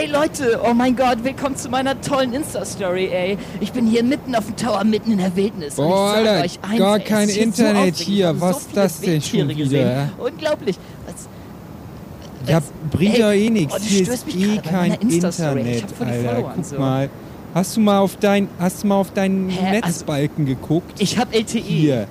Hey 0.00 0.06
Leute, 0.06 0.60
oh 0.64 0.72
mein 0.74 0.94
Gott, 0.94 1.24
willkommen 1.24 1.56
zu 1.56 1.68
meiner 1.70 2.00
tollen 2.00 2.32
Insta-Story, 2.32 3.06
ey. 3.08 3.36
Ich 3.58 3.72
bin 3.72 3.84
hier 3.84 4.04
mitten 4.04 4.32
auf 4.36 4.46
dem 4.46 4.54
Tower, 4.54 4.84
mitten 4.84 5.10
in 5.10 5.18
der 5.18 5.34
Wildnis. 5.34 5.74
Boah, 5.74 6.12
Alter, 6.12 6.44
euch 6.44 6.60
eins, 6.62 6.78
gar 6.78 6.98
ey, 6.98 7.04
kein 7.04 7.28
Internet 7.28 7.96
so 7.96 8.04
hier. 8.04 8.40
Was 8.40 8.58
ist 8.58 8.76
das 8.76 9.00
denn 9.00 9.20
schon 9.20 9.48
wieder? 9.48 10.08
Unglaublich. 10.18 10.76
Was, 11.04 12.48
Ja, 12.48 12.60
bringt 12.92 13.18
ja 13.18 13.32
eh 13.32 13.50
nichts. 13.50 13.74
oh, 13.74 13.80
Hier 13.82 14.02
ist 14.08 14.24
eh 14.28 14.58
kein 14.58 14.92
Internet, 14.94 15.84
Alter. 16.00 16.52
Guck 16.54 16.64
so. 16.64 16.78
mal. 16.78 17.10
Hast 17.52 17.76
du 17.76 17.80
mal 17.80 17.98
auf 17.98 18.14
dein, 18.18 18.46
hast 18.60 18.84
du 18.84 18.86
mal 18.86 19.00
auf 19.00 19.10
deinen 19.12 19.48
Hä, 19.50 19.58
also- 19.58 19.86
Netzbalken 19.88 20.46
geguckt? 20.46 20.92
ich 21.00 21.18
hab 21.18 21.34
LTE. 21.34 21.58
Hier. 21.58 22.06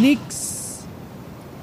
Nix. 0.00 0.55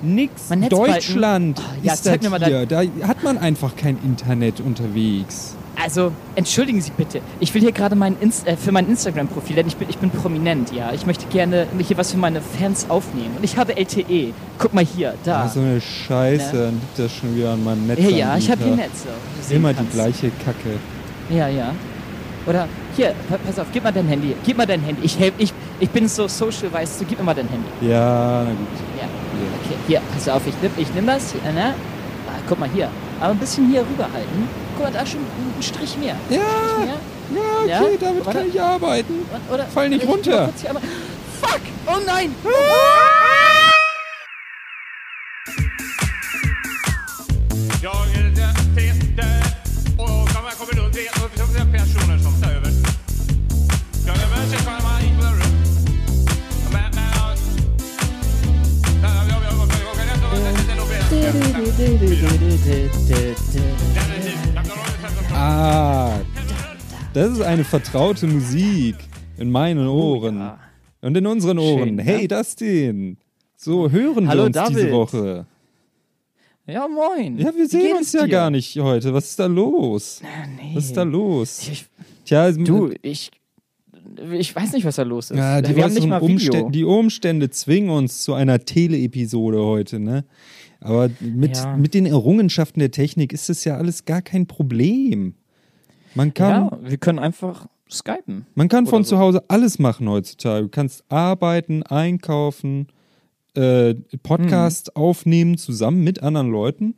Nix. 0.03 0.49
Deutschland 0.69 1.59
Ah, 1.59 1.75
ja, 1.81 1.93
ist 1.93 2.05
das 2.05 2.21
mir 2.21 2.29
mal 2.29 2.43
hier. 2.43 2.65
Da 2.65 2.81
hat 3.07 3.23
man 3.23 3.37
einfach 3.37 3.75
kein 3.75 3.97
Internet 4.03 4.59
unterwegs. 4.59 5.55
Also, 5.81 6.11
entschuldigen 6.35 6.79
Sie 6.81 6.91
bitte. 6.95 7.19
Ich 7.39 7.51
will 7.53 7.61
hier 7.61 7.71
gerade 7.71 7.95
mein 7.95 8.15
Inst 8.21 8.45
äh, 8.47 8.55
für 8.55 8.71
mein 8.71 8.87
Instagram-Profil, 8.87 9.55
denn 9.55 9.67
ich 9.67 9.75
bin, 9.75 9.89
ich 9.89 9.97
bin 9.97 10.11
prominent, 10.11 10.71
ja. 10.71 10.91
Ich 10.93 11.05
möchte 11.07 11.25
gerne 11.27 11.65
hier 11.79 11.97
was 11.97 12.11
für 12.11 12.17
meine 12.19 12.41
Fans 12.41 12.85
aufnehmen. 12.89 13.31
Und 13.37 13.43
ich 13.43 13.57
habe 13.57 13.75
LTE. 13.75 14.33
Guck 14.59 14.73
mal 14.75 14.85
hier, 14.85 15.15
da. 15.23 15.43
Ah, 15.43 15.47
so 15.49 15.61
eine 15.61 15.81
Scheiße, 15.81 16.55
dann 16.55 16.73
liegt 16.75 16.99
das 16.99 17.11
schon 17.15 17.35
wieder 17.35 17.53
an 17.53 17.63
meinem 17.63 17.87
Netz. 17.87 17.99
ja, 18.01 18.09
ja, 18.09 18.37
ich 18.37 18.51
habe 18.51 18.63
hier 18.63 18.75
Netze. 18.75 19.07
Immer 19.49 19.69
die 19.69 19.77
kannst. 19.77 19.93
gleiche 19.93 20.31
Kacke. 20.45 20.77
Ja, 21.29 21.47
ja. 21.47 21.73
Oder 22.45 22.67
hier, 22.95 23.13
pa- 23.29 23.37
pass 23.43 23.57
auf, 23.57 23.67
gib 23.73 23.83
mal 23.83 23.91
dein 23.91 24.07
Handy. 24.07 24.35
Gib 24.45 24.57
mal 24.57 24.67
dein 24.67 24.81
Handy. 24.81 25.01
Ich 25.03 25.17
ich, 25.39 25.53
ich 25.79 25.89
bin 25.89 26.07
so 26.07 26.27
social, 26.27 26.71
weißt 26.71 27.01
du, 27.01 27.05
gib 27.05 27.17
mir 27.17 27.23
mal 27.25 27.33
dein 27.33 27.47
Handy. 27.47 27.67
Ja, 27.89 28.43
na 28.45 28.51
gut. 28.51 28.67
Ja. 29.01 29.07
Hier. 29.43 29.59
Okay, 29.63 29.77
hier, 29.87 30.01
pass 30.13 30.29
auf, 30.29 30.41
ich 30.47 30.53
nimm, 30.61 30.71
ich 30.77 30.93
nimm 30.93 31.05
das. 31.07 31.33
äh, 31.35 31.51
Ne? 31.53 31.73
Ah, 32.27 32.39
guck 32.47 32.59
mal 32.59 32.69
hier. 32.73 32.89
Aber 33.19 33.31
ein 33.31 33.37
bisschen 33.37 33.69
hier 33.69 33.81
rüberhalten. 33.81 34.47
Guck 34.75 34.85
mal, 34.85 34.91
da 34.91 35.01
ist 35.01 35.11
schon 35.11 35.21
ein 35.21 35.61
Strich 35.63 35.97
mehr. 35.97 36.15
Ja, 36.29 36.39
Strich 36.41 36.85
mehr. 36.85 36.95
ja, 37.67 37.79
okay, 37.81 37.93
Ja? 37.93 37.97
damit 37.99 38.25
Warte. 38.25 38.39
kann 38.39 38.47
ich 38.49 38.61
arbeiten. 38.61 39.25
Oder, 39.51 39.65
Fall 39.65 39.89
nicht 39.89 40.07
runter. 40.07 40.49
Fuck! 41.41 41.61
Oh 41.87 41.99
nein! 42.05 42.33
Jag 42.43 42.51
Ah, 65.33 66.21
das 67.13 67.31
ist 67.33 67.41
eine 67.41 67.63
vertraute 67.63 68.27
Musik 68.27 68.95
in 69.37 69.51
meinen 69.51 69.87
Ohren. 69.87 70.37
ja. 70.37 70.59
Und 71.01 71.17
in 71.17 71.27
unseren 71.27 71.59
Ohren. 71.59 71.89
Schön, 71.89 71.99
hey, 71.99 72.21
ne? 72.21 72.27
Dustin. 72.29 73.17
So 73.57 73.91
hören 73.91 74.29
Hallo, 74.29 74.43
wir 74.43 74.61
uns 74.61 74.69
diese. 74.69 74.91
Woche. 74.91 75.45
Ja, 76.65 76.87
moin. 76.87 77.37
Ja, 77.37 77.53
wir 77.53 77.67
sehen 77.67 77.97
uns 77.97 78.13
ja 78.13 78.23
dir? 78.23 78.29
gar 78.29 78.49
nicht 78.49 78.77
heute. 78.79 79.13
Was 79.13 79.31
ist 79.31 79.39
da 79.39 79.47
los? 79.47 80.21
Nee. 80.55 80.75
Was 80.75 80.85
ist 80.85 80.95
da 80.95 81.03
los? 81.03 81.67
Ich, 81.67 81.85
Tja, 82.23 82.49
du, 82.53 82.93
ich, 83.01 83.29
ich 84.33 84.55
weiß 84.55 84.73
nicht, 84.73 84.85
was 84.85 84.95
da 84.97 85.03
los 85.03 85.31
ist. 85.31 85.37
ja, 85.37 85.61
die, 85.61 85.75
Wir 85.75 85.83
haben 85.83 85.93
nicht 85.93 86.07
mal 86.07 86.21
Video. 86.21 86.33
Umstände, 86.33 86.71
die 86.71 86.83
Umstände 86.83 87.49
zwingen 87.49 87.89
uns 87.89 88.21
zu 88.23 88.33
einer 88.33 88.59
Tele-Episode 88.63 89.63
heute, 89.63 89.99
ne? 89.99 90.25
Aber 90.79 91.09
mit, 91.21 91.55
Ja. 91.57 91.77
mit 91.77 91.93
den 91.93 92.05
Errungenschaften 92.05 92.79
der 92.79 92.91
Technik 92.91 93.31
ist 93.33 93.47
das 93.49 93.63
ja 93.63 93.77
alles 93.77 94.05
gar 94.05 94.21
kein 94.21 94.47
Problem. 94.47 95.35
Man 96.15 96.33
kann, 96.33 96.65
ja, 96.71 96.79
wir 96.83 96.97
können 96.97 97.19
einfach 97.19 97.67
skypen. 97.89 98.45
Man 98.55 98.67
kann 98.69 98.85
von 98.87 99.03
so. 99.03 99.11
zu 99.11 99.19
Hause 99.19 99.43
alles 99.47 99.79
machen 99.79 100.07
heutzutage. 100.09 100.63
Du 100.63 100.69
kannst 100.69 101.03
arbeiten, 101.09 101.83
einkaufen, 101.83 102.87
äh, 103.55 103.93
Podcast 104.23 104.87
Hm. 104.95 105.01
aufnehmen 105.03 105.57
zusammen 105.57 106.03
mit 106.03 106.21
anderen 106.21 106.51
Leuten. 106.51 106.95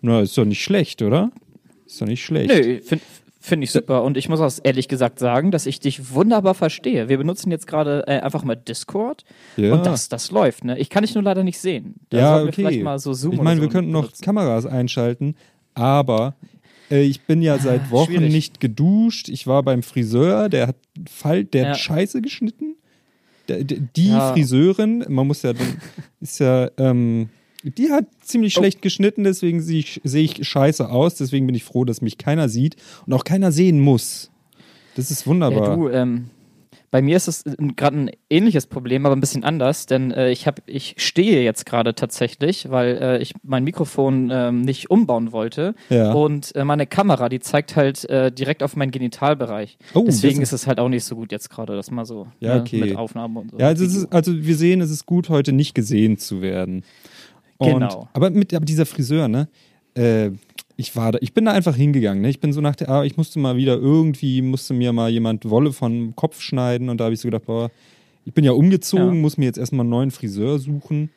Na, 0.00 0.20
ist 0.20 0.36
doch 0.38 0.44
nicht 0.46 0.62
schlecht, 0.62 1.02
oder? 1.02 1.30
Ist 1.86 2.00
doch 2.00 2.06
nicht 2.06 2.24
schlecht. 2.24 2.48
Nö, 2.54 2.80
finde 2.80 3.04
find 3.40 3.64
ich 3.64 3.72
super. 3.72 4.04
Und 4.04 4.16
ich 4.16 4.28
muss 4.28 4.40
auch 4.40 4.52
ehrlich 4.62 4.86
gesagt 4.86 5.18
sagen, 5.18 5.50
dass 5.50 5.66
ich 5.66 5.80
dich 5.80 6.12
wunderbar 6.14 6.54
verstehe. 6.54 7.08
Wir 7.08 7.18
benutzen 7.18 7.50
jetzt 7.50 7.66
gerade 7.66 8.04
äh, 8.06 8.20
einfach 8.20 8.44
mal 8.44 8.54
Discord. 8.54 9.24
Ja. 9.56 9.72
Und 9.72 9.86
das, 9.86 10.08
das 10.08 10.30
läuft, 10.30 10.64
ne? 10.64 10.78
Ich 10.78 10.90
kann 10.90 11.02
dich 11.02 11.14
nur 11.14 11.24
leider 11.24 11.42
nicht 11.42 11.58
sehen. 11.58 11.94
Da 12.10 12.18
ja, 12.18 12.42
okay. 12.42 12.52
vielleicht 12.52 12.82
mal 12.82 12.98
so 12.98 13.12
ich 13.12 13.40
meine, 13.40 13.56
so 13.60 13.62
wir 13.62 13.70
könnten 13.70 13.90
noch 13.90 14.02
benutzen. 14.02 14.22
Kameras 14.24 14.66
einschalten, 14.66 15.34
aber 15.74 16.34
äh, 16.90 17.02
ich 17.02 17.22
bin 17.22 17.40
ja 17.42 17.58
seit 17.58 17.90
Wochen 17.90 18.12
schwierig. 18.12 18.32
nicht 18.32 18.60
geduscht. 18.60 19.28
Ich 19.28 19.46
war 19.46 19.62
beim 19.62 19.82
Friseur, 19.82 20.48
der 20.48 20.66
hat 20.68 20.76
Fall, 21.10 21.44
der 21.44 21.62
Ja. 21.62 21.68
hat 21.70 21.78
Scheiße 21.78 22.20
geschnitten. 22.20 22.76
Der, 23.48 23.64
der, 23.64 23.78
die 23.96 24.08
Ja. 24.10 24.32
Friseurin, 24.32 25.04
man 25.08 25.26
muss 25.26 25.42
ja, 25.42 25.52
ist 26.20 26.38
ja, 26.40 26.70
ähm, 26.76 27.30
die 27.62 27.90
hat 27.90 28.06
ziemlich 28.22 28.56
Oh. 28.56 28.60
schlecht 28.60 28.82
geschnitten, 28.82 29.24
deswegen 29.24 29.60
sehe 29.60 29.80
ich, 29.80 30.00
sehe 30.04 30.24
ich 30.24 30.46
scheiße 30.46 30.88
aus. 30.88 31.16
Deswegen 31.16 31.46
bin 31.46 31.54
ich 31.54 31.64
froh, 31.64 31.84
dass 31.84 32.00
mich 32.00 32.18
keiner 32.18 32.48
sieht 32.48 32.76
und 33.06 33.12
auch 33.12 33.24
keiner 33.24 33.52
sehen 33.52 33.80
muss. 33.80 34.30
Das 34.96 35.10
ist 35.10 35.26
wunderbar. 35.26 35.68
Ja, 35.68 35.76
du, 35.76 35.88
ähm, 35.88 36.30
bei 36.92 37.02
mir 37.02 37.16
ist 37.16 37.28
es 37.28 37.44
gerade 37.76 37.96
ein 37.96 38.10
ähnliches 38.28 38.66
Problem, 38.66 39.06
aber 39.06 39.14
ein 39.14 39.20
bisschen 39.20 39.44
anders, 39.44 39.86
denn 39.86 40.10
äh, 40.10 40.32
ich 40.32 40.48
habe, 40.48 40.60
ich 40.66 40.96
stehe 40.98 41.40
jetzt 41.44 41.64
gerade 41.64 41.94
tatsächlich, 41.94 42.68
weil 42.68 42.98
äh, 43.00 43.18
ich 43.22 43.32
mein 43.44 43.62
Mikrofon 43.62 44.28
ähm, 44.32 44.62
nicht 44.62 44.90
umbauen 44.90 45.30
wollte 45.30 45.76
Ja. 45.88 46.12
und 46.12 46.52
äh, 46.56 46.64
meine 46.64 46.88
Kamera, 46.88 47.28
die 47.28 47.38
zeigt 47.38 47.76
halt 47.76 48.04
äh, 48.10 48.32
direkt 48.32 48.64
auf 48.64 48.74
meinen 48.74 48.90
Genitalbereich. 48.90 49.78
Oh, 49.94 50.02
Deswegen 50.04 50.42
ist 50.42 50.52
es 50.52 50.66
halt 50.66 50.80
auch 50.80 50.88
nicht 50.88 51.04
so 51.04 51.14
gut 51.14 51.30
jetzt 51.30 51.48
gerade, 51.48 51.76
das 51.76 51.92
mal 51.92 52.04
so 52.04 52.26
Ja, 52.40 52.56
ne, 52.56 52.60
okay. 52.62 52.80
mit 52.80 52.96
Aufnahmen 52.96 53.36
und 53.36 53.52
so. 53.52 53.58
Ja, 53.58 53.68
also, 53.68 53.84
ist, 53.84 54.12
also 54.12 54.32
wir 54.44 54.56
sehen, 54.56 54.80
es 54.80 54.90
ist 54.90 55.06
gut, 55.06 55.28
heute 55.28 55.52
nicht 55.52 55.76
gesehen 55.76 56.18
zu 56.18 56.42
werden. 56.42 56.82
Und, 57.60 57.74
Genau. 57.74 58.08
Aber 58.12 58.30
mit 58.30 58.52
aber 58.54 58.64
dieser 58.64 58.86
Friseur, 58.86 59.28
ne? 59.28 59.48
Äh, 59.94 60.30
ich 60.76 60.96
war 60.96 61.12
da, 61.12 61.18
ich 61.20 61.34
bin 61.34 61.44
da 61.44 61.52
einfach 61.52 61.76
hingegangen, 61.76 62.22
ne? 62.22 62.30
Ich 62.30 62.40
bin 62.40 62.52
so 62.54 62.60
nach 62.60 62.74
der 62.76 62.88
Arbeit, 62.88 63.10
ich 63.10 63.16
musste 63.18 63.38
mal 63.38 63.56
wieder 63.56 63.76
irgendwie, 63.76 64.40
musste 64.40 64.72
mir 64.74 64.92
mal 64.92 65.10
jemand 65.10 65.48
Wolle 65.50 65.72
vom 65.72 66.16
Kopf 66.16 66.40
schneiden 66.40 66.88
und 66.88 66.98
da 66.98 67.04
habe 67.04 67.14
ich 67.14 67.20
so 67.20 67.28
gedacht, 67.28 67.44
boah, 67.46 67.70
ich 68.24 68.32
bin 68.32 68.44
ja 68.44 68.52
umgezogen, 68.52 69.06
Ja. 69.16 69.20
muss 69.20 69.36
mir 69.36 69.44
jetzt 69.44 69.58
erstmal 69.58 69.80
einen 69.84 69.90
neuen 69.90 70.10
Friseur 70.10 70.58
suchen. 70.58 71.10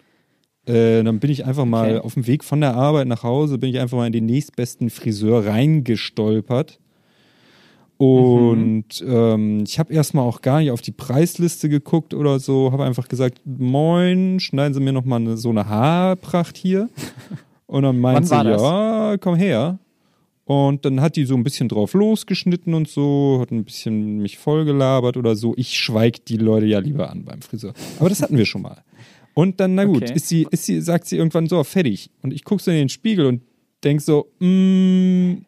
Äh, 0.66 1.04
dann 1.04 1.20
bin 1.20 1.30
ich 1.32 1.46
einfach 1.46 1.66
mal 1.66 1.98
Okay. 1.98 2.06
auf 2.06 2.14
dem 2.16 2.28
Weg 2.28 2.44
von 2.44 2.60
der 2.62 2.76
Arbeit 2.76 3.08
nach 3.08 3.24
Hause, 3.24 3.58
bin 3.58 3.70
ich 3.70 3.80
einfach 3.80 3.98
mal 3.98 4.08
in 4.08 4.14
den 4.14 4.26
nächstbesten 4.26 4.90
Friseur 4.90 5.46
reingestolpert. 5.46 6.80
Und 8.04 9.04
ähm, 9.08 9.64
ich 9.66 9.80
habe 9.80 9.94
erstmal 9.94 10.26
auch 10.26 10.42
gar 10.42 10.60
nicht 10.60 10.72
auf 10.72 10.82
die 10.82 10.92
Preisliste 10.92 11.70
geguckt 11.70 12.14
oder 12.14 12.40
so, 12.40 12.72
habe 12.72 12.84
einfach 12.84 13.08
gesagt, 13.08 13.42
moin, 13.46 14.40
schneiden 14.42 14.74
Sie 14.74 14.82
mir 14.82 14.92
noch 14.92 15.06
mal 15.06 15.18
eine, 15.18 15.38
so 15.38 15.50
eine 15.50 15.68
Haarpracht 15.70 16.58
hier. 16.58 16.90
Und 17.66 17.84
dann 17.84 18.00
meint 18.00 18.30
Wann 18.30 18.46
sie, 18.46 18.52
ja, 18.52 19.18
komm 19.20 19.36
her. 19.36 19.80
Und 20.46 20.84
dann 20.84 21.00
hat 21.02 21.16
die 21.16 21.24
so 21.26 21.34
ein 21.36 21.44
bisschen 21.44 21.70
drauf 21.70 21.94
losgeschnitten 21.94 22.74
und 22.74 22.90
so, 22.90 23.40
hat 23.42 23.52
ein 23.52 23.64
bisschen 23.64 24.18
mich 24.18 24.38
vollgelabert 24.38 25.16
oder 25.16 25.36
so. 25.36 25.54
Ich 25.56 25.80
schweig 25.80 26.26
die 26.26 26.36
Leute 26.38 26.66
ja 26.66 26.80
lieber 26.80 27.10
an 27.10 27.24
beim 27.24 27.42
Friseur. 27.42 27.74
Aber 27.98 28.10
das 28.10 28.22
hatten 28.22 28.38
wir 28.38 28.46
schon 28.46 28.62
mal. 28.62 28.84
Und 29.34 29.60
dann, 29.60 29.76
na 29.76 29.86
gut, 29.86 30.04
Okay. 30.04 30.14
ist 30.14 30.28
sie, 30.28 30.46
ist 30.52 30.66
sie, 30.66 30.82
sagt 30.82 31.08
sie 31.08 31.18
irgendwann 31.18 31.48
so, 31.48 31.64
fertig. 31.64 32.12
Und 32.22 32.34
ich 32.34 32.44
gucke 32.44 32.62
so 32.62 32.70
in 32.70 32.78
den 32.78 32.90
Spiegel 32.90 33.26
und 33.26 33.42
denk 33.84 34.02
so, 34.02 34.28
mm, 34.40 35.46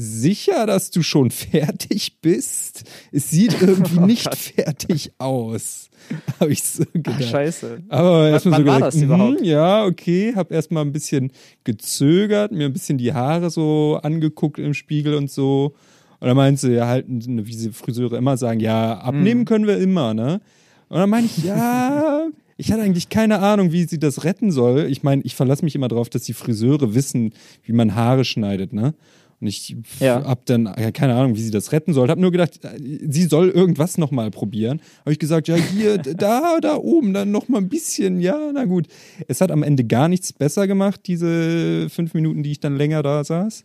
sicher, 0.00 0.66
dass 0.66 0.90
du 0.90 1.02
schon 1.02 1.30
fertig 1.30 2.18
bist? 2.22 2.84
Es 3.12 3.30
sieht 3.30 3.56
irgendwie 3.60 3.98
Oh 3.98 4.06
nicht 4.06 4.34
fertig 4.34 5.12
aus. 5.18 5.88
Habe 6.40 6.52
ich 6.52 6.62
so 6.62 6.84
gedacht. 6.92 7.16
Ach, 7.20 7.30
scheiße. 7.30 7.82
Aber 7.88 8.28
erstmal 8.30 8.64
so 8.90 9.02
überhaupt? 9.04 9.40
mhm, 9.40 9.44
ja, 9.44 9.84
okay, 9.84 10.32
hab 10.34 10.50
erstmal 10.50 10.84
ein 10.84 10.92
bisschen 10.92 11.30
gezögert, 11.64 12.52
mir 12.52 12.66
ein 12.66 12.72
bisschen 12.72 12.98
die 12.98 13.12
Haare 13.12 13.50
so 13.50 14.00
angeguckt 14.02 14.58
im 14.58 14.74
Spiegel 14.74 15.14
und 15.14 15.30
so. 15.30 15.74
Und 16.18 16.26
dann 16.28 16.36
meinte 16.36 16.60
sie, 16.60 16.72
ja, 16.74 16.86
halt, 16.86 17.06
wie 17.08 17.54
sie 17.54 17.70
Friseure 17.72 18.16
immer 18.16 18.36
sagen, 18.36 18.60
ja, 18.60 18.94
Mhm. 18.96 19.00
abnehmen 19.08 19.44
können 19.44 19.66
wir 19.66 19.78
immer, 19.78 20.14
ne? 20.14 20.40
Und 20.88 20.98
dann 20.98 21.08
meinte 21.10 21.30
ich, 21.36 21.44
ja, 21.44 22.26
ich 22.56 22.72
hatte 22.72 22.82
eigentlich 22.82 23.08
keine 23.08 23.38
Ahnung, 23.38 23.72
wie 23.72 23.84
sie 23.84 23.98
das 23.98 24.24
retten 24.24 24.50
soll. 24.50 24.86
Ich 24.90 25.02
meine, 25.02 25.22
ich 25.22 25.34
verlasse 25.34 25.64
mich 25.64 25.74
immer 25.74 25.88
darauf, 25.88 26.08
dass 26.10 26.24
die 26.24 26.32
Friseure 26.34 26.94
wissen, 26.94 27.32
wie 27.62 27.72
man 27.72 27.94
Haare 27.94 28.24
schneidet, 28.24 28.72
ne? 28.72 28.94
Und 29.40 29.46
ich 29.46 29.74
Ja. 30.00 30.22
hab 30.24 30.44
dann 30.46 30.66
ja, 30.78 30.90
keine 30.90 31.14
Ahnung, 31.14 31.34
wie 31.36 31.40
sie 31.40 31.50
das 31.50 31.72
retten 31.72 31.92
soll. 31.94 32.08
Hab 32.10 32.18
nur 32.18 32.30
gedacht, 32.30 32.60
äh, 32.64 32.78
sie 33.08 33.24
soll 33.24 33.48
irgendwas 33.48 33.96
nochmal 33.98 34.30
probieren. 34.30 34.80
Habe 35.00 35.12
ich 35.12 35.18
gesagt, 35.18 35.48
ja, 35.48 35.56
hier, 35.56 35.98
da, 35.98 36.58
da 36.60 36.76
oben, 36.76 37.14
dann 37.14 37.30
nochmal 37.30 37.62
ein 37.62 37.68
bisschen. 37.68 38.20
Ja, 38.20 38.50
na 38.52 38.64
gut. 38.66 38.86
Es 39.28 39.40
hat 39.40 39.50
am 39.50 39.62
Ende 39.62 39.84
gar 39.84 40.08
nichts 40.08 40.32
besser 40.32 40.66
gemacht, 40.66 41.00
diese 41.06 41.88
fünf 41.90 42.12
Minuten, 42.14 42.42
die 42.42 42.52
ich 42.52 42.60
dann 42.60 42.76
länger 42.76 43.02
da 43.02 43.24
saß. 43.24 43.64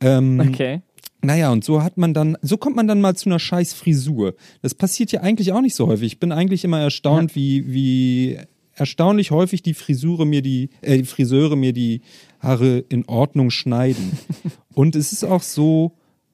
Ähm, 0.00 0.40
Okay. 0.40 0.80
naja, 1.22 1.52
und 1.52 1.62
so 1.64 1.82
hat 1.82 1.96
man 1.98 2.14
dann, 2.14 2.36
so 2.42 2.56
kommt 2.56 2.74
man 2.76 2.88
dann 2.88 3.00
mal 3.00 3.14
zu 3.14 3.28
einer 3.28 3.38
scheiß 3.38 3.74
Frisur. 3.74 4.34
Das 4.62 4.74
passiert 4.74 5.12
ja 5.12 5.20
eigentlich 5.20 5.52
auch 5.52 5.60
nicht 5.60 5.74
so 5.74 5.86
häufig. 5.86 6.06
Ich 6.14 6.18
bin 6.20 6.32
eigentlich 6.32 6.64
immer 6.64 6.80
erstaunt, 6.80 7.34
wie, 7.36 7.72
wie 7.72 8.38
erstaunlich 8.74 9.30
häufig 9.30 9.62
die 9.62 9.74
Frisure 9.74 10.24
mir 10.26 10.40
die, 10.42 10.70
äh, 10.80 10.96
die 10.98 11.04
Friseure 11.04 11.54
mir 11.56 11.72
die 11.74 12.00
Haare 12.40 12.78
in 12.88 13.04
Ordnung 13.06 13.50
schneiden. 13.50 14.12
Und 14.74 14.94
es 14.96 15.12
ist 15.12 15.24
auch 15.24 15.42
so, 15.42 15.92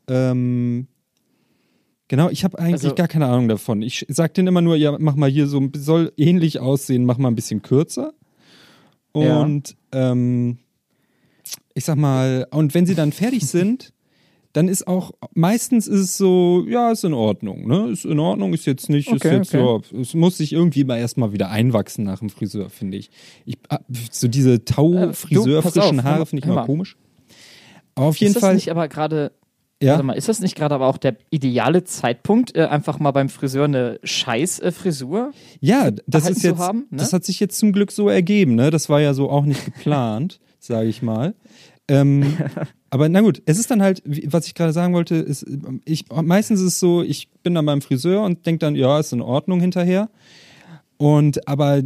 ähm, 0.09 0.87
genau, 2.09 2.29
ich 2.31 2.45
habe 2.45 2.59
eigentlich 2.59 2.85
Also- 2.85 2.95
gar 2.95 3.09
keine 3.09 3.27
Ahnung 3.27 3.49
davon. 3.49 3.83
Ich 3.83 4.05
sag 4.09 4.35
denen 4.35 4.49
immer 4.49 4.61
nur, 4.63 4.77
ja, 4.77 4.97
mach 4.99 5.17
mal 5.17 5.31
hier 5.31 5.47
so, 5.47 5.69
soll 5.77 6.13
ähnlich 6.17 6.61
aussehen, 6.61 7.05
mach 7.05 7.19
mal 7.19 7.29
ein 7.29 7.35
bisschen 7.35 7.63
kürzer. 7.63 8.13
Ja. 9.17 9.41
Und 9.41 9.77
ähm, 9.93 10.59
ich 11.75 11.85
sag 11.85 11.97
mal, 11.97 12.47
und 12.51 12.75
wenn 12.75 12.87
sie 12.87 12.95
dann 12.95 13.13
fertig 13.13 13.47
sind, 13.47 13.93
dann 14.53 14.69
ist 14.69 14.87
auch, 14.87 15.13
meistens 15.35 15.87
ist 15.87 16.01
es 16.01 16.17
so, 16.17 16.65
ja, 16.67 16.91
ist 16.91 17.05
in 17.05 17.13
Ordnung, 17.13 17.67
ne? 17.69 17.91
Ist 17.91 18.07
in 18.07 18.19
Ordnung, 18.19 18.55
ist 18.55 18.65
jetzt 18.65 18.89
nicht, 18.89 19.09
ist 19.09 19.17
Okay, 19.25 19.37
jetzt, 19.37 19.55
okay. 19.55 19.83
ja, 19.95 20.01
es 20.01 20.15
muss 20.15 20.39
sich 20.39 20.55
irgendwie 20.55 20.83
mal 20.85 20.97
erstmal 20.97 21.33
wieder 21.35 21.51
einwachsen 21.51 22.05
nach 22.05 22.21
dem 22.21 22.31
Friseur, 22.31 22.71
finde 22.71 22.97
ich. 22.97 23.11
ich. 23.45 23.59
ah, 23.69 23.81
So 24.11 24.29
diese 24.29 24.65
Tau-Friseur, 24.65 25.59
Äh, 25.63 26.03
Haare 26.03 26.25
finde 26.25 26.43
ich 26.45 26.51
immer 26.51 26.65
komisch. 26.65 26.97
Auf 27.97 28.17
jeden 28.19 28.31
ist 28.31 28.37
das 28.37 28.43
Fall, 28.43 28.55
nicht 28.55 28.71
aber 28.71 28.89
gerade, 28.89 29.33
ja. 29.83 29.93
warte 29.93 30.05
mal, 30.05 30.13
ist 30.13 30.29
das 30.29 30.41
nicht 30.41 30.55
gerade 30.55 30.75
aber 30.75 30.87
auch 30.87 30.99
der 30.99 31.17
ideale 31.31 31.83
Zeitpunkt, 31.83 32.55
äh, 32.55 32.67
einfach 32.67 32.99
mal 32.99 33.11
beim 33.11 33.29
Friseur 33.29 33.65
eine 33.65 33.99
Scheiß-Frisur? 34.05 35.33
Ja, 35.61 35.91
das 36.07 36.29
ist 36.29 36.43
zu 36.43 36.49
jetzt, 36.49 36.59
haben, 36.59 36.87
ne? 36.91 36.99
das 36.99 37.13
hat 37.13 37.25
sich 37.25 37.41
jetzt 37.41 37.59
zum 37.59 37.73
Glück 37.73 37.91
so 37.91 38.09
ergeben, 38.09 38.55
ne? 38.55 38.71
Das 38.71 38.89
war 38.89 39.01
ja 39.01 39.15
so 39.15 39.31
auch 39.31 39.45
nicht 39.45 39.65
geplant, 39.65 40.41
sage 40.61 40.89
ich 40.89 41.03
mal. 41.03 41.35
Ähm, 41.89 42.37
aber 42.91 43.09
na 43.09 43.21
gut, 43.21 43.43
es 43.47 43.59
ist 43.59 43.71
dann 43.71 43.83
halt, 43.83 44.03
was 44.05 44.47
ich 44.47 44.55
gerade 44.55 44.73
sagen 44.73 44.93
wollte, 44.93 45.17
ist, 45.17 45.47
ich, 45.85 46.05
meistens 46.11 46.61
ist 46.61 46.67
es 46.67 46.81
so, 46.81 47.03
ich 47.03 47.31
bin 47.43 47.55
dann 47.55 47.67
beim 47.67 47.81
Friseur 47.81 48.23
und 48.23 48.45
denke 48.45 48.59
dann, 48.59 48.77
ja, 48.77 48.99
ist 48.99 49.13
in 49.13 49.23
Ordnung 49.23 49.61
hinterher. 49.61 50.11
Und 50.99 51.47
aber 51.49 51.83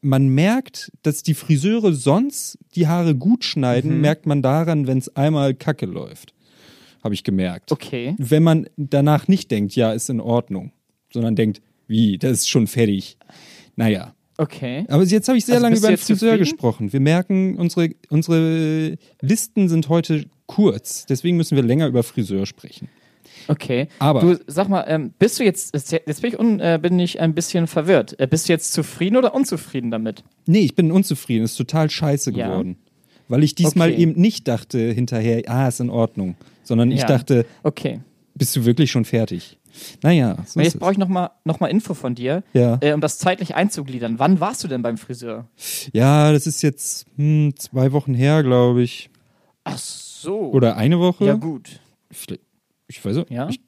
man 0.00 0.28
merkt, 0.28 0.92
dass 1.02 1.22
die 1.22 1.34
Friseure 1.34 1.92
sonst 1.92 2.58
die 2.74 2.86
Haare 2.86 3.14
gut 3.14 3.44
schneiden, 3.44 3.94
Mhm. 3.96 4.00
merkt 4.00 4.26
man 4.26 4.42
daran, 4.42 4.86
wenn 4.86 4.98
es 4.98 5.14
einmal 5.16 5.54
Kacke 5.54 5.86
läuft. 5.86 6.32
Habe 7.02 7.14
ich 7.14 7.22
gemerkt 7.24 7.70
Okay. 7.72 8.14
wenn 8.18 8.42
man 8.42 8.68
danach 8.76 9.28
nicht 9.28 9.50
denkt, 9.50 9.76
ja, 9.76 9.92
ist 9.92 10.10
in 10.10 10.20
Ordnung, 10.20 10.72
sondern 11.12 11.36
denkt, 11.36 11.60
wie, 11.86 12.18
das 12.18 12.32
ist 12.32 12.48
schon 12.48 12.66
fertig. 12.66 13.16
Naja. 13.76 14.14
Okay. 14.38 14.84
Aber 14.88 15.02
jetzt 15.04 15.28
habe 15.28 15.38
ich 15.38 15.44
sehr 15.46 15.54
Also 15.54 15.64
lange 15.66 15.76
über 15.78 15.88
den 15.88 15.96
Friseur 15.96 16.16
zufrieden? 16.16 16.38
gesprochen. 16.38 16.92
Wir 16.92 17.00
merken, 17.00 17.56
unsere, 17.56 17.90
unsere 18.10 18.96
Listen 19.22 19.68
sind 19.68 19.88
heute 19.88 20.26
kurz. 20.46 21.06
Deswegen 21.06 21.36
müssen 21.36 21.56
wir 21.56 21.62
länger 21.62 21.86
über 21.86 22.02
Friseur 22.02 22.44
sprechen. 22.44 22.88
Okay. 23.48 23.88
Aber- 23.98 24.20
du 24.20 24.38
sag 24.46 24.68
mal, 24.68 24.84
ähm, 24.88 25.12
bist 25.18 25.38
du 25.38 25.44
jetzt, 25.44 25.74
jetzt 25.74 26.22
bin 26.22 26.32
ich, 26.32 26.38
un, 26.38 26.60
äh, 26.60 26.78
bin 26.80 26.98
ich 26.98 27.20
ein 27.20 27.34
bisschen 27.34 27.66
verwirrt. 27.66 28.18
Äh, 28.18 28.26
bist 28.26 28.48
du 28.48 28.52
jetzt 28.52 28.72
zufrieden 28.72 29.16
oder 29.16 29.34
unzufrieden 29.34 29.90
damit? 29.90 30.24
Nee, 30.46 30.60
ich 30.60 30.74
bin 30.74 30.90
unzufrieden. 30.92 31.44
Ist 31.44 31.56
total 31.56 31.90
scheiße 31.90 32.32
Ja. 32.32 32.48
geworden. 32.48 32.76
Weil 33.28 33.42
ich 33.42 33.54
diesmal 33.54 33.90
Okay. 33.90 34.02
eben 34.02 34.12
nicht 34.20 34.46
dachte 34.46 34.78
hinterher, 34.92 35.42
ah, 35.48 35.66
ist 35.68 35.80
in 35.80 35.90
Ordnung. 35.90 36.36
Sondern 36.62 36.90
ich 36.92 37.00
Ja. 37.00 37.06
dachte, 37.06 37.44
Okay. 37.64 38.00
bist 38.34 38.54
du 38.56 38.64
wirklich 38.64 38.90
schon 38.90 39.04
fertig? 39.04 39.58
Naja, 40.02 40.38
so 40.46 40.58
jetzt 40.60 40.78
brauche 40.78 40.92
ich 40.92 40.98
nochmal 40.98 41.30
noch 41.44 41.60
mal 41.60 41.66
Info 41.66 41.92
von 41.92 42.14
dir, 42.14 42.42
Ja. 42.54 42.78
äh, 42.80 42.92
um 42.94 43.00
das 43.02 43.18
zeitlich 43.18 43.54
einzugliedern. 43.56 44.18
Wann 44.18 44.40
warst 44.40 44.64
du 44.64 44.68
denn 44.68 44.80
beim 44.80 44.96
Friseur? 44.96 45.48
Ja, 45.92 46.32
das 46.32 46.46
ist 46.46 46.62
jetzt 46.62 47.06
hm, 47.16 47.52
zwei 47.58 47.92
Wochen 47.92 48.14
her, 48.14 48.42
glaube 48.42 48.82
ich. 48.82 49.10
Ach 49.64 49.76
so. 49.76 50.50
Oder 50.52 50.76
eine 50.76 50.98
Woche. 50.98 51.26
Ja, 51.26 51.34
gut. 51.34 51.80
Vielleicht- 52.10 52.40
Ich 52.88 53.04
weiß 53.04 53.16
auch. 53.18 53.30
Ja? 53.30 53.48
Ich, 53.48 53.60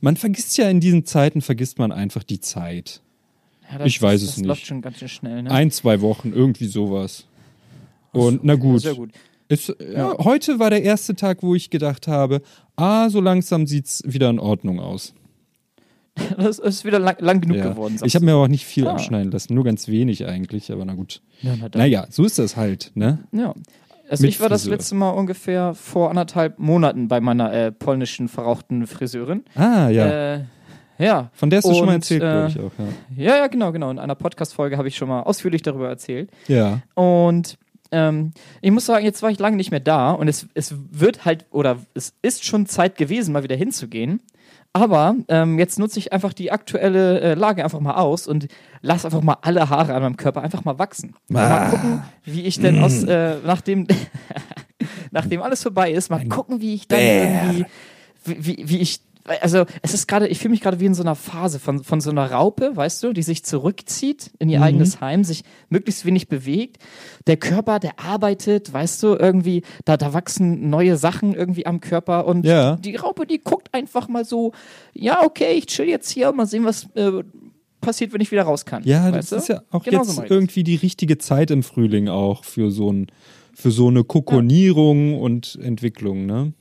man 0.00 0.16
vergisst 0.16 0.56
ja 0.58 0.68
in 0.68 0.80
diesen 0.80 1.04
Zeiten, 1.04 1.40
vergisst 1.42 1.78
man 1.78 1.92
einfach 1.92 2.22
die 2.22 2.40
Zeit. 2.40 3.00
Ja, 3.70 3.78
das, 3.78 3.86
Ich 3.88 4.00
weiß 4.00 4.20
das, 4.20 4.22
es 4.22 4.28
das 4.30 4.38
nicht. 4.38 4.46
läuft 4.48 4.66
schon 4.66 4.80
ganz 4.82 4.98
schön 4.98 5.08
schnell, 5.08 5.42
ne? 5.42 5.50
Ein, 5.50 5.70
zwei 5.70 6.00
Wochen, 6.00 6.32
irgendwie 6.34 6.66
sowas. 6.66 7.26
Und 8.12 8.44
na 8.44 8.54
gut. 8.56 8.80
Sehr 8.82 8.94
gut. 8.94 9.10
Es, 9.48 9.74
ja, 9.94 10.16
heute 10.18 10.58
war 10.58 10.70
der 10.70 10.82
erste 10.82 11.14
Tag, 11.14 11.42
wo 11.42 11.54
ich 11.54 11.68
gedacht 11.70 12.08
habe, 12.08 12.40
ah, 12.76 13.10
so 13.10 13.20
langsam 13.20 13.66
sieht's 13.66 14.02
wieder 14.06 14.30
in 14.30 14.38
Ordnung 14.38 14.80
aus. 14.80 15.14
Das 16.36 16.58
ist 16.58 16.84
wieder 16.84 16.98
lang, 16.98 17.16
lang 17.20 17.40
genug 17.40 17.56
Ja. 17.56 17.70
geworden. 17.70 17.98
Ich 18.04 18.14
habe 18.14 18.24
mir 18.26 18.32
aber 18.32 18.42
auch 18.44 18.48
nicht 18.48 18.66
viel 18.66 18.86
Ah. 18.86 18.92
abschneiden 18.92 19.32
lassen, 19.32 19.54
nur 19.54 19.64
ganz 19.64 19.88
wenig 19.88 20.26
eigentlich, 20.26 20.70
aber 20.70 20.84
na 20.84 20.94
gut. 20.94 21.22
ja, 21.40 21.56
na. 21.56 21.70
Naja, 21.74 22.06
so 22.10 22.24
ist 22.24 22.38
das 22.38 22.56
halt, 22.56 22.92
ne? 22.94 23.20
Ja. 23.32 23.54
Also 24.12 24.26
ich 24.26 24.40
war 24.40 24.50
das 24.50 24.64
Friseur. 24.64 24.76
letzte 24.76 24.94
Mal 24.94 25.10
ungefähr 25.10 25.72
vor 25.72 26.10
anderthalb 26.10 26.58
Monaten 26.58 27.08
bei 27.08 27.20
meiner 27.20 27.50
äh, 27.50 27.72
polnischen 27.72 28.28
verrauchten 28.28 28.86
Friseurin. 28.86 29.42
Ah, 29.54 29.88
ja. 29.88 30.34
Äh, 30.34 30.40
ja. 30.98 31.30
Von 31.32 31.48
der 31.48 31.58
hast 31.58 31.70
du 31.70 31.74
schon 31.74 31.86
mal 31.86 31.94
und, 31.94 32.02
erzählt, 32.02 32.20
glaube 32.20 32.44
äh, 32.44 32.48
ich 32.48 32.60
auch, 32.60 32.72
ja. 33.16 33.24
Ja, 33.24 33.36
ja, 33.38 33.46
genau, 33.46 33.72
genau. 33.72 33.90
In 33.90 33.98
einer 33.98 34.14
Podcast-Folge 34.14 34.76
habe 34.76 34.86
ich 34.86 34.96
schon 34.96 35.08
mal 35.08 35.22
ausführlich 35.22 35.62
darüber 35.62 35.88
erzählt. 35.88 36.30
Ja. 36.46 36.82
Und 36.92 37.56
ähm, 37.90 38.32
ich 38.60 38.70
muss 38.70 38.84
sagen, 38.84 39.02
jetzt 39.02 39.22
war 39.22 39.30
ich 39.30 39.38
lange 39.38 39.56
nicht 39.56 39.70
mehr 39.70 39.80
da 39.80 40.10
und 40.12 40.28
es, 40.28 40.46
es 40.52 40.74
wird 40.90 41.24
halt, 41.24 41.46
oder 41.50 41.78
es 41.94 42.12
ist 42.20 42.44
schon 42.44 42.66
Zeit 42.66 42.98
gewesen, 42.98 43.32
mal 43.32 43.44
wieder 43.44 43.56
hinzugehen. 43.56 44.20
Aber 44.74 45.16
ähm, 45.28 45.58
jetzt 45.58 45.78
nutze 45.78 45.98
ich 45.98 46.12
einfach 46.14 46.32
die 46.32 46.50
aktuelle 46.50 47.20
äh, 47.20 47.34
Lage 47.34 47.62
einfach 47.62 47.80
mal 47.80 47.94
aus 47.94 48.26
und 48.26 48.48
lass 48.80 49.04
einfach 49.04 49.20
mal 49.20 49.36
alle 49.42 49.68
Haare 49.68 49.94
an 49.94 50.02
meinem 50.02 50.16
Körper 50.16 50.40
einfach 50.40 50.64
mal 50.64 50.78
wachsen. 50.78 51.14
Mal 51.28 51.68
gucken, 51.68 52.02
wie 52.24 52.42
ich 52.42 52.58
denn 52.58 52.82
aus, 52.82 53.04
äh, 53.04 53.36
nachdem, 53.44 53.86
nachdem 55.10 55.42
alles 55.42 55.62
vorbei 55.62 55.92
ist, 55.92 56.10
mal 56.10 56.26
gucken, 56.26 56.62
wie 56.62 56.74
ich 56.74 56.88
dann 56.88 57.00
irgendwie, 57.00 57.66
wie, 58.24 58.46
wie, 58.46 58.68
wie 58.68 58.78
ich, 58.78 59.00
also 59.40 59.64
es 59.82 59.94
ist 59.94 60.08
gerade, 60.08 60.26
ich 60.28 60.38
fühle 60.38 60.50
mich 60.50 60.60
gerade 60.60 60.80
wie 60.80 60.86
in 60.86 60.94
so 60.94 61.02
einer 61.02 61.14
Phase 61.14 61.58
von, 61.60 61.84
von 61.84 62.00
so 62.00 62.10
einer 62.10 62.30
Raupe, 62.30 62.72
weißt 62.74 63.02
du, 63.04 63.12
die 63.12 63.22
sich 63.22 63.44
zurückzieht 63.44 64.30
in 64.38 64.48
ihr 64.48 64.58
Mhm. 64.58 64.64
eigenes 64.64 65.00
Heim, 65.00 65.24
sich 65.24 65.44
möglichst 65.68 66.04
wenig 66.04 66.28
bewegt. 66.28 66.78
Der 67.26 67.36
Körper, 67.36 67.78
der 67.78 67.98
arbeitet, 68.00 68.72
weißt 68.72 69.02
du, 69.02 69.14
irgendwie, 69.14 69.62
da, 69.84 69.96
da 69.96 70.12
wachsen 70.12 70.70
neue 70.70 70.96
Sachen 70.96 71.34
irgendwie 71.34 71.66
am 71.66 71.80
Körper 71.80 72.26
und 72.26 72.44
Ja. 72.44 72.76
die 72.76 72.96
Raupe, 72.96 73.26
die 73.26 73.38
guckt 73.38 73.72
einfach 73.72 74.08
mal 74.08 74.24
so, 74.24 74.52
ja, 74.92 75.22
okay, 75.24 75.52
ich 75.52 75.66
chill 75.66 75.86
jetzt 75.86 76.10
hier, 76.10 76.32
mal 76.32 76.46
sehen, 76.46 76.64
was 76.64 76.88
äh, 76.94 77.22
passiert, 77.80 78.12
wenn 78.12 78.20
ich 78.20 78.30
wieder 78.32 78.42
raus 78.44 78.64
kann. 78.64 78.82
Ja, 78.84 79.10
das 79.10 79.32
ist 79.32 79.48
du? 79.48 79.54
ja 79.54 79.62
auch 79.70 79.82
Genau 79.84 80.04
so 80.04 80.20
jetzt 80.22 80.30
irgendwie 80.30 80.64
die 80.64 80.76
richtige 80.76 81.18
Zeit 81.18 81.50
im 81.50 81.62
Frühling 81.62 82.08
auch 82.08 82.44
für 82.44 82.70
so 82.70 82.92
ein 82.92 83.06
für 83.54 83.70
so 83.70 83.88
eine 83.88 84.02
Kokonierung 84.02 85.20
und 85.20 85.58
Entwicklung, 85.62 86.24
ne? 86.26 86.54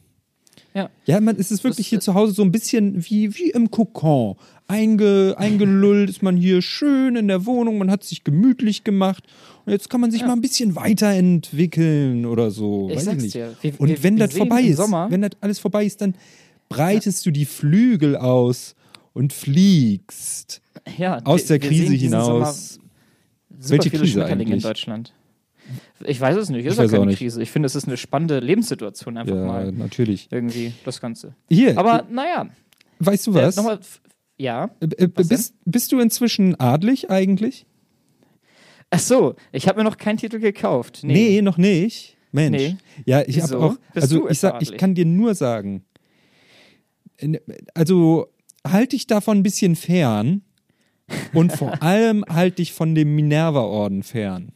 Ja. 0.73 0.89
Ja, 1.05 1.19
man, 1.19 1.35
es 1.37 1.51
ist 1.51 1.63
wirklich 1.63 1.85
Das- 1.87 1.89
hier 1.89 1.99
zu 1.99 2.13
Hause 2.13 2.33
so 2.33 2.43
ein 2.43 2.51
bisschen 2.51 3.03
wie, 3.09 3.35
wie 3.37 3.49
im 3.51 3.69
Kokon. 3.71 4.35
Einge, 4.67 5.35
eingelullt 5.37 6.09
ist 6.09 6.23
man 6.23 6.37
hier 6.37 6.61
schön 6.61 7.17
in 7.17 7.27
der 7.27 7.45
Wohnung, 7.45 7.77
man 7.77 7.91
hat 7.91 8.05
sich 8.05 8.23
gemütlich 8.23 8.85
gemacht 8.85 9.25
und 9.65 9.73
jetzt 9.73 9.89
kann 9.89 9.99
man 9.99 10.11
sich 10.11 10.21
Ja. 10.21 10.27
mal 10.27 10.33
ein 10.33 10.39
bisschen 10.41 10.75
weiterentwickeln 10.77 12.25
oder 12.25 12.51
so. 12.51 12.87
Ich 12.89 12.95
weiß 12.97 13.05
sag's 13.05 13.17
ich 13.17 13.23
nicht. 13.23 13.35
dir, 13.35 13.55
wir- 13.61 13.79
und 13.81 13.89
wir- 13.89 14.03
wenn 14.03 14.17
wir 14.17 14.27
das 14.27 14.37
vorbei 14.37 14.61
ist, 14.61 14.77
Sommer- 14.77 15.11
wenn 15.11 15.21
das 15.21 15.31
alles 15.41 15.59
vorbei 15.59 15.85
ist, 15.85 15.99
dann 16.01 16.15
breitest 16.69 17.25
du 17.25 17.31
die 17.31 17.43
Flügel 17.45 18.15
aus 18.15 18.75
und 19.13 19.33
fliegst 19.33 20.61
Ja, 20.97 21.19
aus 21.25 21.45
der 21.45 21.59
Krise 21.59 21.93
hinaus. 21.93 22.79
Welche 23.49 23.89
Krise 23.89 24.07
Schmetterlinge 24.07 24.41
in 24.43 24.47
eigentlich? 24.53 24.63
Deutschland. 24.63 25.13
Ich 26.05 26.19
weiß 26.19 26.35
es 26.37 26.49
nicht, 26.49 26.65
ist 26.65 26.73
Ich 26.73 26.79
ja 26.79 26.87
keine 26.87 27.05
nicht. 27.05 27.19
Krise. 27.19 27.41
Ich 27.41 27.51
finde, 27.51 27.67
es 27.67 27.75
ist 27.75 27.87
eine 27.87 27.95
spannende 27.97 28.39
Lebenssituation 28.39 29.17
einfach 29.17 29.35
Ja, 29.35 29.45
mal. 29.45 29.71
natürlich. 29.71 30.27
Irgendwie, 30.31 30.73
das 30.85 30.99
Ganze. 31.01 31.35
Hier, 31.49 31.77
Aber 31.77 32.05
naja, 32.09 32.49
weißt 32.99 33.27
du 33.27 33.31
äh, 33.31 33.35
was? 33.43 33.55
nochmal, 33.55 33.79
f- 33.79 34.01
ja. 34.37 34.71
Äh, 34.79 35.03
äh, 35.03 35.07
bist, 35.07 35.53
bist 35.65 35.91
du 35.91 35.99
inzwischen 35.99 36.59
adlig 36.59 37.09
eigentlich? 37.09 37.65
Ach 38.89 38.99
so, 38.99 39.35
ich 39.51 39.67
habe 39.67 39.79
mir 39.79 39.83
noch 39.85 39.97
keinen 39.97 40.17
Titel 40.17 40.39
gekauft. 40.39 41.01
Nee, 41.03 41.13
Nee. 41.13 41.41
noch 41.41 41.57
nicht. 41.57 42.17
Mensch. 42.33 42.57
Nee. 42.57 42.75
Ja, 43.05 43.21
ich 43.25 43.41
habe 43.41 43.57
auch. 43.59 43.75
Also 43.93 44.27
ich 44.29 44.39
sag, 44.39 44.61
ich 44.61 44.77
kann 44.77 44.95
dir 44.95 45.05
nur 45.05 45.35
sagen. 45.35 45.83
Also 47.73 48.27
halt 48.67 48.93
dich 48.93 49.07
davon 49.07 49.39
ein 49.39 49.43
bisschen 49.43 49.75
fern 49.75 50.41
und 51.33 51.51
vor 51.51 51.81
allem 51.83 52.23
halt 52.27 52.57
dich 52.57 52.73
von 52.73 52.95
dem 52.95 53.15
Minerva-Orden 53.15 54.03
fern. 54.03 54.51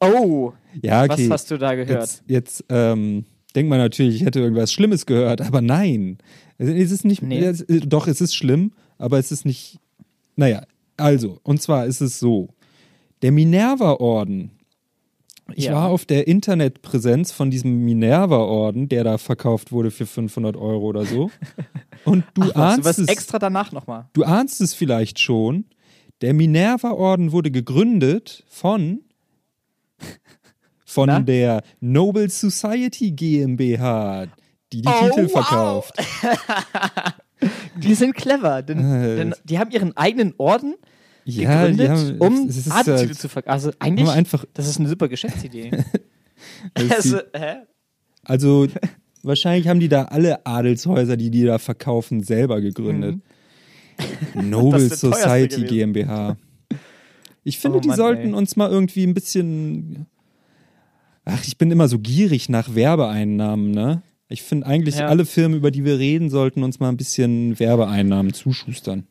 Oh, 0.00 0.52
Ja, 0.82 1.02
okay. 1.04 1.24
was 1.28 1.30
hast 1.30 1.50
du 1.50 1.58
da 1.58 1.74
gehört? 1.74 2.00
Jetzt, 2.02 2.22
jetzt 2.26 2.64
ähm, 2.68 3.24
denkt 3.54 3.68
man 3.70 3.78
natürlich, 3.78 4.16
ich 4.16 4.24
hätte 4.24 4.40
irgendwas 4.40 4.72
Schlimmes 4.72 5.06
gehört, 5.06 5.40
aber 5.40 5.60
nein. 5.60 6.18
Es 6.58 6.68
ist 6.92 7.04
nicht, 7.04 7.22
Nee. 7.22 7.40
es, 7.40 7.62
äh, 7.62 7.80
doch, 7.80 8.06
es 8.06 8.20
ist 8.20 8.34
schlimm, 8.34 8.72
aber 8.98 9.18
es 9.18 9.32
ist 9.32 9.44
nicht, 9.44 9.78
naja, 10.36 10.62
also, 10.96 11.38
und 11.42 11.62
zwar 11.62 11.86
ist 11.86 12.00
es 12.00 12.18
so, 12.18 12.48
der 13.22 13.32
Minerva-Orden, 13.32 14.50
ich 15.54 15.64
Ja. 15.64 15.74
war 15.74 15.88
auf 15.88 16.04
der 16.04 16.28
Internetpräsenz 16.28 17.32
von 17.32 17.50
diesem 17.50 17.84
Minerva-Orden, 17.84 18.88
der 18.88 19.02
da 19.04 19.18
verkauft 19.18 19.72
wurde 19.72 19.90
für 19.90 20.04
500 20.06 20.56
Euro 20.56 20.84
oder 20.86 21.04
so. 21.06 21.30
Und 22.04 22.24
du 22.34 22.42
Ach, 22.42 22.46
was, 22.46 22.52
du 22.54 22.60
ahnst 22.60 22.84
was 22.84 22.98
es, 22.98 23.08
extra 23.08 23.38
danach 23.38 23.72
nochmal. 23.72 24.08
du 24.12 24.24
ahnst 24.24 24.60
es 24.60 24.74
vielleicht 24.74 25.18
schon, 25.20 25.64
der 26.20 26.34
Minerva-Orden 26.34 27.32
wurde 27.32 27.50
gegründet 27.50 28.44
von 28.48 29.00
von 30.88 31.06
Na? 31.06 31.20
der 31.20 31.62
Noble 31.80 32.30
Society 32.30 33.10
GmbH, 33.10 34.26
die 34.72 34.80
die 34.82 34.88
Oh, 34.88 35.08
Titel 35.08 35.24
wow. 35.24 35.32
verkauft. 35.32 35.94
Die 37.76 37.94
sind 37.94 38.16
clever, 38.16 38.62
denn, 38.62 38.78
Äh. 38.78 39.16
denn 39.16 39.34
die 39.44 39.60
haben 39.60 39.70
ihren 39.70 39.96
eigenen 39.96 40.34
Orden 40.38 40.74
Ja, 41.24 41.68
die 41.68 41.76
gegründet, 41.76 41.90
haben, 41.90 42.18
um 42.18 42.48
ist 42.48 42.68
Adelstitel 42.72 43.14
zu 43.14 43.28
verkaufen. 43.28 43.52
Also 43.52 43.70
eigentlich, 43.78 44.08
einfach, 44.08 44.44
das 44.54 44.66
ist 44.66 44.80
eine 44.80 44.88
super 44.88 45.06
Geschäftsidee. 45.08 45.70
also, 46.74 47.18
die, 47.18 47.38
hä? 47.38 47.54
also 48.24 48.66
Wahrscheinlich 49.22 49.68
haben 49.68 49.78
die 49.78 49.88
da 49.88 50.04
alle 50.06 50.44
Adelshäuser, 50.46 51.16
die 51.16 51.30
die 51.30 51.44
da 51.44 51.58
verkaufen, 51.58 52.22
selber 52.24 52.60
gegründet. 52.60 53.20
Noble 54.34 54.80
Mhm. 54.80 54.88
Teuerste 54.88 54.96
Society. 54.96 55.64
GmbH. 55.64 56.36
Ich 57.44 57.58
finde, 57.58 57.78
Oh 57.78 57.80
die 57.80 57.88
Mann, 57.88 57.96
sollten 57.96 58.28
ey. 58.28 58.32
uns 58.34 58.56
mal 58.56 58.70
irgendwie 58.70 59.04
ein 59.04 59.14
bisschen. 59.14 60.06
Ach, 61.30 61.44
ich 61.46 61.58
bin 61.58 61.70
immer 61.70 61.88
so 61.88 61.98
gierig 61.98 62.48
nach 62.48 62.74
Werbeeinnahmen, 62.74 63.70
ne? 63.70 64.02
Ich 64.28 64.42
finde 64.42 64.66
eigentlich, 64.66 64.96
Ja. 64.98 65.06
alle 65.08 65.24
Firmen, 65.24 65.56
über 65.58 65.70
die 65.70 65.84
wir 65.84 65.98
reden, 65.98 66.30
sollten 66.30 66.62
uns 66.62 66.80
mal 66.80 66.88
ein 66.88 66.96
bisschen 66.96 67.58
Werbeeinnahmen 67.58 68.32
zuschustern. 68.34 69.06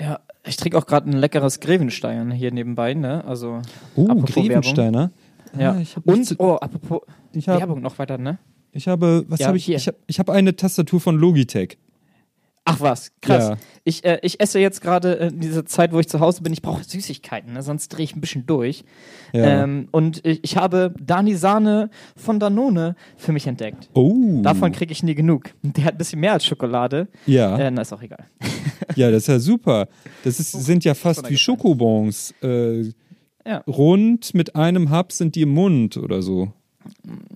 Ja, 0.00 0.20
ich 0.46 0.56
trinke 0.56 0.78
auch 0.78 0.86
gerade 0.86 1.08
ein 1.10 1.16
leckeres 1.16 1.60
Grevenstein 1.60 2.30
hier 2.30 2.52
nebenbei, 2.52 2.94
ne? 2.94 3.24
Also. 3.24 3.60
Oh, 3.96 4.06
Grevensteiner. 4.14 5.10
Ja. 5.58 5.72
Ah, 5.72 5.80
ich 5.80 5.96
Und, 6.04 6.34
oh, 6.38 6.54
apropos 6.56 7.00
Ich 7.32 7.48
hab- 7.48 7.58
Werbung 7.60 7.80
noch 7.82 7.98
weiter, 7.98 8.18
ne? 8.18 8.38
Ich 8.72 8.86
habe, 8.88 9.24
was 9.28 9.40
Ja, 9.40 9.48
habe 9.48 9.56
ich? 9.56 9.64
hier. 9.64 9.76
Ich 9.76 9.86
habe 9.88 9.98
hab 10.08 10.30
eine 10.30 10.54
Tastatur 10.56 11.00
von 11.00 11.16
Logitech. 11.16 11.76
Ach 12.70 12.80
was, 12.80 13.12
krass. 13.20 13.48
Ja. 13.50 13.56
Ich, 13.84 14.04
äh, 14.04 14.18
ich 14.22 14.40
esse 14.40 14.58
jetzt 14.58 14.80
gerade 14.80 15.18
äh, 15.18 15.28
in 15.28 15.40
dieser 15.40 15.64
Zeit, 15.66 15.92
wo 15.92 16.00
ich 16.00 16.08
zu 16.08 16.20
Hause 16.20 16.42
bin, 16.42 16.52
ich 16.52 16.62
brauche 16.62 16.84
Süßigkeiten, 16.84 17.52
ne? 17.52 17.62
sonst 17.62 17.88
drehe 17.88 18.04
ich 18.04 18.14
ein 18.14 18.20
bisschen 18.20 18.46
durch. 18.46 18.84
Ja. 19.32 19.64
Ähm, 19.64 19.88
und 19.90 20.24
ich, 20.26 20.40
ich 20.44 20.56
habe 20.56 20.94
Dani 21.00 21.34
Sahne 21.34 21.90
von 22.16 22.38
Danone 22.38 22.94
für 23.16 23.32
mich 23.32 23.46
entdeckt. 23.46 23.88
Oh. 23.94 24.40
Davon 24.42 24.72
kriege 24.72 24.92
ich 24.92 25.02
nie 25.02 25.14
genug. 25.14 25.50
Der 25.62 25.84
hat 25.84 25.94
ein 25.94 25.98
bisschen 25.98 26.20
mehr 26.20 26.34
als 26.34 26.44
Schokolade. 26.44 27.08
Ja. 27.26 27.58
Äh, 27.58 27.70
na, 27.70 27.82
ist 27.82 27.92
auch 27.92 28.02
egal. 28.02 28.26
Ja, 28.96 29.10
das 29.10 29.22
ist 29.22 29.28
ja 29.28 29.38
super. 29.38 29.88
Das 30.24 30.40
ist, 30.40 30.50
sind 30.50 30.84
ja 30.84 30.94
fast 30.94 31.28
wie. 31.30 31.36
Schokobons. 31.36 32.34
Äh, 32.42 32.90
Ja. 33.46 33.58
Rund 33.66 34.34
mit 34.34 34.56
einem 34.56 34.90
Hub 34.90 35.12
sind 35.12 35.34
die 35.36 35.42
im 35.42 35.50
Mund 35.50 35.96
oder 35.96 36.22
so. 36.22 36.52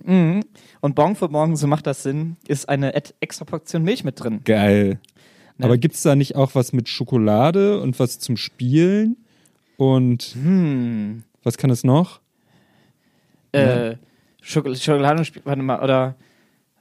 Mhm. 0.03 0.41
Und 0.81 0.95
Bon 0.95 1.15
für 1.15 1.29
Morgen, 1.29 1.55
so 1.55 1.67
macht 1.67 1.87
das 1.87 2.03
Sinn, 2.03 2.35
ist 2.47 2.67
eine 2.69 2.93
extra 2.93 3.45
Portion 3.45 3.83
Milch 3.83 4.03
mit 4.03 4.21
drin. 4.21 4.41
Geil. 4.43 4.99
Ne? 5.57 5.65
Aber 5.65 5.77
gibt 5.77 5.95
es 5.95 6.01
da 6.01 6.15
nicht 6.15 6.35
auch 6.35 6.55
was 6.55 6.73
mit 6.73 6.89
Schokolade 6.89 7.79
und 7.81 7.97
was 7.99 8.19
zum 8.19 8.37
Spielen? 8.37 9.17
Und 9.77 10.35
Hm. 10.41 11.23
was 11.43 11.57
kann 11.57 11.69
es 11.69 11.83
noch? 11.83 12.19
Äh, 13.51 13.95
Schokol 14.41 14.75
Schokolade, 14.75 15.23
warte 15.43 15.61
mal, 15.61 15.81
oder. 15.81 16.15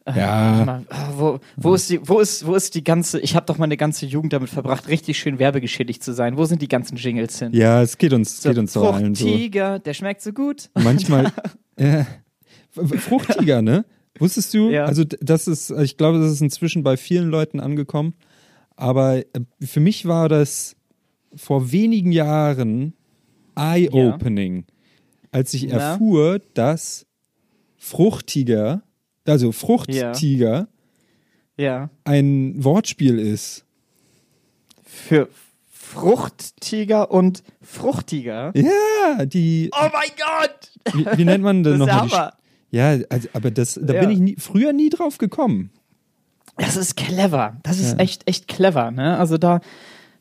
äh, 0.06 0.18
Ja. 0.18 0.82
ah, 0.88 1.08
wo, 1.16 1.38
wo, 1.56 1.74
ist 1.74 1.88
die, 1.88 2.00
wo, 2.06 2.20
ist, 2.20 2.46
wo 2.46 2.54
ist 2.54 2.74
die 2.74 2.84
ganze. 2.84 3.20
Ich 3.20 3.36
habe 3.36 3.46
doch 3.46 3.58
meine 3.58 3.76
ganze 3.76 4.06
Jugend 4.06 4.32
damit 4.32 4.50
verbracht, 4.50 4.88
richtig 4.88 5.18
schön 5.18 5.38
werbegeschädigt 5.38 6.02
zu 6.02 6.12
sein. 6.12 6.36
Wo 6.36 6.44
sind 6.44 6.60
die 6.62 6.68
ganzen 6.68 6.96
Jingles 6.96 7.38
hin? 7.38 7.52
Ja, 7.54 7.80
es 7.80 7.96
geht 7.96 8.12
uns, 8.12 8.42
So, 8.42 8.48
geht 8.50 8.58
uns 8.58 8.72
doch 8.74 8.94
allen 8.94 9.14
so. 9.14 9.26
Fruchtiger, 9.26 9.78
der 9.78 9.94
schmeckt 9.94 10.20
so 10.22 10.32
gut. 10.32 10.68
Manchmal. 10.74 11.32
äh, 11.76 12.04
Fruchtiger, 12.72 13.62
ne? 13.62 13.84
Wusstest 14.18 14.52
du? 14.54 14.68
Ja. 14.70 14.84
Also, 14.84 15.04
das 15.04 15.48
ist, 15.48 15.70
ich 15.70 15.96
glaube, 15.96 16.18
das 16.20 16.30
ist 16.32 16.40
inzwischen 16.40 16.82
bei 16.82 16.96
vielen 16.96 17.30
Leuten 17.30 17.60
angekommen. 17.60 18.14
Aber 18.76 19.16
äh, 19.18 19.24
für 19.62 19.80
mich 19.80 20.06
war 20.06 20.28
das 20.28 20.76
vor 21.34 21.72
wenigen 21.72 22.12
Jahren 22.12 22.94
eye-opening, 23.56 24.64
als 25.30 25.54
ich 25.54 25.66
Na? 25.68 25.92
erfuhr, 25.92 26.40
dass 26.54 27.06
Fruchtiger, 27.76 28.82
also 29.26 29.52
Fruchttiger, 29.52 30.68
Ja. 31.56 31.90
ein 32.04 32.62
Wortspiel 32.64 33.18
ist. 33.18 33.64
Für 34.82 35.28
Fruchttiger 35.70 37.10
und 37.10 37.42
Fruchtiger. 37.62 38.52
Ja, 38.56 39.24
die, 39.26 39.70
Oh 39.72 39.88
mein 39.92 40.10
Gott! 40.16 40.72
wie, 40.94 41.18
wie 41.18 41.24
nennt 41.24 41.44
man 41.44 41.62
Das 41.62 41.72
denn 41.72 41.78
nochmal? 41.80 42.32
Ja, 42.70 42.98
also, 43.08 43.28
aber 43.34 43.50
das, 43.52 43.78
da 43.80 43.94
Ja. 43.94 44.00
bin 44.00 44.10
ich 44.10 44.18
nie, 44.18 44.36
früher 44.36 44.72
nie 44.72 44.88
drauf 44.88 45.18
gekommen. 45.18 45.70
Das 46.56 46.76
ist 46.76 46.96
clever. 46.96 47.56
Das 47.62 47.78
ist 47.78 47.92
Ja. 47.92 47.98
echt, 47.98 48.28
echt 48.28 48.48
clever. 48.48 48.90
Ne? 48.90 49.18
Also 49.18 49.38
da, 49.38 49.60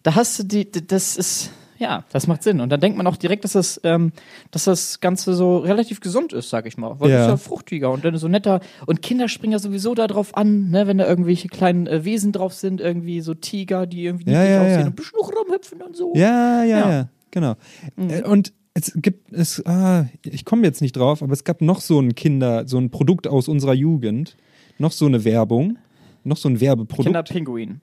da 0.03 0.15
hast 0.15 0.39
du 0.39 0.43
die, 0.43 0.69
das 0.71 1.15
ist, 1.15 1.51
ja, 1.77 2.03
das 2.11 2.27
macht 2.27 2.41
Sinn. 2.43 2.59
Und 2.61 2.69
dann 2.69 2.79
denkt 2.79 2.97
man 2.97 3.05
auch 3.07 3.17
direkt, 3.17 3.43
dass 3.43 3.53
das, 3.53 3.79
ähm, 3.83 4.11
dass 4.51 4.63
das 4.63 4.99
Ganze 4.99 5.33
so 5.33 5.57
relativ 5.57 5.99
gesund 5.99 6.33
ist, 6.33 6.49
sag 6.49 6.65
ich 6.65 6.77
mal. 6.77 6.99
Weil 6.99 7.09
Ja. 7.11 7.17
das 7.17 7.25
ist 7.25 7.31
ja 7.31 7.37
fruchtiger 7.49 7.91
und 7.91 8.03
dann 8.05 8.17
so 8.17 8.27
netter. 8.27 8.61
Und 8.85 9.01
Kinder 9.01 9.27
springen 9.27 9.53
ja 9.53 9.59
sowieso 9.59 9.93
da 9.93 10.07
drauf 10.07 10.35
an, 10.35 10.69
ne? 10.71 10.87
wenn 10.87 10.97
da 10.97 11.07
irgendwelche 11.07 11.49
kleinen 11.49 11.85
äh, 11.87 12.03
Wesen 12.05 12.31
drauf 12.31 12.53
sind, 12.53 12.81
irgendwie 12.81 13.21
so 13.21 13.33
Tiger, 13.33 13.85
die 13.85 14.05
irgendwie 14.05 14.31
Ja, 14.31 14.43
ja, 14.43 14.61
aussehen 14.61 14.71
ja. 14.73 14.79
und 14.81 14.87
ein 14.87 14.95
bisschen 14.95 15.19
rumhüpfen 15.19 15.81
und 15.81 15.95
so. 15.95 16.13
Ja, 16.15 16.63
ja, 16.63 16.65
ja, 16.65 16.91
Ja. 16.91 17.01
Mhm. 17.03 17.07
genau. 17.31 17.55
Äh, 17.97 18.23
Und 18.23 18.53
es 18.75 18.91
gibt, 18.95 19.31
es, 19.31 19.63
ah, 19.67 20.05
ich 20.23 20.45
komme 20.45 20.63
jetzt 20.63 20.81
nicht 20.81 20.93
drauf, 20.97 21.21
aber 21.21 21.33
es 21.33 21.43
gab 21.43 21.61
noch 21.61 21.79
so 21.79 21.99
ein 21.99 22.15
Kinder, 22.15 22.67
so 22.67 22.79
ein 22.79 22.89
Produkt 22.89 23.27
aus 23.27 23.47
unserer 23.47 23.75
Jugend, 23.75 24.35
noch 24.79 24.91
so 24.91 25.05
eine 25.05 25.23
Werbung, 25.25 25.77
noch 26.25 26.37
so 26.37 26.49
ein 26.49 26.59
Werbeprodukt. 26.59 27.05
Kinderpinguin. 27.07 27.81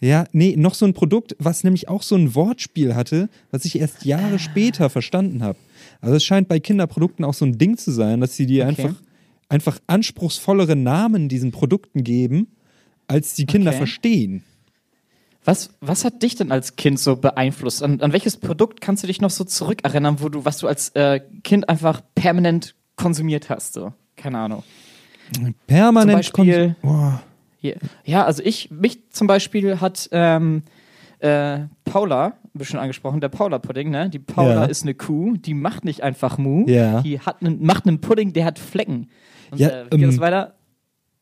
Ja, 0.00 0.26
nee, 0.32 0.54
noch 0.56 0.74
so 0.74 0.86
ein 0.86 0.94
Produkt, 0.94 1.34
was 1.40 1.64
nämlich 1.64 1.88
auch 1.88 2.02
so 2.02 2.14
ein 2.14 2.34
Wortspiel 2.36 2.94
hatte, 2.94 3.28
was 3.50 3.64
ich 3.64 3.78
erst 3.80 4.04
Jahre 4.04 4.36
Ah. 4.36 4.38
später 4.38 4.90
verstanden 4.90 5.42
habe. 5.42 5.58
Also 6.00 6.14
es 6.16 6.24
scheint 6.24 6.46
bei 6.48 6.60
Kinderprodukten 6.60 7.24
auch 7.24 7.34
so 7.34 7.44
ein 7.44 7.58
Ding 7.58 7.76
zu 7.76 7.90
sein, 7.90 8.20
dass 8.20 8.36
sie 8.36 8.46
dir 8.46 8.66
Okay. 8.68 8.82
einfach, 8.82 9.02
einfach 9.48 9.78
anspruchsvollere 9.88 10.76
Namen 10.76 11.28
diesen 11.28 11.50
Produkten 11.50 12.04
geben, 12.04 12.46
als 13.08 13.34
die 13.34 13.46
Kinder 13.46 13.70
Okay. 13.70 13.78
verstehen. 13.78 14.44
Was, 15.44 15.70
was 15.80 16.04
hat 16.04 16.22
dich 16.22 16.36
denn 16.36 16.52
als 16.52 16.76
Kind 16.76 17.00
so 17.00 17.16
beeinflusst? 17.16 17.82
An, 17.82 18.00
an 18.00 18.12
welches 18.12 18.36
Produkt 18.36 18.80
kannst 18.80 19.02
du 19.02 19.06
dich 19.08 19.20
noch 19.20 19.30
so 19.30 19.44
zurückerinnern, 19.44 20.20
wo 20.20 20.28
du, 20.28 20.44
was 20.44 20.58
du 20.58 20.68
als 20.68 20.90
äh, 20.90 21.20
Kind 21.42 21.68
einfach 21.68 22.02
permanent 22.14 22.74
konsumiert 22.96 23.48
hast? 23.50 23.72
So? 23.72 23.92
Keine 24.14 24.38
Ahnung. 24.38 24.62
Permanent 25.66 26.24
Zum 26.24 26.44
Beispiel- 26.44 26.76
konsum- 26.82 26.82
Boah. 26.82 27.10
Hier. 27.10 27.22
Ja, 28.04 28.24
also 28.24 28.42
ich, 28.42 28.70
mich 28.70 29.10
zum 29.10 29.26
Beispiel 29.26 29.80
hat 29.80 30.08
ähm, 30.12 30.62
äh, 31.18 31.60
Paula, 31.84 32.26
ein 32.54 32.58
bisschen 32.58 32.78
angesprochen, 32.78 33.20
der 33.20 33.28
Paula-Pudding, 33.28 33.90
ne? 33.90 34.08
Die 34.10 34.18
Paula 34.20 34.54
Ja. 34.54 34.64
ist 34.66 34.82
eine 34.82 34.94
Kuh, 34.94 35.34
die 35.36 35.54
macht 35.54 35.84
nicht 35.84 36.02
einfach 36.02 36.38
Mu, 36.38 36.64
Ja. 36.68 37.00
die 37.02 37.18
hat 37.20 37.42
einen, 37.42 37.64
macht 37.64 37.86
einen 37.86 38.00
Pudding, 38.00 38.32
der 38.32 38.44
hat 38.44 38.58
Flecken. 38.58 39.10
Und 39.50 39.58
Ja, 39.60 39.68
äh, 39.68 39.84
wie 39.90 39.98
geht 39.98 40.08
das 40.08 40.14
ähm, 40.16 40.20
weiter? 40.20 40.54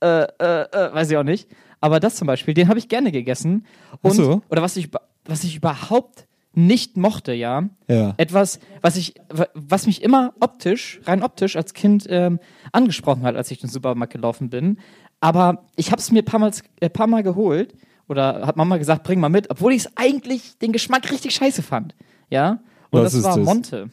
Äh, 0.02 0.23
äh, 0.23 0.62
äh, 0.73 0.95
weiß 0.95 1.11
ich 1.11 1.16
auch 1.16 1.23
nicht. 1.23 1.49
Aber 1.81 2.00
das 2.00 2.16
zum 2.16 2.26
Beispiel, 2.26 2.52
den 2.55 2.69
habe 2.69 2.78
ich 2.78 2.88
gerne 2.88 3.12
gegessen. 3.12 3.64
Und, 4.02 4.11
Ach 4.11 4.14
so. 4.14 4.43
Oder 4.50 4.61
was 4.62 4.76
ich, 4.76 4.90
was 5.25 5.45
ich 5.45 5.57
überhaupt 5.57 6.26
nicht 6.59 6.97
mochte, 6.97 7.33
ja. 7.35 7.69
Ja. 7.88 8.14
Etwas, 8.16 8.61
was 8.81 8.97
ich, 8.97 9.14
wa- 9.28 9.49
was 9.55 9.87
mich 9.87 10.02
immer 10.02 10.33
optisch, 10.40 11.00
rein 11.05 11.23
optisch 11.23 11.55
als 11.57 11.75
Kind 11.75 12.07
ähm, 12.09 12.40
angesprochen 12.73 13.23
hat, 13.25 13.37
als 13.37 13.50
ich 13.50 13.59
in 13.62 13.66
den 13.69 13.73
Supermarkt 13.73 14.12
gelaufen 14.14 14.49
bin. 14.49 14.78
Aber 15.20 15.64
ich 15.76 15.90
habe 15.92 16.00
es 16.00 16.11
mir 16.12 16.20
ein 16.23 16.25
paar 16.25 16.40
Mal, 16.40 16.52
äh, 16.80 16.90
paar 16.90 17.06
Mal 17.06 17.23
geholt 17.23 17.75
oder 18.08 18.46
hat 18.46 18.56
Mama 18.56 18.76
gesagt, 18.76 19.02
bring 19.04 19.18
mal 19.20 19.28
mit, 19.28 19.50
obwohl 19.50 19.73
ich 19.73 19.87
es 19.87 19.90
eigentlich 19.96 20.58
den 20.58 20.73
Geschmack 20.73 21.11
richtig 21.11 21.35
scheiße 21.35 21.62
fand. 21.62 21.94
Ja. 22.30 22.61
Und 22.90 23.02
Was 23.02 23.12
das 23.14 23.23
war 23.25 23.37
das? 23.37 23.44
Monte. 23.44 23.90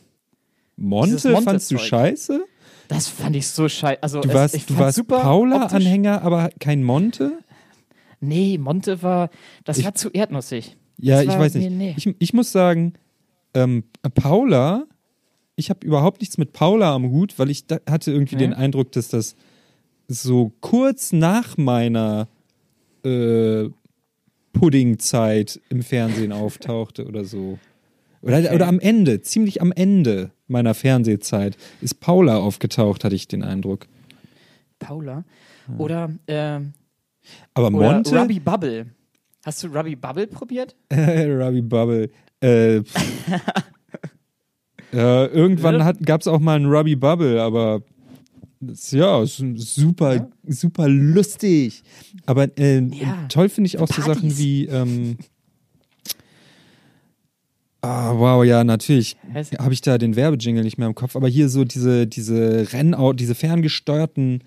Monte 0.75 1.15
Dieses 1.15 1.43
fandst 1.43 1.71
du 1.71 1.77
scheiße? 1.77 2.45
Das 2.87 3.07
fand 3.07 3.35
ich 3.35 3.47
so 3.47 3.69
scheiße. 3.69 4.03
Also 4.03 4.21
Du 4.21 4.29
es, 4.29 4.35
warst, 4.35 4.55
ich 4.55 4.65
du 4.65 4.77
warst. 4.77 5.07
Paula-Anhänger, 5.07 6.21
aber 6.21 6.49
kein 6.59 6.83
Monte? 6.83 7.39
Nee, 8.19 8.57
Monte 8.57 9.01
war, 9.01 9.29
das 9.63 9.77
Ich- 9.77 9.85
war 9.85 9.95
zu 9.95 10.09
erdnussig. 10.09 10.75
Ja, 10.97 11.21
ich 11.21 11.29
weiß 11.29 11.55
nicht. 11.55 11.71
nee. 11.71 11.95
Ich, 11.97 12.13
ich 12.19 12.33
muss 12.33 12.51
sagen, 12.51 12.93
ähm, 13.53 13.83
Paula, 14.13 14.85
ich 15.55 15.69
habe 15.69 15.85
überhaupt 15.85 16.21
nichts 16.21 16.37
mit 16.37 16.53
Paula 16.53 16.93
am 16.93 17.09
Hut, 17.09 17.37
weil 17.39 17.49
ich 17.49 17.65
da, 17.67 17.77
hatte 17.89 18.11
irgendwie 18.11 18.35
Nee. 18.35 18.41
den 18.43 18.53
Eindruck, 18.53 18.91
dass 18.91 19.09
das 19.09 19.35
so 20.07 20.51
kurz 20.61 21.11
nach 21.13 21.57
meiner 21.57 22.27
äh, 23.03 23.69
Puddingzeit 24.53 25.59
im 25.69 25.81
Fernsehen 25.81 26.31
auftauchte 26.31 27.05
oder 27.05 27.25
so. 27.25 27.57
Oder, 28.21 28.37
Okay. 28.39 28.55
oder 28.55 28.67
am 28.67 28.79
Ende, 28.79 29.21
ziemlich 29.21 29.61
am 29.61 29.71
Ende 29.73 30.31
meiner 30.47 30.73
Fernsehzeit 30.73 31.57
ist 31.81 31.99
Paula 31.99 32.37
aufgetaucht, 32.37 33.03
hatte 33.03 33.15
ich 33.15 33.27
den 33.27 33.43
Eindruck. 33.43 33.87
Paula. 34.79 35.25
Oder, 35.77 36.11
ähm, 36.27 36.73
Aber 37.53 37.67
oder 37.67 37.93
Monte? 37.93 38.17
Ruby 38.19 38.39
Bubble. 38.39 38.85
Hast 39.45 39.63
du 39.63 39.67
Ruby 39.67 39.95
Bubble 39.95 40.27
probiert? 40.27 40.75
Ruby 40.93 41.61
Bubble. 41.61 42.09
Äh, 42.41 42.77
ja, 44.93 45.25
irgendwann 45.27 45.97
gab 46.05 46.21
es 46.21 46.27
auch 46.27 46.39
mal 46.39 46.55
einen 46.55 46.71
Ruby 46.71 46.95
Bubble, 46.95 47.41
aber 47.41 47.81
ja, 48.91 49.21
ist 49.23 49.43
super, 49.55 50.29
super 50.47 50.87
lustig. 50.87 51.83
Aber 52.25 52.47
äh, 52.57 52.79
Ja, 52.81 53.25
toll 53.29 53.49
finde 53.49 53.67
ich 53.67 53.77
auch 53.79 53.87
so 53.87 54.01
Partys. 54.01 54.05
Sachen 54.05 54.37
wie. 54.37 54.65
Ähm, 54.67 55.17
ah, 57.81 58.13
wow, 58.15 58.43
ja, 58.45 58.63
natürlich 58.63 59.17
habe 59.59 59.73
ich 59.73 59.81
da 59.81 59.97
den 59.97 60.15
Werbejingle 60.15 60.63
nicht 60.63 60.77
mehr 60.77 60.87
im 60.87 60.95
Kopf, 60.95 61.15
aber 61.15 61.27
hier 61.27 61.49
so 61.49 61.63
diese, 61.63 62.07
diese 62.07 62.71
Rennauto, 62.73 63.13
diese 63.13 63.35
ferngesteuerten 63.35 64.43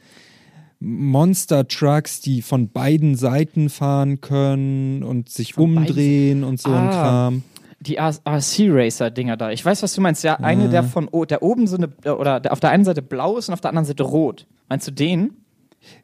Monster-Trucks, 0.81 2.21
die 2.21 2.43
von 2.43 2.69
beiden 2.69 3.15
Seiten 3.15 3.71
fahren 3.71 4.21
können 4.21 5.03
und 5.03 5.29
sich 5.31 5.55
Von 5.55 5.75
beiden 5.75 5.89
umdrehen 5.89 6.45
und 6.45 6.61
so 6.61 6.71
ein 6.71 6.89
Ah. 6.89 6.91
Kram. 6.91 7.43
Die 7.87 7.97
RC-Racer-Dinger 7.99 9.37
da. 9.37 9.51
Ich 9.51 9.65
weiß, 9.65 9.83
was 9.83 9.95
du 9.95 10.01
meinst. 10.01 10.25
Ja, 10.25 10.35
eine, 10.37 10.69
der 10.69 10.83
von 10.83 11.09
o- 11.09 11.25
der 11.25 11.43
oben 11.43 11.67
so 11.67 11.77
eine, 11.77 11.89
oder 12.17 12.41
der 12.41 12.53
auf 12.53 12.61
der 12.61 12.71
einen 12.71 12.85
Seite 12.85 13.03
blau 13.03 13.37
ist 13.39 13.49
und 13.49 13.55
auf 13.55 13.61
der 13.61 13.71
anderen 13.71 13.85
Seite 13.87 14.03
rot. 14.03 14.47
Meinst 14.69 14.87
du 14.87 14.91
den? 14.93 15.31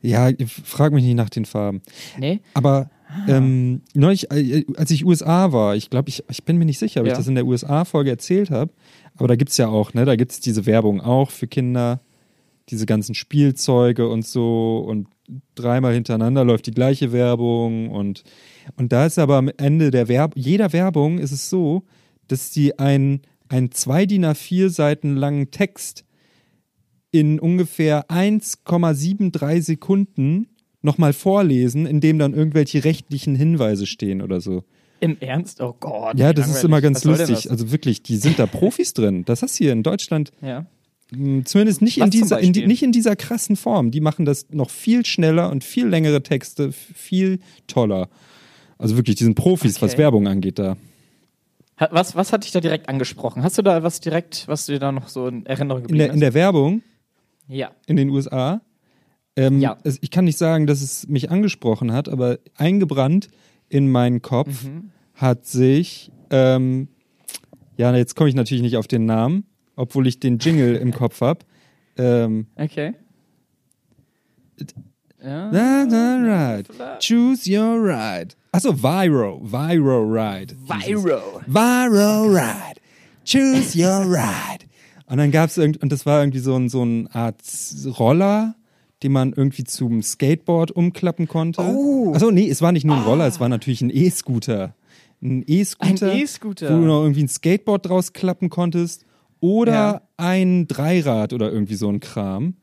Ja, 0.01 0.29
frag 0.65 0.93
mich 0.93 1.05
nicht 1.05 1.17
nach 1.17 1.31
den 1.31 1.45
Farben. 1.45 1.83
Nee? 2.19 2.41
Aber 2.55 2.91
ähm, 3.29 3.83
neulich, 3.95 4.31
äh, 4.31 4.65
als 4.77 4.91
ich 4.91 5.05
USA 5.05 5.53
war, 5.53 5.75
ich 5.77 5.91
glaube, 5.91 6.09
ich, 6.09 6.23
ich 6.31 6.45
bin 6.45 6.57
mir 6.57 6.65
nicht 6.65 6.79
sicher, 6.79 7.01
ob 7.01 7.07
Ja. 7.07 7.12
ich 7.12 7.19
das 7.19 7.27
in 7.27 7.35
der 7.35 7.45
USA-Folge 7.47 8.11
erzählt 8.11 8.51
habe, 8.51 8.71
aber 9.17 9.29
da 9.29 9.35
gibt 9.37 9.51
es 9.51 9.57
ja 9.57 9.69
auch, 9.69 9.93
ne, 9.93 10.05
da 10.05 10.15
gibt 10.17 10.33
es 10.33 10.41
diese 10.41 10.67
Werbung 10.67 11.01
auch 11.01 11.31
für 11.31 11.47
Kinder, 11.49 12.01
diese 12.69 12.87
ganzen 12.87 13.15
Spielzeuge 13.15 14.09
und 14.09 14.25
so 14.25 14.79
und 14.87 15.09
dreimal 15.57 15.93
hintereinander 15.95 16.45
läuft 16.45 16.67
die 16.67 16.71
gleiche 16.71 17.12
Werbung 17.12 17.91
und, 17.91 18.23
und 18.76 18.92
da 18.92 19.07
ist 19.07 19.19
aber 19.19 19.37
am 19.37 19.50
Ende 19.57 19.90
der 19.90 20.09
Werb 20.09 20.33
jeder 20.37 20.73
Werbung 20.73 21.19
ist 21.19 21.33
es 21.33 21.49
so, 21.50 21.83
dass 22.28 22.50
die 22.50 22.78
ein, 22.78 23.21
ein 23.49 23.71
zwei 23.73 24.07
DIN 24.07 24.25
A4 24.25 24.69
Seiten 24.71 25.16
langen 25.16 25.50
Text 25.50 26.04
in 27.11 27.38
ungefähr 27.40 28.09
1,73 28.11 29.61
Sekunden 29.62 30.49
nochmal 30.83 31.12
vorlesen, 31.12 31.87
in 31.87 32.00
dem 32.00 32.19
dann 32.19 32.35
irgendwelche 32.35 32.85
rechtlichen 32.85 33.35
Hinweise 33.35 33.87
stehen 33.87 34.23
oder 34.23 34.40
so. 34.40 34.64
Im 35.00 35.16
Ernst? 35.21 35.61
Oh 35.61 35.75
Gott. 35.78 36.19
Ja, 36.19 36.33
das 36.33 36.49
ist 36.49 36.64
immer 36.64 36.81
ganz 36.81 37.04
Was 37.04 37.19
lustig. 37.28 37.50
Also 37.50 37.71
wirklich, 37.73 38.02
die 38.02 38.16
sind 38.16 38.38
da 38.38 38.47
Profis 38.47 38.95
drin. 38.95 39.25
Das 39.25 39.42
hast 39.42 39.59
du 39.59 39.64
hier 39.64 39.73
in 39.73 39.83
Deutschland? 39.83 40.31
Ja. 40.40 40.66
mh, 41.14 41.45
zumindest 41.45 41.83
nicht 41.83 41.99
in, 41.99 42.04
Was 42.04 42.11
dieser, 42.11 42.40
in, 42.40 42.52
die- 42.52 42.66
nicht 42.66 42.83
in 42.83 42.92
dieser 42.92 43.16
krassen 43.16 43.57
Form. 43.57 43.90
Die 43.90 44.00
machen 44.00 44.25
das 44.25 44.47
noch 44.50 44.71
viel 44.71 45.04
schneller 45.04 45.50
und 45.50 45.64
viel 45.64 45.87
längere 45.87 46.23
Texte, 46.23 46.73
viel 46.73 47.40
toller. 47.66 48.09
Also 48.83 48.97
wirklich, 48.97 49.17
die 49.17 49.25
sind 49.25 49.35
Profis, 49.35 49.81
was 49.81 49.93
Okay. 49.93 50.03
Werbung 50.03 50.27
angeht 50.29 50.59
da. 50.59 50.77
Was, 51.91 52.15
was 52.15 52.33
hat 52.33 52.45
dich 52.45 52.53
da 52.53 52.61
direkt 52.61 52.89
angesprochen? 52.89 53.43
Hast 53.43 53.59
du 53.59 53.62
da 53.62 53.83
was 53.83 54.01
direkt, 54.01 54.47
was 54.47 54.67
dir 54.67 54.79
da 54.79 54.93
noch 54.93 55.09
so 55.09 55.27
in 55.27 55.47
Erinnerung 55.47 55.83
In 55.83 55.87
geblieben 55.89 56.05
der, 56.07 56.12
in 56.15 56.21
der 56.21 56.35
Werbung 56.35 56.79
ist? 56.79 56.85
Ja. 57.49 57.71
in 57.87 57.97
den 57.97 58.11
USA. 58.11 58.61
Ähm, 59.37 59.61
Ja. 59.61 59.79
es, 59.83 59.99
ich 60.01 60.11
kann 60.11 60.25
nicht 60.27 60.39
sagen, 60.39 60.67
dass 60.67 60.81
es 60.83 61.09
mich 61.09 61.31
angesprochen 61.31 61.93
hat, 61.93 62.09
aber 62.09 62.39
eingebrannt 62.57 63.29
in 63.69 63.91
meinen 63.91 64.21
Kopf 64.23 64.65
Mhm. 64.65 64.91
hat 65.15 65.47
sich, 65.47 66.12
ähm, 66.31 66.89
ja, 67.77 67.95
jetzt 67.97 68.15
komme 68.15 68.29
ich 68.29 68.35
natürlich 68.37 68.62
nicht 68.62 68.77
auf 68.77 68.87
den 68.87 69.07
Namen, 69.07 69.45
obwohl 69.75 70.07
ich 70.07 70.21
den 70.21 70.39
Jingle 70.39 70.77
im 70.77 70.93
Kopf 70.93 71.21
habe. 71.21 71.41
Ähm, 71.97 72.47
Okay. 72.57 72.95
Ja. 75.23 75.51
na, 75.53 75.85
na, 75.87 76.17
right. 76.55 76.67
vielleicht. 76.69 77.07
Choose 77.09 77.49
your 77.51 77.77
ride. 77.83 78.35
Achso, 78.52 78.75
Viro, 78.82 79.40
Viro 79.42 80.02
Ride. 80.04 80.54
Viro. 80.66 81.40
Viro 81.47 82.25
Ride. 82.26 82.80
Choose 83.25 83.78
your 83.78 84.04
ride. 84.06 84.66
Und 85.06 85.16
dann 85.18 85.30
gab 85.30 85.49
es 85.49 85.56
irgendwie, 85.56 85.80
und 85.80 85.90
das 85.90 86.04
war 86.06 86.21
irgendwie 86.21 86.38
so, 86.38 86.54
ein, 86.56 86.68
so 86.68 86.82
eine 86.82 87.09
Art 87.14 87.40
Roller, 87.99 88.54
den 89.02 89.12
man 89.12 89.32
irgendwie 89.32 89.64
zum 89.64 90.02
Skateboard 90.02 90.71
umklappen 90.71 91.28
konnte. 91.28 91.62
Oh. 91.62 92.12
Achso, 92.14 92.30
nee, 92.30 92.49
es 92.49 92.61
war 92.62 92.73
nicht 92.73 92.85
nur 92.85 92.97
ein 92.97 93.02
Roller, 93.04 93.26
es 93.26 93.40
war 93.40 93.49
natürlich 93.49 93.80
ein 93.80 93.90
E-Scooter. 93.90 94.75
Ein 95.23 95.44
E-Scooter. 95.47 96.12
E-Scooter. 96.14 96.66
Wo 96.71 96.80
du 96.80 96.87
noch 96.87 97.02
irgendwie 97.02 97.23
ein 97.25 97.28
Skateboard 97.28 97.88
draus 97.88 98.12
klappen 98.12 98.50
konntest. 98.50 99.04
Oder 99.40 99.73
Ja. 99.73 100.02
ein 100.18 100.66
Dreirad 100.68 101.32
oder 101.32 101.50
irgendwie 101.50 101.75
so 101.75 101.88
ein 101.88 102.00
Kram, 102.00 102.54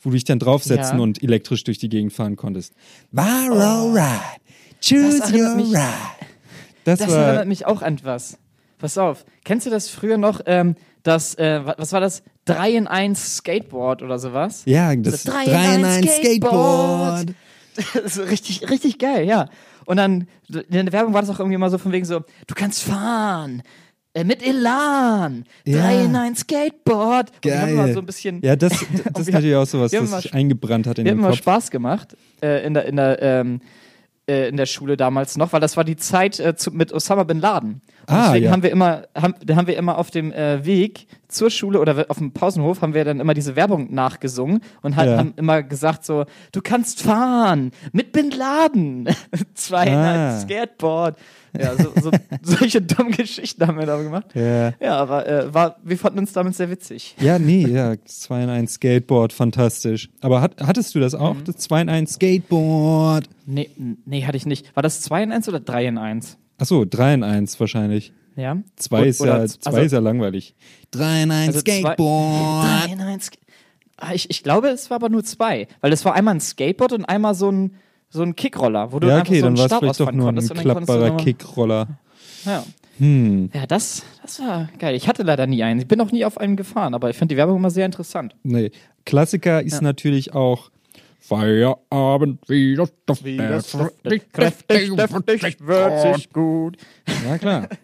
wo 0.00 0.10
du 0.10 0.14
dich 0.14 0.24
dann 0.24 0.38
draufsetzen 0.38 0.98
Ja. 0.98 1.02
und 1.02 1.22
elektrisch 1.22 1.64
durch 1.64 1.78
die 1.78 1.88
Gegend 1.88 2.12
fahren 2.12 2.36
konntest. 2.36 2.74
Viro 3.12 3.92
Ride. 3.92 4.42
Choose 4.82 5.18
Das 5.20 5.32
your 5.32 5.54
mich- 5.56 5.68
ride. 5.74 5.82
Das, 6.84 7.00
Das 7.00 7.12
erinnert 7.12 7.48
mich 7.48 7.66
auch 7.66 7.82
an 7.82 7.98
was. 8.02 8.38
Pass 8.78 8.96
auf. 8.96 9.24
Kennst 9.44 9.66
du 9.66 9.70
das 9.70 9.88
früher 9.88 10.16
noch, 10.18 10.40
ähm, 10.46 10.74
das, 11.02 11.34
äh, 11.36 11.64
wa- 11.66 11.74
was 11.78 11.92
war 11.92 12.00
das? 12.00 12.22
3 12.46 12.70
in 12.72 12.86
1 12.86 13.36
Skateboard 13.36 14.02
oder 14.02 14.18
sowas? 14.18 14.62
Ja, 14.64 14.94
das 14.96 15.24
So, 15.24 15.32
3 15.32 15.44
3 15.44 15.74
in 15.74 15.80
in 15.80 15.84
1 15.84 15.96
1 16.06 16.16
Skateboard. 16.16 17.26
Das 17.94 18.16
ist 18.16 18.28
richtig, 18.30 18.68
richtig 18.70 18.98
geil, 18.98 19.24
ja. 19.24 19.48
Und 19.86 19.98
dann, 19.98 20.26
in 20.48 20.64
der 20.86 20.92
Werbung 20.92 21.14
war 21.14 21.20
das 21.20 21.30
auch 21.30 21.38
irgendwie 21.38 21.54
immer 21.54 21.70
so 21.70 21.78
von 21.78 21.92
wegen 21.92 22.04
so, 22.04 22.20
du 22.48 22.54
kannst 22.56 22.82
fahren. 22.82 23.62
äh, 24.14 24.24
Mit 24.24 24.44
Elan. 24.44 25.44
Ja. 25.64 25.82
3 25.82 26.04
in 26.06 26.16
1 26.16 26.40
Skateboard. 26.40 27.30
Und 27.30 27.44
wir 27.44 27.60
haben 27.60 27.76
Geil. 27.76 27.94
so 27.94 28.00
ein 28.00 28.06
bisschen, 28.06 28.40
Ja, 28.42 28.56
das, 28.56 28.72
das 29.12 29.20
ist 29.20 29.26
wir- 29.28 29.34
natürlich 29.34 29.54
auch 29.54 29.66
sowas, 29.66 29.92
wir 29.92 29.98
haben 30.00 30.06
das 30.06 30.10
mal- 30.10 30.22
sich 30.22 30.34
eingebrannt 30.34 30.86
hat 30.88 30.98
in 30.98 31.04
wir 31.04 31.12
den 31.12 31.18
haben 31.18 31.24
immer 31.24 31.28
Kopf. 31.30 31.38
Spaß 31.38 31.70
gemacht 31.70 32.16
äh, 32.42 32.66
in 32.66 32.74
der, 32.74 32.86
in 32.86 32.96
der, 32.96 33.22
ähm, 33.22 33.60
äh, 34.28 34.48
in 34.48 34.56
der 34.56 34.66
Schule 34.66 34.96
damals 34.96 35.36
noch, 35.36 35.52
weil 35.52 35.60
das 35.60 35.76
war 35.76 35.84
die 35.84 35.96
Zeit 35.96 36.38
äh, 36.38 36.54
zu, 36.56 36.70
mit 36.70 36.92
Osama 36.92 37.24
bin 37.24 37.40
Laden. 37.40 37.80
Und 38.06 38.14
Ah, 38.14 38.26
deswegen 38.26 38.46
ja. 38.46 38.50
haben 38.52 38.62
wir 38.62 38.70
immer, 38.70 39.02
haben, 39.14 39.34
haben 39.50 39.66
wir 39.66 39.76
immer 39.76 39.98
auf 39.98 40.10
dem 40.10 40.32
äh, 40.32 40.64
Weg 40.64 41.06
zur 41.28 41.50
Schule 41.50 41.78
oder 41.80 42.06
auf 42.08 42.18
dem 42.18 42.32
Pausenhof 42.32 42.80
haben 42.80 42.94
wir 42.94 43.04
dann 43.04 43.20
immer 43.20 43.34
diese 43.34 43.54
Werbung 43.54 43.92
nachgesungen 43.94 44.60
und 44.82 44.96
halt, 44.96 45.10
Ja. 45.10 45.18
haben 45.18 45.34
immer 45.36 45.62
gesagt 45.62 46.04
so, 46.04 46.24
du 46.52 46.60
kannst 46.62 47.02
fahren 47.02 47.70
mit 47.92 48.12
Bin 48.12 48.30
Laden, 48.30 49.08
zwei 49.54 49.94
Ah. 49.94 50.40
Skateboard. 50.40 51.18
Ja, 51.58 51.74
so, 51.76 51.92
so, 52.00 52.10
solche 52.42 52.80
dummen 52.82 53.12
Geschichten 53.12 53.66
haben 53.66 53.78
wir 53.78 53.86
da 53.86 54.00
gemacht. 54.02 54.26
Ja. 54.34 54.72
Ja, 54.80 54.96
aber 54.96 55.26
äh, 55.26 55.52
war, 55.54 55.76
wir 55.82 55.96
fanden 55.98 56.18
uns 56.20 56.32
damit 56.32 56.54
sehr 56.54 56.70
witzig. 56.70 57.14
ja, 57.20 57.38
nee, 57.38 57.66
ja, 57.66 57.94
2 58.04 58.42
in 58.44 58.48
1 58.50 58.74
Skateboard, 58.74 59.32
fantastisch. 59.32 60.08
Aber 60.20 60.40
hat, 60.42 60.56
hattest 60.60 60.94
du 60.94 61.00
das 61.00 61.14
auch, 61.14 61.34
Mhm. 61.34 61.44
das 61.44 61.56
2 61.56 61.82
in 61.82 61.88
1 61.88 62.12
Skateboard? 62.14 63.28
Nee, 63.46 63.70
nee, 64.04 64.24
hatte 64.24 64.36
ich 64.36 64.46
nicht. 64.46 64.74
War 64.76 64.82
das 64.82 65.00
2 65.02 65.22
in 65.22 65.32
1 65.32 65.48
oder 65.48 65.60
3 65.60 65.86
in 65.86 65.98
1? 65.98 66.36
Achso, 66.58 66.84
3 66.84 67.14
in 67.14 67.22
1 67.24 67.58
wahrscheinlich. 67.60 68.12
Ja. 68.38 68.56
2 68.76 69.06
ist, 69.06 69.20
ja, 69.20 69.34
also- 69.34 69.58
zwei 69.58 69.82
ist 69.82 69.92
ja 69.92 69.98
langweilig. 69.98 70.54
3 70.92 71.24
in 71.24 71.30
1 71.32 71.48
Also 71.56 71.62
zwei- 71.62 71.94
Drei 71.96 72.92
in 72.92 73.00
eins. 73.00 73.30
Ah, 73.96 74.12
Ich, 74.14 74.30
ich 74.30 74.44
glaube, 74.44 74.68
es 74.68 74.90
war 74.90 74.94
aber 74.96 75.08
nur 75.08 75.24
zwei. 75.24 75.66
Weil 75.80 75.92
es 75.92 76.04
war 76.04 76.14
einmal 76.14 76.36
ein 76.36 76.40
Skateboard 76.40 76.92
und 76.92 77.04
einmal 77.04 77.34
so 77.34 77.50
ein, 77.50 77.74
so 78.10 78.22
ein 78.22 78.36
Kickroller, 78.36 78.92
wo 78.92 79.00
du 79.00 79.08
Ja, 79.08 79.16
einfach 79.16 79.28
okay, 79.28 79.40
so 79.40 79.46
einen 79.46 79.56
dann 79.56 79.58
war 79.58 79.64
es 79.66 79.70
Stab 79.70 79.80
vielleicht 79.80 80.00
doch 80.00 80.12
nur 80.12 80.28
ein 80.28 80.36
klappbarer 80.38 81.16
Kickroller. 81.16 81.88
Ja, 82.44 82.64
Hm, 82.98 83.50
ja 83.52 83.66
das, 83.66 84.02
das 84.22 84.40
war 84.40 84.68
geil. 84.78 84.94
Ich 84.94 85.08
hatte 85.08 85.22
leider 85.24 85.46
nie 85.48 85.62
einen. 85.62 85.80
Ich 85.80 85.88
bin 85.88 86.00
auch 86.00 86.10
nie 86.12 86.24
auf 86.24 86.38
einen 86.38 86.56
gefahren, 86.56 86.94
aber 86.94 87.10
ich 87.10 87.16
finde 87.16 87.34
die 87.34 87.36
Werbung 87.36 87.56
immer 87.56 87.70
sehr 87.70 87.86
interessant. 87.86 88.34
nee. 88.44 88.70
Klassiker 89.04 89.62
ist 89.62 89.74
Ja. 89.74 89.80
natürlich 89.80 90.34
auch 90.34 90.70
Feierabend, 91.20 92.40
wie 92.48 92.76
das 92.76 92.90
Stoff, 93.00 93.20
kräftig, 94.32 94.94
deftig, 94.96 95.60
würzig, 95.60 96.30
gut. 96.32 96.76
Ja, 97.26 97.38
klar. 97.38 97.68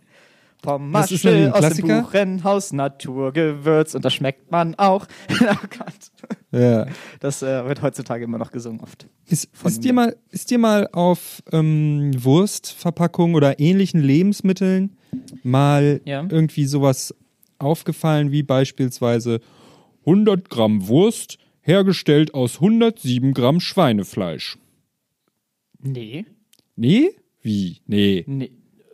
Ein 0.66 1.52
aus 1.52 1.74
dem. 1.74 1.86
Buchenhaus, 1.88 2.72
Naturgewürz 2.72 3.94
und 3.94 4.04
das 4.04 4.14
schmeckt 4.14 4.50
man 4.50 4.74
auch. 4.76 5.06
oh 5.30 5.66
Gott. 5.78 6.10
Ja. 6.52 6.86
Das 7.20 7.42
äh, 7.42 7.66
wird 7.66 7.82
heutzutage 7.82 8.24
immer 8.24 8.38
noch 8.38 8.50
gesungen 8.50 8.80
oft. 8.80 9.06
Ist, 9.26 9.48
ist, 9.64 9.84
dir 9.84 9.92
mal, 9.92 10.16
ist 10.30 10.50
dir 10.50 10.58
mal 10.58 10.88
auf 10.92 11.42
ähm, 11.52 12.12
Wurstverpackungen 12.16 13.36
oder 13.36 13.58
ähnlichen 13.60 14.00
Lebensmitteln 14.00 14.96
mal 15.42 16.00
Ja. 16.04 16.26
irgendwie 16.28 16.64
sowas 16.66 17.14
aufgefallen, 17.58 18.32
wie 18.32 18.42
beispielsweise 18.42 19.40
100 20.00 20.50
Gramm 20.50 20.86
Wurst 20.88 21.38
hergestellt 21.60 22.34
aus 22.34 22.56
107 22.56 23.32
Gramm 23.32 23.60
Schweinefleisch? 23.60 24.58
Nee. 25.80 26.26
Nee? 26.76 27.10
Wie? 27.42 27.80
Nee. 27.86 28.24
nee. 28.26 28.50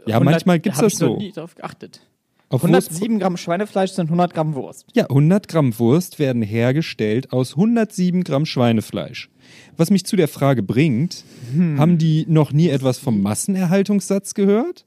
Ja, 0.06 0.20
manchmal 0.20 0.58
gibt's 0.60 0.78
hab 0.78 0.84
das 0.86 0.92
ich 0.94 0.98
so. 0.98 1.16
nie 1.16 1.32
drauf 1.32 1.54
geachtet. 1.54 2.00
Auf 2.48 2.62
Wurst, 2.62 2.90
107 2.90 3.18
Gramm 3.20 3.36
Schweinefleisch 3.36 3.92
sind 3.92 4.06
100 4.06 4.34
Gramm 4.34 4.54
Wurst. 4.54 4.86
ja, 4.94 5.04
100 5.08 5.46
Gramm 5.46 5.78
Wurst 5.78 6.18
werden 6.18 6.42
hergestellt 6.42 7.32
aus 7.32 7.52
107 7.56 8.24
Gramm 8.24 8.44
Schweinefleisch. 8.44 9.30
Was 9.76 9.90
mich 9.90 10.04
zu 10.04 10.16
der 10.16 10.26
Frage 10.26 10.62
bringt, 10.64 11.24
Hm. 11.54 11.78
haben 11.78 11.98
die 11.98 12.26
noch 12.28 12.52
nie 12.52 12.68
etwas 12.68 12.98
vom 12.98 13.22
Massenerhaltungssatz 13.22 14.34
gehört? 14.34 14.84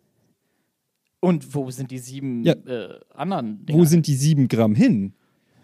Und 1.22 1.56
wo 1.56 1.72
sind 1.72 1.90
die 1.92 2.00
sieben 2.00 2.44
Ja. 2.44 2.54
äh, 2.54 3.00
anderen? 3.14 3.60
Wo 3.62 3.66
Dinger? 3.66 3.86
sind 3.86 4.08
die 4.08 4.16
sieben 4.16 4.50
Gramm 4.50 4.76
hin? 4.76 5.14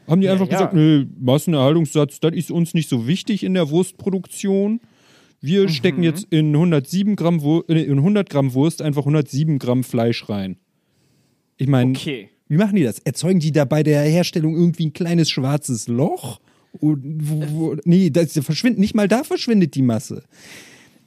Haben 0.07 0.21
die 0.21 0.27
Ja, 0.27 0.31
einfach 0.33 0.47
ja. 0.47 0.53
gesagt, 0.53 0.73
nö, 0.73 1.05
Massenerhaltungssatz, 1.19 2.19
das 2.21 2.33
ist 2.33 2.49
uns 2.49 2.73
nicht 2.73 2.87
so 2.87 3.07
wichtig 3.07 3.43
in 3.43 3.53
der 3.55 3.69
Wurstproduktion. 3.69 4.79
Wir 5.41 5.63
Mhm. 5.63 5.69
stecken 5.69 6.03
jetzt 6.03 6.27
in 6.31 6.53
107 6.55 7.15
Gramm 7.15 7.41
Wur 7.41 7.63
äh, 7.69 7.81
in 7.81 7.99
100 7.99 8.29
Gramm 8.29 8.53
Wurst 8.53 8.81
einfach 8.81 9.05
107 9.05 9.57
Gramm 9.59 9.83
Fleisch 9.83 10.27
rein. 10.29 10.57
Ich 11.57 11.67
meine, 11.67 11.91
Okay. 11.91 12.29
wie 12.47 12.57
machen 12.57 12.75
die 12.75 12.83
das? 12.83 12.99
Erzeugen 12.99 13.39
die 13.39 13.51
da 13.51 13.65
bei 13.65 13.83
der 13.83 14.01
Herstellung 14.03 14.55
irgendwie 14.55 14.87
ein 14.87 14.93
kleines 14.93 15.29
schwarzes 15.29 15.87
Loch? 15.87 16.39
Und 16.79 17.01
wo, 17.21 17.43
wo, 17.51 17.75
nee, 17.85 18.09
das 18.11 18.33
verschwindet, 18.43 18.79
nicht 18.79 18.93
mal 18.95 19.07
da 19.07 19.23
verschwindet 19.23 19.73
die 19.75 19.81
Masse. 19.81 20.23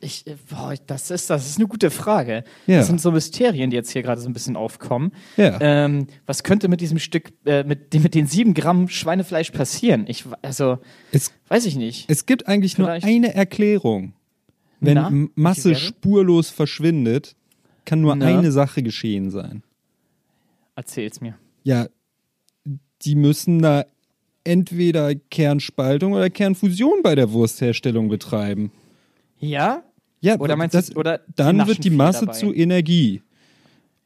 Ich, 0.00 0.26
äh, 0.26 0.34
boah, 0.50 0.74
das, 0.88 1.12
ist, 1.12 1.30
das 1.30 1.46
ist 1.48 1.58
eine 1.58 1.68
gute 1.68 1.90
Frage. 1.92 2.42
Ja. 2.66 2.78
Das 2.78 2.88
sind 2.88 3.00
so 3.00 3.12
Mysterien, 3.12 3.70
die 3.70 3.76
jetzt 3.76 3.92
hier 3.92 4.02
gerade 4.02 4.20
so 4.20 4.28
ein 4.28 4.32
bisschen 4.32 4.56
aufkommen. 4.56 5.12
Ja. 5.36 5.58
Ähm, 5.60 6.08
was 6.26 6.42
könnte 6.42 6.66
mit 6.66 6.80
diesem 6.80 6.98
Stück, 6.98 7.32
äh, 7.46 7.62
mit, 7.62 7.94
mit 7.94 8.14
den 8.14 8.26
sieben 8.26 8.52
Gramm 8.54 8.88
Schweinefleisch 8.88 9.52
passieren? 9.52 10.06
Ich, 10.08 10.24
also, 10.42 10.78
Es, 11.12 11.32
weiß 11.46 11.66
ich 11.66 11.76
nicht. 11.76 12.06
es 12.10 12.26
gibt 12.26 12.48
eigentlich 12.48 12.74
Vielleicht- 12.74 13.04
nur 13.04 13.12
eine 13.14 13.32
Erklärung. 13.32 14.14
Wenn 14.84 14.94
Na, 14.94 15.10
Masse 15.36 15.74
spurlos 15.76 16.50
verschwindet, 16.50 17.34
kann 17.84 18.00
nur 18.00 18.16
Na? 18.16 18.26
eine 18.26 18.50
Sache 18.52 18.82
geschehen 18.82 19.30
sein. 19.30 19.62
Erzähl's 20.74 21.20
mir. 21.20 21.38
Ja, 21.62 21.86
die 23.02 23.14
müssen 23.14 23.60
da 23.62 23.84
entweder 24.44 25.14
Kernspaltung 25.14 26.12
oder 26.14 26.30
Kernfusion 26.30 27.02
bei 27.02 27.14
der 27.14 27.32
Wurstherstellung 27.32 28.08
betreiben. 28.08 28.72
Ja? 29.38 29.82
Ja, 30.20 30.38
Oder 30.38 30.56
meinst 30.56 30.74
das, 30.74 30.86
du, 30.90 30.98
oder 31.00 31.20
dann 31.34 31.66
wird 31.66 31.82
die 31.84 31.90
Masse 31.90 32.26
dabei? 32.26 32.38
zu 32.38 32.52
Energie. 32.52 33.22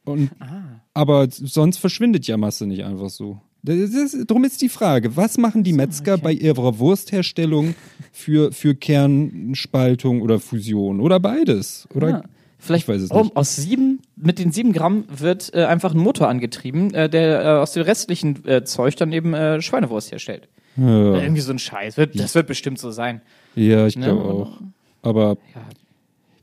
Und, 0.03 0.31
Ah. 0.39 0.81
Aber 0.93 1.27
sonst 1.29 1.77
verschwindet 1.77 2.25
ja 2.27 2.37
Masse 2.37 2.65
nicht 2.65 2.83
einfach 2.83 3.09
so. 3.09 3.39
Ist, 3.67 4.15
drum 4.29 4.43
ist 4.43 4.61
die 4.61 4.69
Frage, 4.69 5.15
was 5.15 5.37
machen 5.37 5.63
die 5.63 5.73
Metzger 5.73 6.13
okay. 6.13 6.21
bei 6.23 6.31
ihrer 6.33 6.79
Wurstherstellung 6.79 7.75
für, 8.11 8.51
für 8.51 8.75
Kernspaltung 8.75 10.21
oder 10.21 10.39
Fusion? 10.39 10.99
Oder 11.01 11.19
beides? 11.19 11.87
Oder 11.93 12.09
Ja. 12.09 12.23
Vielleicht 12.59 12.85
Ich 12.85 12.87
weiß 12.89 13.01
es 13.03 13.11
oh, 13.11 13.21
nicht. 13.21 13.35
aus 13.37 13.55
sieben, 13.55 14.01
mit 14.15 14.39
den 14.39 14.51
sieben 14.51 14.73
Gramm 14.73 15.03
wird 15.15 15.53
äh, 15.53 15.65
einfach 15.65 15.93
ein 15.93 15.99
Motor 15.99 16.27
angetrieben, 16.27 16.91
äh, 16.93 17.07
der 17.07 17.43
äh, 17.43 17.47
aus 17.59 17.73
dem 17.73 17.83
restlichen 17.83 18.43
äh, 18.47 18.63
Zeug 18.63 18.95
dann 18.95 19.13
eben 19.13 19.35
äh, 19.35 19.61
Schweinewurst 19.61 20.11
herstellt. 20.11 20.49
Äh, 20.75 20.81
ja, 20.81 21.21
Irgendwie 21.21 21.41
so 21.41 21.51
ein 21.51 21.59
Scheiß. 21.59 21.97
Wird, 21.97 22.19
das 22.19 22.33
wird 22.33 22.47
bestimmt 22.47 22.79
so 22.79 22.89
sein. 22.89 23.21
ja, 23.55 23.85
ich 23.85 23.95
Ne? 23.95 24.05
glaube 24.05 24.23
auch. 24.23 24.59
Aber 25.03 25.37
Ja. 25.53 25.61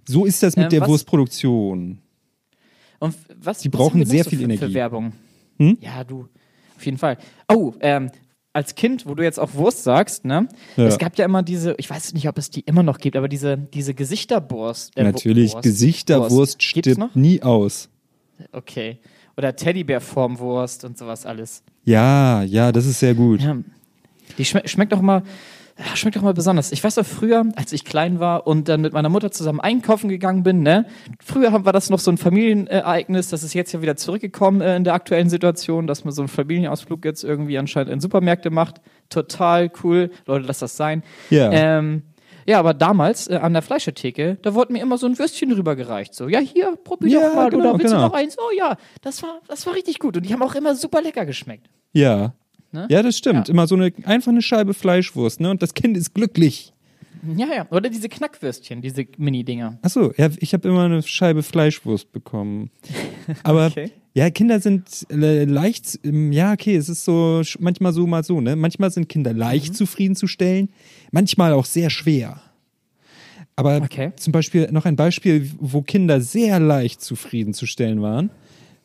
so 0.05 0.25
ist 0.25 0.41
das 0.45 0.55
mit 0.57 0.67
Ähm, 0.67 0.71
der 0.71 0.81
was- 0.83 0.89
Wurstproduktion. 0.89 1.99
Und 3.01 3.15
was, 3.43 3.59
Die 3.59 3.73
was 3.73 3.79
brauchen 3.79 4.01
noch 4.01 4.07
sehr 4.07 4.23
so 4.23 4.31
viel 4.31 4.39
für, 4.39 4.45
Energie. 4.45 4.65
Für 4.67 4.73
Werbung. 4.75 5.13
Hm? 5.59 5.79
Ja, 5.81 6.05
du. 6.05 6.29
Auf 6.77 6.85
jeden 6.85 6.99
Fall. 6.99 7.17
Oh, 7.49 7.73
ähm, 7.81 8.11
als 8.53 8.75
Kind, 8.77 9.07
wo 9.07 9.15
du 9.15 9.23
jetzt 9.25 9.41
auch 9.41 9.55
Wurst 9.55 9.83
sagst, 9.83 10.25
ne? 10.25 10.49
Ja. 10.77 10.87
Es 10.87 10.99
gab 10.99 11.19
ja 11.19 11.25
immer 11.25 11.43
diese, 11.43 11.75
ich 11.77 11.91
weiß 11.91 12.15
nicht, 12.15 12.29
ob 12.29 12.39
es 12.39 12.51
die 12.51 12.61
immer 12.61 12.85
noch 12.85 12.99
gibt, 12.99 13.17
aber 13.17 13.29
diese, 13.29 13.59
diese 13.59 13.95
Gesichterwurst. 13.95 14.97
äh, 14.97 15.03
Natürlich, 15.03 15.55
Wurst. 15.55 15.65
Gesichterwurst 15.65 16.31
Wurst. 16.31 16.63
Stirbt 16.63 17.17
nie 17.17 17.43
aus. 17.43 17.89
Okay. 18.53 18.99
Oder 19.37 19.57
Teddybärformwurst 19.57 20.85
und 20.85 20.97
sowas 20.97 21.27
alles. 21.27 21.65
Ja, 21.85 22.43
ja, 22.43 22.71
das 22.71 22.87
ist 22.87 23.01
sehr 23.01 23.15
gut. 23.15 23.41
Ja. 23.41 23.57
Die 24.39 24.45
schme 24.45 24.63
schmeckt 24.67 24.93
doch 24.93 25.03
mal, 25.03 25.23
ja, 25.79 25.97
schmeckt 25.97 26.17
doch 26.17 26.23
mal 26.23 26.35
besonders. 26.35 26.71
Ich 26.73 26.83
weiß 26.85 26.95
doch 26.97 27.05
früher, 27.07 27.45
als 27.57 27.73
ich 27.73 27.85
klein 27.85 28.21
war 28.21 28.47
und 28.47 28.69
dann 28.69 28.81
mit 28.81 28.93
meiner 28.93 29.09
Mutter 29.09 29.31
zusammen 29.31 29.61
einkaufen 29.61 30.09
gegangen 30.09 30.43
bin, 30.43 30.63
ne? 30.63 30.87
Früher 31.25 31.51
haben- 31.53 31.65
war 31.65 31.73
das 31.73 31.91
noch 31.91 31.99
so 31.99 32.11
ein 32.13 32.19
Familienereignis, 32.19 33.29
das 33.29 33.43
ist 33.43 33.55
jetzt 33.55 33.73
ja 33.73 33.83
wieder 33.83 33.97
zurückgekommen 33.97 34.61
äh, 34.61 34.77
in 34.77 34.85
der 34.85 34.95
aktuellen 34.95 35.29
Situation, 35.29 35.87
dass 35.87 36.05
man 36.05 36.13
so 36.13 36.23
einen 36.23 36.29
Familienausflug 36.29 37.05
jetzt 37.05 37.25
irgendwie 37.25 37.59
anscheinend 37.59 37.93
in 37.93 38.01
Supermärkte 38.01 38.51
macht. 38.51 38.81
Total 39.09 39.71
cool. 39.83 40.11
Leute, 40.27 40.47
lasst 40.47 40.63
das 40.63 40.77
sein. 40.77 41.03
Ja. 41.31 41.51
Ähm, 41.53 42.03
ja, 42.47 42.59
aber 42.59 42.75
damals 42.75 43.27
äh, 43.29 43.37
an 43.37 43.53
der 43.55 43.63
Fleischertheke, 43.63 44.37
da 44.43 44.55
wurde 44.55 44.73
mir 44.75 44.83
immer 44.83 44.99
so 44.99 45.07
ein 45.07 45.19
Würstchen 45.19 45.51
rübergereicht. 45.53 46.15
So, 46.15 46.29
ja, 46.29 46.41
hier, 46.41 46.77
probier 46.85 47.09
Ja, 47.21 47.29
doch 47.29 47.35
mal. 47.35 47.51
genau, 47.51 47.71
oder 47.71 47.79
willst 47.79 47.87
genau. 47.93 48.03
du 48.03 48.09
noch 48.09 48.15
eins? 48.15 48.37
Oh 48.39 48.51
ja, 48.57 48.77
das 49.03 49.23
war, 49.23 49.41
das 49.49 49.67
war 49.67 49.75
richtig 49.75 49.99
gut. 49.99 50.17
Und 50.17 50.27
die 50.27 50.33
haben 50.33 50.43
auch 50.43 50.55
immer 50.55 50.75
super 50.75 51.01
lecker 51.03 51.25
geschmeckt. 51.27 51.67
Ja. 51.93 52.35
Ne? 52.75 52.87
Ja, 52.91 53.03
das 53.03 53.17
stimmt. 53.17 53.49
Ja. 53.49 53.55
Immer 53.55 53.67
so 53.67 53.77
eine 53.77 53.93
einfach 54.05 54.31
eine 54.33 54.43
Scheibe 54.43 54.75
Fleischwurst, 54.75 55.41
ne? 55.41 55.49
Und 55.51 55.63
das 55.63 55.73
Kind 55.75 55.97
ist 55.97 56.13
glücklich. 56.13 56.73
Ja, 57.37 57.47
ja. 57.55 57.67
Oder 57.71 57.89
diese 57.89 58.09
Knackwürstchen, 58.11 58.83
diese 58.83 59.07
Mini-Dinger. 59.17 59.79
Achso, 59.81 60.13
ja, 60.19 60.29
ich 60.41 60.53
habe 60.53 60.69
immer 60.69 60.83
eine 60.85 61.03
Scheibe 61.03 61.43
Fleischwurst 61.43 62.13
bekommen. 62.13 62.71
Aber 63.45 63.67
Okay. 63.71 63.91
ja, 64.13 64.29
Kinder 64.29 64.61
sind 64.61 65.07
äh, 65.11 65.45
leicht, 65.45 66.01
ähm, 66.05 66.33
ja, 66.33 66.53
okay, 66.53 66.77
es 66.77 66.89
ist 66.91 67.05
so 67.05 67.41
manchmal 67.61 67.93
so, 67.95 68.07
mal 68.07 68.25
so, 68.25 68.41
ne? 68.43 68.57
Manchmal 68.57 68.91
sind 68.91 69.09
Kinder 69.09 69.33
leicht 69.33 69.71
Mhm. 69.71 69.75
zufriedenzustellen, 69.77 70.69
manchmal 71.13 71.53
auch 71.55 71.65
sehr 71.65 71.89
schwer. 71.89 72.41
Aber 73.57 73.77
Okay. 73.83 74.13
zum 74.17 74.33
Beispiel 74.33 74.69
noch 74.73 74.85
ein 74.85 74.97
Beispiel, 74.97 75.51
wo 75.61 75.81
Kinder 75.81 76.21
sehr 76.21 76.59
leicht 76.61 77.01
zufriedenzustellen 77.01 78.03
waren. 78.03 78.31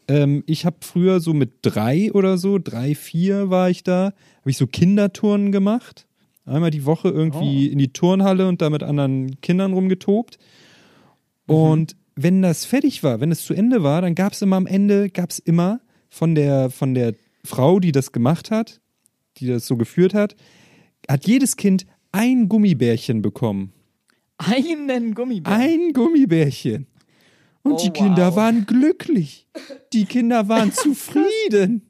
Ähm, 0.09 0.43
ich 0.47 0.65
habe 0.65 0.77
früher 0.81 1.19
so 1.21 1.33
mit 1.33 1.59
drei 1.61 2.11
oder 2.11 2.37
so, 2.37 2.57
drei, 2.57 2.95
vier 2.95 3.49
war 3.49 3.69
ich 3.69 3.83
da, 3.83 4.13
habe 4.41 4.49
ich 4.49 4.57
so 4.57 4.67
Kinderturnen 4.67 5.51
gemacht. 5.51 6.05
Einmal 6.45 6.71
die 6.71 6.85
Woche 6.85 7.09
irgendwie 7.09 7.69
Oh. 7.69 7.71
in 7.71 7.77
die 7.77 7.93
Turnhalle 7.93 8.47
und 8.47 8.61
da 8.61 8.69
mit 8.71 8.81
anderen 8.83 9.39
Kindern 9.41 9.71
rumgetobt. 9.73 10.39
Mhm. 11.47 11.55
Und 11.55 11.95
wenn 12.15 12.41
das 12.41 12.65
fertig 12.65 13.03
war, 13.03 13.21
wenn 13.21 13.31
es 13.31 13.45
zu 13.45 13.53
Ende 13.53 13.83
war, 13.83 14.01
dann 14.01 14.15
gab 14.15 14.33
es 14.33 14.41
immer 14.41 14.55
am 14.57 14.65
Ende, 14.65 15.09
gab 15.09 15.29
es 15.29 15.39
immer 15.39 15.79
von 16.09 16.33
der, 16.35 16.69
von 16.71 16.93
der 16.95 17.13
Frau, 17.45 17.79
die 17.79 17.91
das 17.91 18.11
gemacht 18.11 18.49
hat, 18.51 18.81
die 19.37 19.47
das 19.47 19.67
so 19.67 19.77
geführt 19.77 20.13
hat, 20.13 20.35
hat 21.07 21.27
jedes 21.27 21.55
Kind 21.55 21.85
ein 22.11 22.49
Gummibärchen 22.49 23.21
bekommen. 23.21 23.71
Einen 24.37 25.13
Gummibär. 25.13 25.53
Ein 25.53 25.93
Gummibärchen. 25.93 26.87
Und 27.63 27.73
Oh, 27.73 27.77
die 27.83 27.89
Kinder 27.91 28.29
wow. 28.29 28.35
waren 28.37 28.65
glücklich. 28.65 29.47
Die 29.93 30.05
Kinder 30.05 30.47
waren 30.49 30.71
zufrieden. 30.73 31.89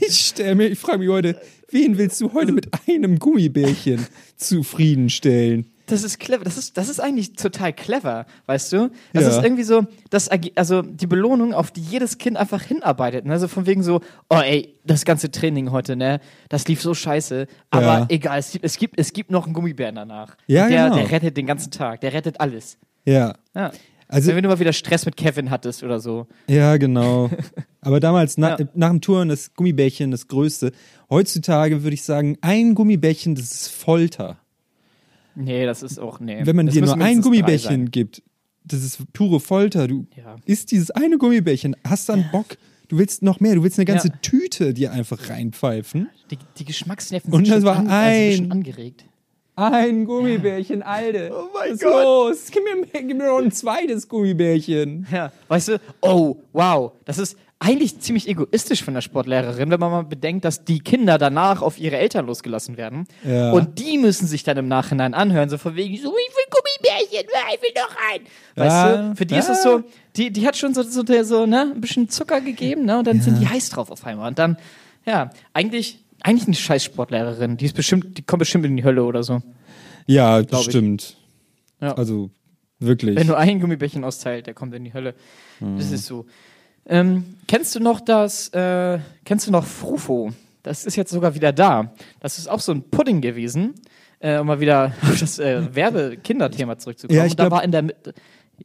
Ich 0.00 0.18
stelle 0.20 0.54
mir, 0.54 0.66
ich 0.68 0.78
frage 0.78 0.98
mich 0.98 1.08
heute, 1.08 1.40
wen 1.70 1.96
willst 1.98 2.20
du 2.20 2.32
heute 2.32 2.52
mit 2.52 2.68
einem 2.88 3.18
Gummibärchen 3.18 4.06
zufriedenstellen? 4.36 5.70
Das 5.86 6.02
ist 6.02 6.18
clever. 6.18 6.42
Das 6.42 6.56
ist, 6.56 6.76
das 6.76 6.88
ist 6.88 6.98
eigentlich 6.98 7.34
total 7.34 7.72
clever, 7.72 8.26
weißt 8.46 8.72
du? 8.72 8.90
Das 9.12 9.22
Ja. 9.22 9.30
ist 9.30 9.44
irgendwie 9.44 9.62
so, 9.62 9.86
das, 10.10 10.28
also 10.56 10.82
die 10.82 11.06
Belohnung, 11.06 11.54
auf 11.54 11.70
die 11.70 11.80
jedes 11.80 12.18
Kind 12.18 12.36
einfach 12.36 12.60
hinarbeitet. 12.62 13.24
Ne? 13.24 13.32
Also 13.32 13.46
von 13.46 13.66
wegen 13.66 13.84
so, 13.84 14.00
oh 14.28 14.38
ey, 14.40 14.74
das 14.84 15.04
ganze 15.04 15.30
Training 15.30 15.70
heute, 15.70 15.94
ne, 15.94 16.20
das 16.48 16.66
lief 16.66 16.82
so 16.82 16.92
scheiße. 16.92 17.46
Aber 17.70 17.86
Ja. 18.00 18.06
egal, 18.08 18.38
es 18.40 18.50
gibt, 18.50 18.64
es, 18.64 18.76
gibt, 18.78 18.98
es 18.98 19.12
gibt 19.12 19.30
noch 19.30 19.44
einen 19.44 19.54
Gummibären 19.54 19.94
danach. 19.94 20.36
Ja, 20.48 20.66
der, 20.68 20.84
genau. 20.90 20.96
der 20.96 21.10
rettet 21.12 21.36
den 21.36 21.46
ganzen 21.46 21.70
Tag. 21.70 22.00
Der 22.00 22.12
rettet 22.12 22.40
alles. 22.40 22.78
Ja, 23.04 23.34
Ja. 23.54 23.70
Also 24.08 24.34
Wenn 24.34 24.42
du 24.42 24.48
mal 24.48 24.58
wieder 24.60 24.72
Stress 24.72 25.04
mit 25.06 25.16
Kevin 25.16 25.50
hattest 25.50 25.82
oder 25.82 25.98
so. 26.00 26.26
Ja, 26.48 26.76
genau. 26.76 27.30
Aber 27.80 28.00
damals, 28.00 28.38
na, 28.38 28.58
Ja. 28.58 28.66
nach 28.74 28.90
dem 28.90 29.00
Touren, 29.00 29.28
das 29.28 29.54
Gummibärchen 29.54 30.10
das 30.10 30.28
Größte. 30.28 30.72
Heutzutage 31.10 31.82
würde 31.82 31.94
ich 31.94 32.02
sagen, 32.02 32.36
ein 32.40 32.74
Gummibärchen, 32.74 33.34
das 33.34 33.52
ist 33.52 33.68
Folter. 33.68 34.38
Nee, 35.34 35.66
das 35.66 35.82
ist 35.82 35.98
auch, 35.98 36.18
nee. 36.20 36.40
Wenn 36.44 36.56
man 36.56 36.66
das 36.66 36.74
dir 36.74 36.82
nur 36.82 36.96
ein 36.98 37.20
Gummibärchen 37.20 37.90
gibt, 37.90 38.22
das 38.64 38.82
ist 38.82 39.12
pure 39.12 39.38
Folter. 39.40 39.86
Du 39.86 40.06
Ja. 40.16 40.36
isst 40.46 40.70
dieses 40.72 40.90
eine 40.90 41.18
Gummibärchen, 41.18 41.76
hast 41.86 42.08
dann 42.08 42.24
Bock, 42.32 42.56
du 42.88 42.98
willst 42.98 43.22
noch 43.22 43.38
mehr, 43.40 43.54
du 43.54 43.62
willst 43.62 43.78
eine 43.78 43.84
ganze 43.84 44.08
Ja. 44.08 44.14
Tüte 44.22 44.72
dir 44.74 44.92
einfach 44.92 45.28
reinpfeifen. 45.28 46.08
Die, 46.30 46.38
die 46.58 46.64
Geschmacksnerven 46.64 47.32
Und 47.32 47.44
sind 47.46 47.54
das 47.54 47.62
schon 47.62 47.64
war 47.66 47.76
also 47.76 47.90
ein 47.90 47.94
ein- 47.96 48.28
bisschen 48.30 48.52
angeregt. 48.52 49.04
Ein 49.56 50.04
Gummibärchen, 50.04 50.82
Alter. 50.82 51.30
Oh 51.32 51.48
mein 51.54 51.72
Was 51.72 51.80
Gott. 51.80 52.04
los? 52.04 52.50
Gib 52.50 52.62
mir, 52.64 52.86
gib 53.02 53.16
mir 53.16 53.26
noch 53.26 53.38
ein 53.38 53.50
zweites 53.50 54.06
Gummibärchen. 54.06 55.06
Ja, 55.10 55.32
weißt 55.48 55.68
du, 55.68 55.80
oh, 56.02 56.36
wow, 56.52 56.92
das 57.06 57.16
ist 57.16 57.38
eigentlich 57.58 57.98
ziemlich 58.00 58.28
egoistisch 58.28 58.84
von 58.84 58.92
der 58.92 59.00
Sportlehrerin, 59.00 59.70
wenn 59.70 59.80
man 59.80 59.90
mal 59.90 60.04
bedenkt, 60.04 60.44
dass 60.44 60.64
die 60.64 60.80
Kinder 60.80 61.16
danach 61.16 61.62
auf 61.62 61.78
ihre 61.78 61.96
Eltern 61.96 62.26
losgelassen 62.26 62.76
werden. 62.76 63.06
Ja. 63.24 63.52
Und 63.52 63.78
die 63.78 63.96
müssen 63.96 64.26
sich 64.26 64.42
dann 64.44 64.58
im 64.58 64.68
Nachhinein 64.68 65.14
anhören, 65.14 65.48
so 65.48 65.56
von 65.56 65.74
wegen, 65.74 65.96
so, 65.96 66.12
ich 66.14 66.34
will 66.36 66.44
Gummibärchen, 66.50 67.26
ich 67.54 67.62
will 67.62 67.70
noch 67.74 67.96
ein. 68.12 68.20
Weißt 68.56 68.76
Ja, 68.76 68.96
du, 69.08 69.16
für 69.16 69.24
die 69.24 69.34
ja. 69.34 69.40
ist 69.40 69.48
es 69.48 69.62
so, 69.62 69.82
die, 70.16 70.30
die 70.30 70.46
hat 70.46 70.58
schon 70.58 70.74
so, 70.74 70.82
so, 70.82 71.02
so 71.22 71.46
ne, 71.46 71.72
ein 71.74 71.80
bisschen 71.80 72.10
Zucker 72.10 72.42
gegeben, 72.42 72.84
ne, 72.84 72.98
und 72.98 73.06
dann 73.06 73.22
sind 73.22 73.40
die 73.40 73.48
heiß 73.48 73.70
drauf 73.70 73.90
auf 73.90 74.04
einmal. 74.04 74.28
Und 74.28 74.38
dann, 74.38 74.58
ja, 75.06 75.30
eigentlich, 75.54 76.04
eigentlich 76.22 76.46
eine 76.46 76.56
scheiß 76.56 76.84
Sportlehrerin, 76.84 77.56
die 77.56 77.66
ist 77.66 77.74
bestimmt, 77.76 78.18
die 78.18 78.22
kommt 78.22 78.40
bestimmt 78.40 78.64
in 78.66 78.76
die 78.76 78.84
Hölle 78.84 79.04
oder 79.04 79.22
so. 79.22 79.42
Ja, 80.06 80.38
das 80.40 80.48
Glaub 80.48 80.60
ich. 80.62 80.66
stimmt. 80.68 81.16
Ja. 81.80 81.94
Also, 81.94 82.30
wirklich. 82.78 83.16
Wenn 83.16 83.26
nur 83.26 83.38
ein 83.38 83.60
Gummibärchen 83.60 84.04
austeilt, 84.04 84.46
der 84.46 84.54
kommt 84.54 84.74
in 84.74 84.84
die 84.84 84.94
Hölle. 84.94 85.14
Mhm. 85.60 85.76
Das 85.76 85.90
ist 85.90 86.06
so. 86.06 86.26
Ähm, 86.86 87.34
kennst 87.48 87.74
du 87.74 87.80
noch 87.80 88.00
das, 88.00 88.48
äh, 88.50 88.98
kennst 89.24 89.46
du 89.46 89.50
noch 89.50 89.64
Frufo? 89.64 90.30
Das 90.62 90.84
ist 90.86 90.96
jetzt 90.96 91.10
sogar 91.10 91.34
wieder 91.34 91.52
da. 91.52 91.92
Das 92.20 92.38
ist 92.38 92.48
auch 92.48 92.60
so 92.60 92.72
ein 92.72 92.82
Pudding 92.90 93.20
gewesen, 93.20 93.74
äh, 94.20 94.38
um 94.38 94.46
mal 94.46 94.60
wieder 94.60 94.92
auf 95.02 95.18
das 95.18 95.38
äh, 95.38 95.74
Werbe-Kinderthema 95.74 96.78
zurückzukommen. 96.78 97.16
Ja, 97.16 97.24
ich 97.24 97.32
Und 97.32 97.40
da 97.40 97.44
glaub- 97.44 97.58
war 97.58 97.64
in 97.64 97.72
der 97.72 97.82
Mitte, 97.82 98.14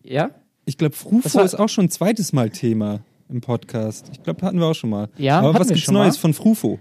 ja? 0.03 0.31
Ich 0.65 0.77
glaube, 0.77 0.95
Frufo 0.95 1.33
war- 1.37 1.43
ist 1.45 1.55
auch 1.55 1.69
schon 1.69 1.85
ein 1.85 1.89
zweites 1.89 2.31
Mal 2.33 2.49
Thema 2.51 2.99
im 3.29 3.41
Podcast. 3.41 4.09
Ich 4.13 4.21
glaube, 4.23 4.45
hatten 4.45 4.59
wir 4.59 4.67
auch 4.67 4.75
schon 4.75 4.91
mal. 4.91 5.09
Ja, 5.17 5.39
Aber 5.39 5.59
was 5.59 5.67
gibt's 5.69 5.89
Neues 5.89 6.17
von 6.17 6.33
Frufo? 6.35 6.79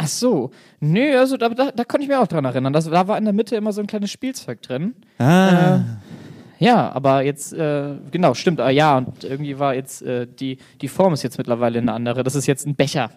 Ach 0.00 0.06
so. 0.06 0.50
Nö, 0.80 1.18
also 1.18 1.36
da, 1.36 1.48
da, 1.48 1.72
da 1.72 1.84
konnte 1.84 2.04
ich 2.04 2.08
mir 2.08 2.20
auch 2.20 2.28
dran 2.28 2.44
erinnern. 2.44 2.72
Das, 2.72 2.88
da 2.88 3.08
war 3.08 3.18
in 3.18 3.24
der 3.24 3.34
Mitte 3.34 3.56
immer 3.56 3.72
so 3.72 3.80
ein 3.80 3.88
kleines 3.88 4.10
Spielzeug 4.10 4.62
drin. 4.62 4.94
Ah, 5.18 5.80
Ja, 6.60 6.90
aber 6.92 7.22
jetzt, 7.22 7.52
äh, 7.52 7.94
genau, 8.10 8.34
stimmt, 8.34 8.60
ah, 8.60 8.70
ja, 8.70 8.98
und 8.98 9.24
irgendwie 9.24 9.58
war 9.58 9.74
jetzt, 9.74 10.02
äh, 10.02 10.26
die, 10.26 10.58
die 10.80 10.88
Form 10.88 11.12
ist 11.12 11.22
jetzt 11.22 11.38
mittlerweile 11.38 11.78
eine 11.78 11.92
andere. 11.92 12.22
Das 12.22 12.34
ist 12.34 12.46
jetzt 12.46 12.66
ein 12.66 12.74
Becher. 12.74 13.10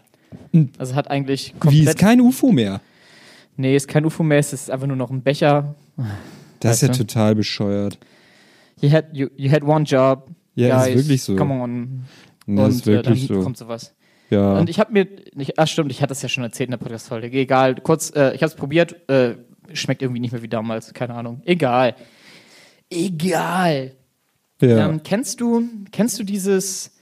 Also 0.77 0.95
hat 0.95 1.09
eigentlich 1.09 1.53
wie 1.55 1.59
komplett 1.59 1.87
ist 1.87 1.97
kein 1.97 2.21
UFO 2.21 2.51
mehr? 2.51 2.81
Nee, 3.57 3.75
ist 3.75 3.87
kein 3.87 4.05
UFO 4.05 4.23
mehr, 4.23 4.39
es 4.39 4.53
ist 4.53 4.71
einfach 4.71 4.87
nur 4.87 4.95
noch 4.95 5.11
ein 5.11 5.21
Becher. 5.21 5.75
Das 6.59 6.75
ist 6.75 6.81
ja 6.81 6.87
du? 6.89 6.97
total 6.99 7.35
bescheuert. 7.35 7.99
You 8.79 8.91
had, 8.91 9.05
you, 9.11 9.27
you 9.35 9.51
had 9.51 9.63
one 9.63 9.83
job. 9.83 10.27
Ja, 10.55 10.81
ist 10.81 10.85
guys, 10.85 10.95
wirklich 10.97 11.23
so. 11.23 11.35
Come 11.35 11.53
on. 11.53 12.03
Ja, 12.47 12.65
und 12.65 12.69
ist 12.71 12.85
wirklich 12.87 13.25
äh, 13.25 13.27
dann 13.27 13.37
so. 13.37 13.43
kommt 13.43 13.57
sowas. 13.57 13.93
Ja. 14.31 14.53
Und 14.53 14.69
ich 14.69 14.79
habe 14.79 14.93
mir, 14.93 15.07
ich, 15.35 15.59
ach 15.59 15.67
stimmt, 15.67 15.91
ich 15.91 16.01
hatte 16.01 16.09
das 16.09 16.21
ja 16.21 16.29
schon 16.29 16.43
erzählt 16.43 16.69
in 16.69 16.71
der 16.71 16.77
Podcast-Folge. 16.77 17.29
Egal, 17.37 17.75
kurz, 17.75 18.11
äh, 18.15 18.33
ich 18.33 18.41
habe 18.41 18.49
es 18.49 18.55
probiert, 18.55 19.09
äh, 19.09 19.35
schmeckt 19.73 20.01
irgendwie 20.01 20.21
nicht 20.21 20.31
mehr 20.31 20.41
wie 20.41 20.47
damals, 20.47 20.93
keine 20.93 21.13
Ahnung. 21.13 21.41
Egal. 21.45 21.95
Egal. 22.89 23.95
ja. 24.61 24.89
Ähm, 24.89 25.03
kennst 25.03 25.41
du, 25.41 25.63
kennst 25.91 26.17
du 26.17 26.23
dieses, 26.23 26.95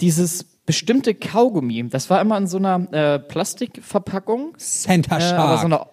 dieses 0.00 0.44
bestimmte 0.66 1.14
Kaugummi. 1.14 1.88
Das 1.88 2.10
war 2.10 2.20
immer 2.20 2.36
in 2.36 2.46
so 2.46 2.58
einer 2.58 2.92
äh, 2.92 3.18
Plastikverpackung. 3.18 4.54
Santa 4.58 5.16
Äh, 5.16 5.20
Shark. 5.20 5.70
so 5.70 5.86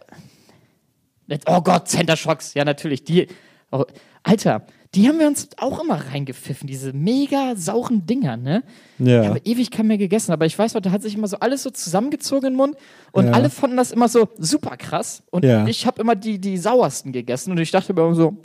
oh 1.47 1.61
Gott, 1.61 1.87
Center 1.87 2.15
Shocks. 2.17 2.53
Ja, 2.53 2.65
natürlich. 2.65 3.03
Die, 3.03 3.27
oh, 3.71 3.85
Alter, 4.23 4.65
die 4.95 5.07
haben 5.07 5.19
wir 5.19 5.27
uns 5.27 5.49
auch 5.57 5.83
immer 5.83 5.95
reingepfiffen. 5.95 6.67
Diese 6.67 6.93
mega 6.93 7.55
sauren 7.55 8.05
Dinger, 8.07 8.37
ne? 8.37 8.63
Ja. 8.97 9.21
Ich 9.21 9.27
habe 9.27 9.41
ewig 9.45 9.69
keinen 9.71 9.87
mehr 9.87 9.97
gegessen, 9.99 10.31
aber 10.31 10.45
ich 10.47 10.57
weiß 10.57 10.73
noch, 10.73 10.81
da 10.81 10.89
hat 10.91 11.03
sich 11.03 11.13
immer 11.15 11.27
so 11.27 11.37
alles 11.39 11.61
so 11.63 11.69
zusammengezogen 11.69 12.47
im 12.51 12.55
Mund 12.55 12.75
und 13.11 13.25
Ja. 13.27 13.31
alle 13.33 13.49
fanden 13.51 13.77
das 13.77 13.91
immer 13.91 14.09
so 14.09 14.27
super 14.37 14.77
krass. 14.77 15.21
Und 15.29 15.45
Ja. 15.45 15.67
ich 15.67 15.85
habe 15.85 16.01
immer 16.01 16.15
die, 16.15 16.39
die 16.39 16.57
sauersten 16.57 17.11
gegessen 17.11 17.51
und 17.51 17.59
ich 17.59 17.69
dachte 17.71 17.93
mir 17.93 18.01
immer 18.01 18.15
so, 18.15 18.37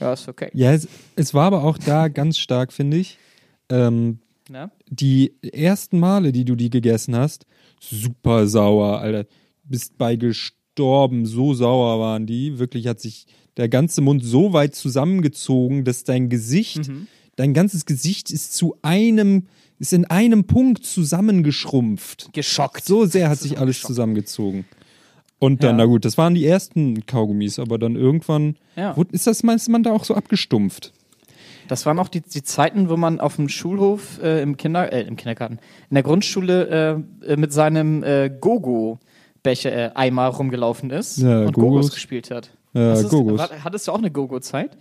ja, 0.00 0.12
ist 0.12 0.28
okay. 0.28 0.50
ja, 0.54 0.72
es, 0.72 0.88
es 1.14 1.32
war 1.34 1.46
aber 1.46 1.62
auch 1.64 1.78
da 1.78 2.08
ganz 2.08 2.36
stark, 2.38 2.72
finde 2.72 2.96
ich. 2.96 3.18
Ähm, 3.68 4.18
die 4.88 5.34
ersten 5.42 5.98
Male, 5.98 6.30
die 6.32 6.44
du 6.44 6.54
die 6.54 6.70
gegessen 6.70 7.16
hast, 7.16 7.46
super 7.80 8.46
sauer, 8.46 9.00
Alter. 9.00 9.26
Bist 9.64 9.98
bei 9.98 10.14
gestorben, 10.16 10.56
so 10.78 11.54
sauer 11.54 11.98
waren 12.00 12.26
die. 12.26 12.58
Wirklich 12.58 12.86
hat 12.86 13.00
sich 13.00 13.26
der 13.56 13.68
ganze 13.68 14.00
Mund 14.02 14.22
so 14.24 14.52
weit 14.52 14.74
zusammengezogen, 14.74 15.84
dass 15.84 16.04
dein 16.04 16.28
Gesicht, 16.28 16.88
Mhm. 16.88 17.06
dein 17.36 17.54
ganzes 17.54 17.86
Gesicht 17.86 18.30
ist 18.30 18.54
zu 18.54 18.76
einem, 18.82 19.46
ist 19.78 19.92
in 19.92 20.04
einem 20.06 20.44
Punkt 20.44 20.84
zusammengeschrumpft. 20.84 22.30
Geschockt. 22.32 22.84
So 22.84 23.06
sehr 23.06 23.28
hat 23.28 23.38
sich 23.38 23.58
alles 23.58 23.76
geschockt. 23.76 23.86
zusammengezogen. 23.88 24.64
Und 25.38 25.62
dann, 25.62 25.78
Ja. 25.78 25.84
na 25.84 25.86
gut, 25.86 26.04
das 26.06 26.16
waren 26.16 26.34
die 26.34 26.46
ersten 26.46 27.04
Kaugummis, 27.06 27.58
aber 27.58 27.78
dann 27.78 27.94
irgendwann 27.94 28.56
Ja. 28.74 28.96
wurde- 28.96 29.12
ist 29.12 29.26
das 29.26 29.42
ist 29.42 29.68
man 29.68 29.82
da 29.82 29.92
auch 29.92 30.04
so 30.04 30.14
abgestumpft. 30.14 30.92
Das 31.68 31.84
waren 31.84 31.98
auch 31.98 32.08
die, 32.08 32.20
die 32.22 32.42
Zeiten, 32.42 32.88
wo 32.88 32.96
man 32.96 33.20
auf 33.20 33.36
dem 33.36 33.48
Schulhof 33.48 34.20
äh, 34.22 34.40
im 34.40 34.56
Kinder, 34.56 34.92
äh, 34.92 35.02
im 35.02 35.16
Kindergarten, 35.16 35.58
in 35.90 35.94
der 35.94 36.04
Grundschule 36.04 37.02
äh, 37.26 37.32
äh, 37.32 37.36
mit 37.36 37.52
seinem 37.52 38.02
äh, 38.02 38.30
Gogo-Becher, 39.46 39.72
äh, 39.72 39.90
Eimer 39.94 40.26
rumgelaufen 40.28 40.90
ist 40.90 41.18
Ja, 41.18 41.40
und 41.40 41.52
Gogos. 41.52 41.70
Gogos 41.70 41.90
gespielt 41.94 42.30
hat. 42.30 42.50
Ja, 42.74 42.94
du's- 43.00 43.08
Gogos. 43.10 43.38
war- 43.38 43.64
Hattest 43.64 43.88
du 43.88 43.92
auch 43.92 43.98
eine 43.98 44.10
Gogo-Zeit? 44.10 44.76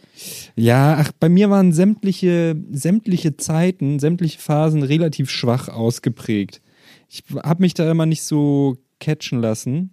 Ja, 0.55 0.97
ach, 0.99 1.11
bei 1.19 1.29
mir 1.29 1.49
waren 1.49 1.71
sämtliche, 1.71 2.55
sämtliche 2.71 3.37
Zeiten, 3.37 3.99
sämtliche 3.99 4.39
Phasen 4.39 4.83
relativ 4.83 5.29
schwach 5.29 5.69
ausgeprägt. 5.69 6.61
Ich 7.09 7.23
habe 7.43 7.61
mich 7.63 7.73
da 7.73 7.89
immer 7.89 8.05
nicht 8.05 8.23
so 8.23 8.75
catchen 8.99 9.39
lassen, 9.41 9.91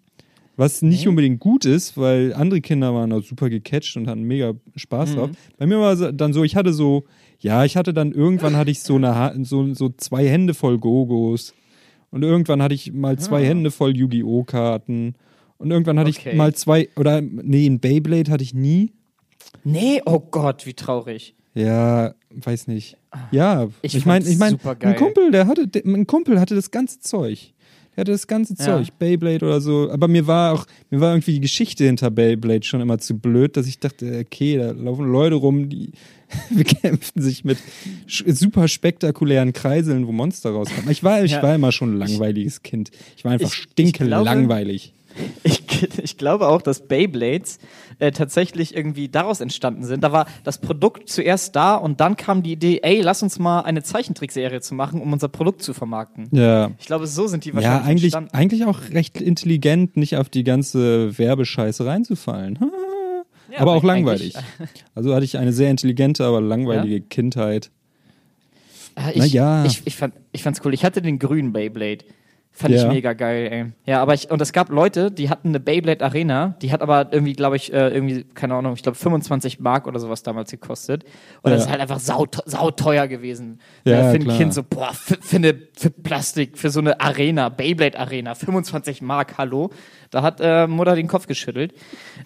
was 0.57 0.83
nicht 0.83 1.07
unbedingt 1.07 1.39
gut 1.41 1.65
ist, 1.65 1.97
weil 1.97 2.35
andere 2.35 2.61
Kinder 2.61 2.93
waren 2.95 3.11
da 3.11 3.21
super 3.21 3.49
gecatcht 3.51 3.97
und 3.97 4.09
hatten 4.09 4.23
mega 4.23 4.55
Spaß 4.77 5.15
drauf. 5.15 5.31
Bei 5.59 5.67
mir 5.67 5.79
war 5.79 5.93
es 5.93 6.05
dann 6.15 6.33
so, 6.33 6.43
ich 6.45 6.57
hatte 6.57 6.73
so, 6.73 7.05
ja, 7.39 7.65
ich 7.65 7.77
hatte 7.77 7.93
dann 7.95 8.13
irgendwann 8.13 8.57
hatte 8.57 8.71
ich 8.71 8.81
so 8.81 8.97
eine 8.97 9.33
so, 9.45 9.73
so 9.75 9.89
zwei 9.97 10.29
Hände 10.29 10.55
voll 10.55 10.79
Gogos 10.79 11.55
und 12.13 12.23
irgendwann 12.23 12.63
hatte 12.63 12.75
ich 12.77 12.93
mal 12.93 13.19
zwei 13.19 13.45
Hände 13.45 13.73
voll 13.73 13.97
Yu-Gi-Oh 13.97 14.45
Karten 14.45 15.15
und 15.59 15.71
irgendwann 15.73 15.99
hatte 15.99 16.11
Okay. 16.11 16.31
ich 16.31 16.37
mal 16.37 16.55
zwei 16.55 16.89
oder 16.97 17.21
nee, 17.21 17.67
ein 17.67 17.81
Beyblade 17.81 18.31
hatte 18.31 18.45
ich 18.45 18.55
nie. 18.55 18.93
Nee, 19.65 20.01
oh 20.07 20.21
Gott, 20.21 20.67
wie 20.67 20.75
traurig. 20.75 21.35
Ja, 21.55 22.15
weiß 22.31 22.69
nicht. 22.69 22.97
Ja, 23.31 23.69
Ich 23.83 23.95
ich 23.95 24.07
meine, 24.07 24.27
ich 24.27 24.39
meine, 24.39 24.53
supergeil. 24.53 24.93
ein 24.93 24.97
Kumpel, 24.99 25.31
der 25.31 25.47
hatte, 25.47 25.69
der, 25.69 25.85
ein 25.85 26.07
Kumpel 26.07 26.41
hatte 26.41 26.55
das 26.55 26.71
ganze 26.71 27.01
Zeug. 27.01 27.53
Der 27.95 28.01
hatte 28.03 28.13
das 28.13 28.27
ganze 28.27 28.55
Ja. 28.59 28.65
Zeug, 28.65 28.89
Beyblade 28.99 29.45
oder 29.45 29.61
so. 29.61 29.91
Aber 29.91 30.09
mir 30.09 30.27
war 30.27 30.55
auch, 30.55 30.65
mir 30.89 31.01
war 31.01 31.13
irgendwie 31.13 31.33
die 31.35 31.41
Geschichte 31.41 31.85
hinter 31.85 32.11
Beyblade 32.11 32.65
schon 32.65 32.81
immer 32.81 32.97
zu 32.99 33.19
blöd, 33.19 33.57
dass 33.59 33.67
ich 33.67 33.79
dachte, 33.81 34.25
okay, 34.25 34.57
da 34.57 34.71
laufen 34.71 35.05
Leute 35.13 35.35
rum, 35.35 35.69
die 35.69 35.93
bekämpfen 36.51 37.21
sich 37.23 37.45
mit 37.45 37.59
super 38.09 38.69
spektakulären 38.69 39.53
Kreiseln, 39.53 40.07
wo 40.07 40.13
Monster 40.13 40.51
rauskommen. 40.51 40.91
Ich 40.91 41.03
war, 41.05 41.23
ich 41.25 41.33
Ja. 41.33 41.43
war 41.43 41.55
immer 41.55 41.73
schon 41.73 41.95
ein 41.95 41.99
langweiliges 41.99 42.63
Kind. 42.63 42.91
Ich 43.17 43.25
war 43.25 43.33
einfach 43.33 43.49
Ich- 43.53 43.67
ich 43.87 43.93
glaube- 43.93 44.25
langweilig. 44.25 44.93
Ich, 45.45 45.63
ich 46.03 46.17
glaube 46.17 46.49
auch, 46.49 46.63
dass 46.63 46.89
Beyblades 46.89 47.59
äh, 47.99 48.13
tatsächlich 48.13 48.75
irgendwie 48.75 49.11
daraus 49.11 49.43
entstanden 49.43 49.85
sind. 49.85 50.03
Da 50.03 50.11
war 50.11 50.25
das 50.43 50.59
Produkt 50.59 51.11
zuerst 51.11 51.55
da 51.55 51.75
und 51.75 52.01
dann 52.01 52.17
kam 52.17 52.43
die 52.43 52.53
Idee, 52.53 52.81
ey, 52.83 53.03
lass 53.03 53.23
uns 53.23 53.39
mal 53.39 53.61
eine 53.61 53.83
Zeichentrickserie 53.83 54.63
zu 54.63 54.75
machen, 54.75 55.03
um 55.03 55.13
unser 55.13 55.29
Produkt 55.29 55.63
zu 55.63 55.75
vermarkten. 55.75 56.29
Ja. 56.33 56.71
Ich 56.81 56.87
glaube, 56.87 57.07
so 57.07 57.27
sind 57.27 57.45
die 57.45 57.51
Ja, 57.51 57.57
wahrscheinlich 57.57 57.87
eigentlich, 57.91 58.05
entstanden. 58.05 58.31
eigentlich 58.35 58.65
auch 58.65 58.81
recht 58.91 59.21
intelligent, 59.21 59.99
nicht 59.99 60.17
auf 60.17 60.31
die 60.31 60.45
ganze 60.45 61.19
Werbescheiße 61.19 61.85
reinzufallen. 61.85 62.59
Ja, 63.53 63.61
aber 63.61 63.73
auch 63.73 63.85
langweilig. 63.85 64.35
Also 64.95 65.15
hatte 65.15 65.25
ich 65.25 65.37
eine 65.39 65.53
sehr 65.53 65.71
intelligente, 65.71 66.25
aber 66.25 66.41
langweilige 66.41 67.01
Kindheit. 67.01 67.71
Ah, 68.95 69.11
ich, 69.11 69.17
Na 69.17 69.25
ja. 69.27 69.65
ich, 69.65 69.83
ich, 69.87 69.97
fand, 69.97 70.15
ich 70.33 70.43
fand's 70.43 70.61
cool. 70.65 70.75
Ich 70.75 70.85
hatte 70.85 71.03
den 71.03 71.19
grünen 71.19 71.53
Beyblade. 71.53 72.05
Fand 72.55 72.75
Ja. 72.75 72.83
ich 72.83 72.89
mega 72.89 73.15
geil, 73.15 73.49
ey. 73.51 73.65
Ja, 73.91 74.03
aber 74.03 74.13
ich, 74.13 74.31
und 74.31 74.41
es 74.43 74.53
gab 74.53 74.69
Leute, 74.69 75.11
die 75.11 75.31
hatten 75.31 75.49
eine 75.49 75.59
Beyblade 75.59 76.05
Arena, 76.05 76.55
die 76.61 76.71
hat 76.71 76.83
aber 76.83 77.09
irgendwie, 77.11 77.33
glaube 77.33 77.57
ich, 77.57 77.73
äh, 77.73 77.89
irgendwie, 77.89 78.25
keine 78.25 78.55
Ahnung, 78.55 78.75
ich 78.75 78.83
glaube 78.83 78.99
25 78.99 79.59
Mark 79.59 79.87
oder 79.87 79.99
sowas 79.99 80.23
damals 80.23 80.51
gekostet. 80.51 81.05
Und 81.41 81.51
das 81.51 81.61
Ja. 81.61 81.65
ist 81.65 81.71
halt 81.71 81.81
einfach 81.81 81.99
sau, 81.99 82.27
sau 82.45 82.71
gewesen. 82.71 83.59
Ja, 83.85 83.93
Ja, 84.03 84.11
für 84.11 84.17
ein 84.17 84.25
klar. 84.25 84.37
Kind 84.37 84.53
so, 84.53 84.63
boah, 84.63 84.93
für, 84.93 85.17
für, 85.19 85.37
eine, 85.37 85.55
für 85.75 85.89
Plastik, 85.89 86.59
für 86.59 86.69
so 86.69 86.81
eine 86.81 87.01
Arena, 87.01 87.49
Beyblade 87.49 87.99
Arena, 87.99 88.35
25 88.35 89.01
Mark, 89.01 89.39
hallo. 89.39 89.71
Da 90.11 90.21
hat 90.21 90.41
äh, 90.43 90.67
Mutter 90.67 90.95
den 90.95 91.09
Kopf 91.09 91.27
geschüttelt. 91.27 91.73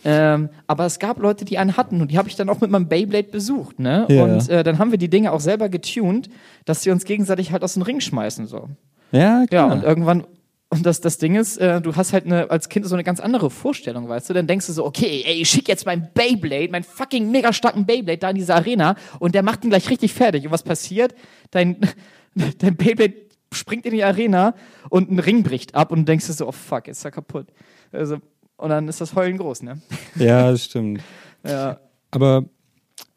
Ähm, 0.04 0.48
aber 0.66 0.86
es 0.86 0.98
gab 0.98 1.20
Leute, 1.20 1.44
die 1.44 1.56
einen 1.56 1.76
hatten 1.76 2.00
und 2.00 2.10
die 2.10 2.18
habe 2.18 2.28
ich 2.28 2.34
dann 2.34 2.48
auch 2.48 2.60
mit 2.60 2.70
meinem 2.72 2.88
Beyblade 2.88 3.28
besucht, 3.28 3.78
ne? 3.78 4.06
Ja. 4.08 4.24
Und 4.24 4.48
äh, 4.48 4.64
dann 4.64 4.78
haben 4.80 4.90
wir 4.90 4.98
die 4.98 5.08
Dinge 5.08 5.30
auch 5.30 5.38
selber 5.40 5.68
getuned, 5.68 6.28
dass 6.64 6.82
sie 6.82 6.90
uns 6.90 7.04
gegenseitig 7.04 7.52
halt 7.52 7.62
aus 7.62 7.74
dem 7.74 7.82
Ring 7.82 8.00
schmeißen, 8.00 8.46
so. 8.48 8.68
Ja, 9.12 9.40
Ja, 9.40 9.46
klar. 9.46 9.72
und 9.72 9.82
irgendwann, 9.84 10.24
und 10.68 10.84
das, 10.84 11.00
das 11.00 11.18
Ding 11.18 11.36
ist, 11.36 11.58
äh, 11.58 11.80
du 11.80 11.94
hast 11.96 12.12
halt 12.12 12.26
eine, 12.26 12.50
als 12.50 12.68
Kind 12.68 12.86
so 12.86 12.94
eine 12.94 13.04
ganz 13.04 13.20
andere 13.20 13.50
Vorstellung, 13.50 14.08
weißt 14.08 14.28
du? 14.30 14.34
Dann 14.34 14.46
denkst 14.46 14.66
du 14.66 14.72
so, 14.72 14.84
okay, 14.84 15.22
ey, 15.24 15.42
ich 15.42 15.48
schick 15.48 15.68
jetzt 15.68 15.86
meinen 15.86 16.08
Beyblade, 16.12 16.68
meinen 16.70 16.82
fucking 16.84 17.30
mega 17.30 17.52
starken 17.52 17.86
Beyblade 17.86 18.18
da 18.18 18.30
in 18.30 18.36
diese 18.36 18.54
Arena 18.54 18.96
und 19.20 19.34
der 19.34 19.42
macht 19.42 19.62
ihn 19.64 19.70
gleich 19.70 19.88
richtig 19.88 20.12
fertig. 20.12 20.44
Und 20.44 20.50
was 20.52 20.62
passiert? 20.64 21.14
Dein, 21.52 21.76
dein 22.58 22.76
Beyblade 22.76 23.14
springt 23.52 23.86
in 23.86 23.92
die 23.92 24.02
Arena 24.04 24.54
und 24.90 25.10
ein 25.10 25.20
Ring 25.20 25.44
bricht 25.44 25.74
ab 25.74 25.92
und 25.92 26.00
du 26.00 26.04
denkst 26.04 26.26
dir 26.26 26.32
so, 26.32 26.48
oh 26.48 26.52
fuck, 26.52 26.88
ist 26.88 27.04
er 27.04 27.12
kaputt. 27.12 27.46
Also, 27.92 28.16
und 28.56 28.70
dann 28.70 28.88
ist 28.88 29.00
das 29.00 29.14
Heulen 29.14 29.38
groß, 29.38 29.62
ne? 29.62 29.80
ja, 30.16 30.50
das 30.50 30.64
stimmt. 30.64 31.00
Ja. 31.46 31.78
Aber 32.10 32.44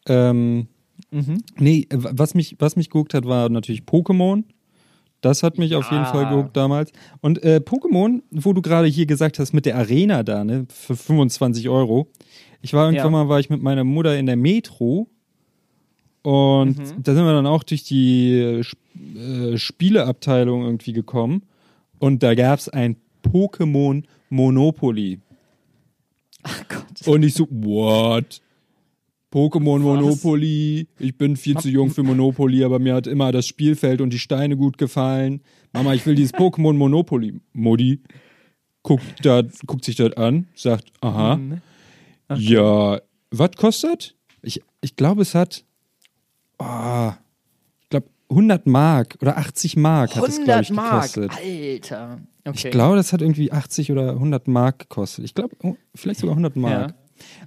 ähm, 0.07 0.67
Mhm. 1.11 1.43
nee, 1.57 1.87
was 1.91 2.35
mich, 2.35 2.57
was 2.59 2.75
mich 2.75 2.89
geguckt 2.91 3.15
hat, 3.15 3.25
war 3.25 3.49
natürlich 3.49 3.81
Pokémon. 3.81 4.43
Das 5.21 5.43
hat 5.43 5.57
mich 5.57 5.75
auf 5.75 5.89
jeden 5.91 6.03
Ja. 6.05 6.11
Fall 6.11 6.27
geguckt 6.27 6.55
damals. 6.55 6.91
Und 7.21 7.43
äh, 7.43 7.61
Pokémon, 7.63 8.21
wo 8.31 8.53
du 8.53 8.61
gerade 8.61 8.87
hier 8.87 9.05
gesagt 9.05 9.37
hast, 9.39 9.51
mit 9.53 9.65
der 9.65 9.75
Arena 9.77 10.23
da, 10.23 10.43
ne, 10.43 10.65
für 10.69 10.95
25 10.95 11.67
Euro. 11.69 12.07
Ich 12.61 12.73
war 12.73 12.85
irgendwann 12.85 13.05
Ja. 13.13 13.23
mal, 13.23 13.29
war 13.29 13.39
ich 13.39 13.49
mit 13.49 13.61
meiner 13.61 13.83
Mutter 13.83 14.17
in 14.17 14.25
der 14.25 14.35
Metro 14.37 15.07
und 16.21 16.77
Mhm. 16.77 17.03
da 17.03 17.13
sind 17.13 17.23
wir 17.25 17.33
dann 17.33 17.47
auch 17.47 17.63
durch 17.63 17.83
die 17.83 18.33
äh, 18.33 18.63
äh, 19.17 19.57
Spieleabteilung 19.57 20.63
irgendwie 20.63 20.93
gekommen 20.93 21.43
und 21.99 22.21
da 22.23 22.35
gab 22.35 22.59
es 22.59 22.69
ein 22.69 22.97
Pokémon 23.23 24.03
Monopoly. 24.29 25.19
Ach 26.43 26.63
Gott. 26.69 27.07
Und 27.07 27.23
ich 27.23 27.33
so, 27.33 27.47
what? 27.49 28.41
Pokémon? 29.31 29.79
Monopoly. 29.79 30.87
Ich 30.97 31.17
bin 31.17 31.35
viel 31.35 31.57
zu 31.57 31.69
jung 31.69 31.91
für 31.91 32.03
Monopoly, 32.03 32.63
aber 32.63 32.79
mir 32.79 32.95
hat 32.95 33.07
immer 33.07 33.31
das 33.31 33.47
Spielfeld 33.47 34.01
und 34.01 34.11
die 34.11 34.19
Steine 34.19 34.57
gut 34.57 34.77
gefallen. 34.77 35.41
Mama, 35.71 35.93
ich 35.93 36.05
will 36.05 36.15
dieses 36.15 36.33
Pokémon 36.33 36.73
Monopoly. 36.73 37.39
Modi 37.53 38.01
guckt, 38.83 39.23
da, 39.23 39.43
guckt 39.67 39.85
sich 39.85 39.95
das 39.95 40.13
an, 40.17 40.47
sagt, 40.55 40.91
aha. 41.01 41.35
Mhm. 41.35 41.61
Ja, 42.35 42.99
was 43.31 43.51
kostet? 43.55 44.15
Ich, 44.41 44.61
ich 44.81 44.95
glaube, 44.95 45.21
es 45.21 45.35
hat, 45.35 45.63
ah, 46.57 47.13
ich 47.81 47.89
glaube, 47.89 48.07
100 48.29 48.67
Mark 48.67 49.17
oder 49.21 49.37
80 49.37 49.77
Mark 49.77 50.15
hat 50.15 50.27
es, 50.27 50.35
glaube 50.37 50.51
100 50.51 50.63
ich, 50.63 50.71
Mark, 50.71 51.13
gekostet. 51.13 51.31
Alter. 51.43 52.19
Okay. 52.45 52.67
Ich 52.67 52.71
glaube, 52.71 52.95
das 52.95 53.13
hat 53.13 53.21
irgendwie 53.21 53.51
80 53.51 53.91
oder 53.91 54.11
100 54.11 54.47
Mark 54.47 54.79
gekostet. 54.79 55.25
Ich 55.25 55.35
glaube, 55.35 55.55
oh, 55.63 55.75
vielleicht 55.93 56.21
sogar 56.21 56.33
100 56.33 56.55
Mark. 56.55 56.91
Ja. 56.91 56.95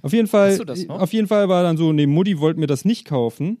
Auf 0.01 0.13
jeden 0.13 0.27
Fall, 0.27 0.59
auf 0.89 1.13
jeden 1.13 1.27
Fall 1.27 1.49
war 1.49 1.63
dann 1.63 1.77
so, 1.77 1.91
nee, 1.93 2.05
Mutti 2.07 2.39
wollte 2.39 2.59
mir 2.59 2.67
das 2.67 2.85
nicht 2.85 3.05
kaufen. 3.05 3.57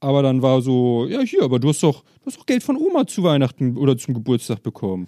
Aber 0.00 0.22
dann 0.22 0.42
war 0.42 0.62
so, 0.62 1.06
ja, 1.08 1.20
hier, 1.20 1.42
aber 1.44 1.60
du 1.60 1.68
hast 1.68 1.82
doch, 1.82 2.02
du 2.02 2.26
hast 2.26 2.36
doch 2.38 2.46
Geld 2.46 2.62
von 2.64 2.76
Oma 2.76 3.06
zu 3.06 3.22
Weihnachten 3.22 3.76
oder 3.76 3.96
zum 3.96 4.14
Geburtstag 4.14 4.62
bekommen. 4.62 5.06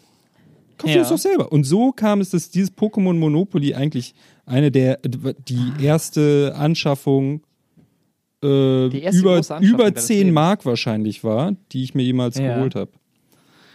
Kauf 0.78 0.88
dir 0.90 0.96
Ja. 0.98 1.02
das 1.02 1.08
doch 1.10 1.18
selber. 1.18 1.50
Und 1.50 1.64
so 1.64 1.90
kam 1.90 2.20
es, 2.20 2.30
dass 2.30 2.50
dieses 2.50 2.72
Pokémon 2.72 3.14
Monopoly 3.14 3.74
eigentlich 3.74 4.14
eine 4.46 4.70
der, 4.70 4.98
die 5.48 5.72
erste 5.80 6.54
Anschaffung 6.56 7.40
äh, 8.44 8.98
erste 9.00 9.18
über, 9.20 9.40
über 9.60 9.90
deines 9.90 10.06
10 10.06 10.18
Lebens. 10.18 10.34
Mark 10.34 10.66
wahrscheinlich 10.66 11.24
war, 11.24 11.56
die 11.72 11.82
ich 11.82 11.94
mir 11.94 12.02
jemals 12.02 12.38
Ja. 12.38 12.54
geholt 12.54 12.74
habe. 12.74 12.90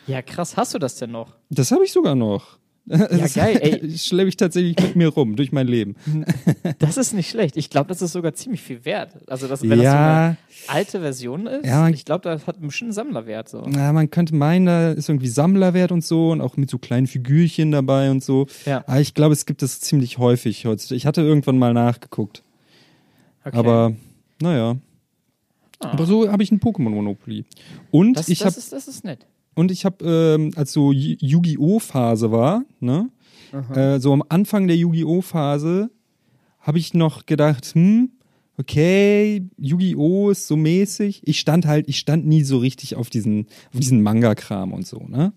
Ja, 0.08 0.22
krass, 0.22 0.56
hast 0.58 0.74
du 0.74 0.80
das 0.80 0.96
denn 0.96 1.12
noch? 1.12 1.34
Das 1.50 1.72
habe 1.72 1.84
ich 1.84 1.92
sogar 1.92 2.16
noch. 2.16 2.59
Das 2.89 3.36
geil, 3.36 3.60
ey. 3.62 3.92
schleppe 3.98 4.30
ich 4.30 4.38
tatsächlich 4.38 4.76
mit 4.80 4.96
mir 4.96 5.10
rum 5.10 5.36
durch 5.36 5.52
mein 5.52 5.68
Leben. 5.68 5.96
Das 6.80 6.98
ist 6.98 7.13
nicht 7.13 7.30
schlecht. 7.30 7.58
Ich 7.58 7.70
glaube, 7.70 7.88
das 7.89 8.02
ist 8.02 8.13
sogar 8.13 8.34
ziemlich 8.34 8.62
viel 8.62 8.86
wert. 8.86 9.12
Also, 9.28 9.48
das, 9.48 9.62
wenn 9.62 9.70
das 9.70 9.78
so 9.80 9.84
Ja. 9.84 10.26
eine 10.26 10.38
alte 10.68 11.00
Version 11.02 11.48
ist, 11.48 11.65
Ja, 11.65 11.88
ich 11.89 12.06
glaube, 12.06 12.24
das 12.24 12.48
hat 12.48 12.58
einen 12.58 12.92
Sammlerwert. 12.92 13.50
So. 13.50 13.63
Na, 13.68 13.92
man 13.94 14.10
könnte 14.10 14.36
meinen, 14.36 14.65
da 14.65 14.92
ist 14.92 15.10
irgendwie 15.10 15.28
Sammlerwert 15.28 15.92
und 15.92 16.04
so 16.04 16.32
und 16.32 16.42
auch 16.42 16.58
mit 16.58 16.70
so 16.70 16.78
kleinen 16.78 17.08
Figürchen 17.08 17.72
dabei 17.72 18.10
und 18.12 18.24
so. 18.24 18.48
Ja. 18.65 18.84
Aber 18.88 19.02
ich 19.02 19.13
glaube, 19.13 19.34
es 19.34 19.46
gibt 19.46 19.62
das 19.62 19.80
ziemlich 19.82 20.18
häufig 20.18 20.65
heutzutage. 20.65 20.98
Ich 20.98 21.06
hatte 21.06 21.22
irgendwann 21.22 21.58
mal 21.58 21.74
nachgeguckt. 21.74 22.44
Okay. 23.44 23.58
Aber 23.58 23.94
naja. 24.42 24.78
Ah. 25.80 25.92
Aber 25.92 26.06
so 26.06 26.30
habe 26.32 26.44
ich 26.44 26.52
ein 26.52 26.60
Pokémon 26.60 26.89
Monopoly. 26.89 27.46
Und 27.92 28.15
das, 28.18 28.30
ich 28.30 28.39
das, 28.39 28.48
habe 28.48 28.58
ist, 28.60 28.74
das 28.74 28.88
ist 28.88 29.04
nett. 29.04 29.26
Und 29.60 29.72
ich 29.72 29.86
habe 29.86 30.04
ähm, 30.06 30.52
als 30.56 30.72
so 30.74 30.91
Yu- 30.91 31.17
Yu-Gi-Oh 31.19 31.80
Phase 31.80 32.32
war, 32.32 32.63
ne? 32.80 33.10
Äh, 33.76 34.00
so 34.00 34.13
am 34.13 34.24
Anfang 34.30 34.67
der 34.67 34.78
Yu-Gi-Oh 34.78 35.22
Phase 35.22 35.89
habe 36.60 36.78
ich 36.78 36.93
noch 36.93 37.26
gedacht, 37.26 37.65
hm, 37.74 38.12
okay, 38.58 39.43
Yu-Gi-Oh 39.58 40.30
ist 40.30 40.48
so 40.48 40.56
mäßig. 40.56 41.22
Ich 41.26 41.39
stand 41.39 41.65
halt, 41.65 41.88
ich 41.88 41.98
stand 41.98 42.28
nie 42.28 42.43
so 42.43 42.58
richtig 42.60 42.95
auf 42.95 43.10
diesen 43.10 43.48
auf 43.74 43.80
diesen 43.80 44.02
Manga 44.04 44.36
Kram 44.36 44.74
und 44.74 44.86
so, 44.86 45.00
ne? 45.08 45.34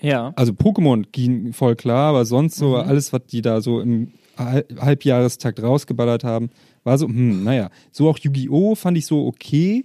Ja. 0.00 0.32
Also 0.36 0.52
Pokémon 0.52 1.04
ging 1.12 1.52
voll 1.52 1.76
klar, 1.76 2.10
aber 2.10 2.24
sonst 2.24 2.56
so 2.56 2.76
alles, 2.76 3.12
was 3.12 3.22
die 3.30 3.42
da 3.42 3.60
so 3.60 3.80
im 3.80 4.12
Hal- 4.38 4.64
Halbjahrestakt 4.80 5.62
rausgeballert 5.62 6.24
haben, 6.24 6.48
war 6.84 6.96
so, 6.96 7.06
hm, 7.06 7.44
naja. 7.44 7.68
So 7.92 8.08
auch 8.08 8.18
Yu-Gi-Oh! 8.18 8.74
fand 8.74 8.96
ich 8.96 9.04
so 9.06 9.26
okay. 9.26 9.84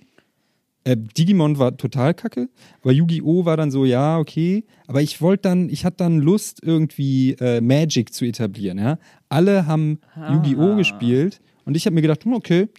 Äh, 0.86 0.96
Digimon 0.98 1.58
war 1.58 1.76
total 1.78 2.14
kacke, 2.14 2.48
aber 2.82 2.92
Yu-Gi-Oh! 2.92 3.44
war 3.46 3.58
dann 3.58 3.72
so, 3.72 3.86
ja, 3.86 4.20
okay. 4.20 4.64
Aber 4.88 5.02
ich 5.02 5.20
wollte 5.20 5.50
dann, 5.50 5.70
ich 5.70 5.84
hatte 5.84 5.98
dann 5.98 6.20
Lust, 6.20 6.60
irgendwie 6.64 7.32
äh, 7.40 7.60
Magic 7.60 8.14
zu 8.14 8.24
etablieren, 8.24 8.78
ja. 8.78 9.00
Alle 9.28 9.66
haben 9.66 10.00
Yu-Gi-Oh! 10.16 10.76
gespielt 10.76 11.42
und 11.66 11.76
ich 11.76 11.86
habe 11.88 11.96
mir 11.96 12.02
gedacht, 12.04 12.24
hm, 12.24 12.34
okay, 12.34 12.70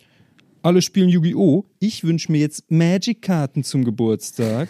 alle 0.63 0.83
spielen 0.83 1.09
Yu-Gi-Oh! 1.09 1.65
Ich 1.81 2.05
wünsche 2.05 2.31
mir 2.31 2.39
jetzt 2.39 2.71
Magic-Karten 2.71 3.65
zum 3.65 3.85
Geburtstag 3.85 4.69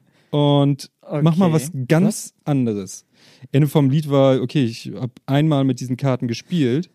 und 0.30 0.90
mach 1.22 1.36
mal 1.36 1.52
was 1.52 1.68
Okay. 1.68 1.84
ganz 1.88 2.34
anderes. 2.44 3.06
Ende 3.52 3.68
vom 3.68 3.90
Lied 3.90 4.10
war, 4.10 4.40
okay, 4.40 4.64
ich 4.64 4.90
habe 4.94 5.12
einmal 5.26 5.62
mit 5.64 5.78
diesen 5.78 5.96
Karten 5.96 6.26
gespielt 6.26 6.90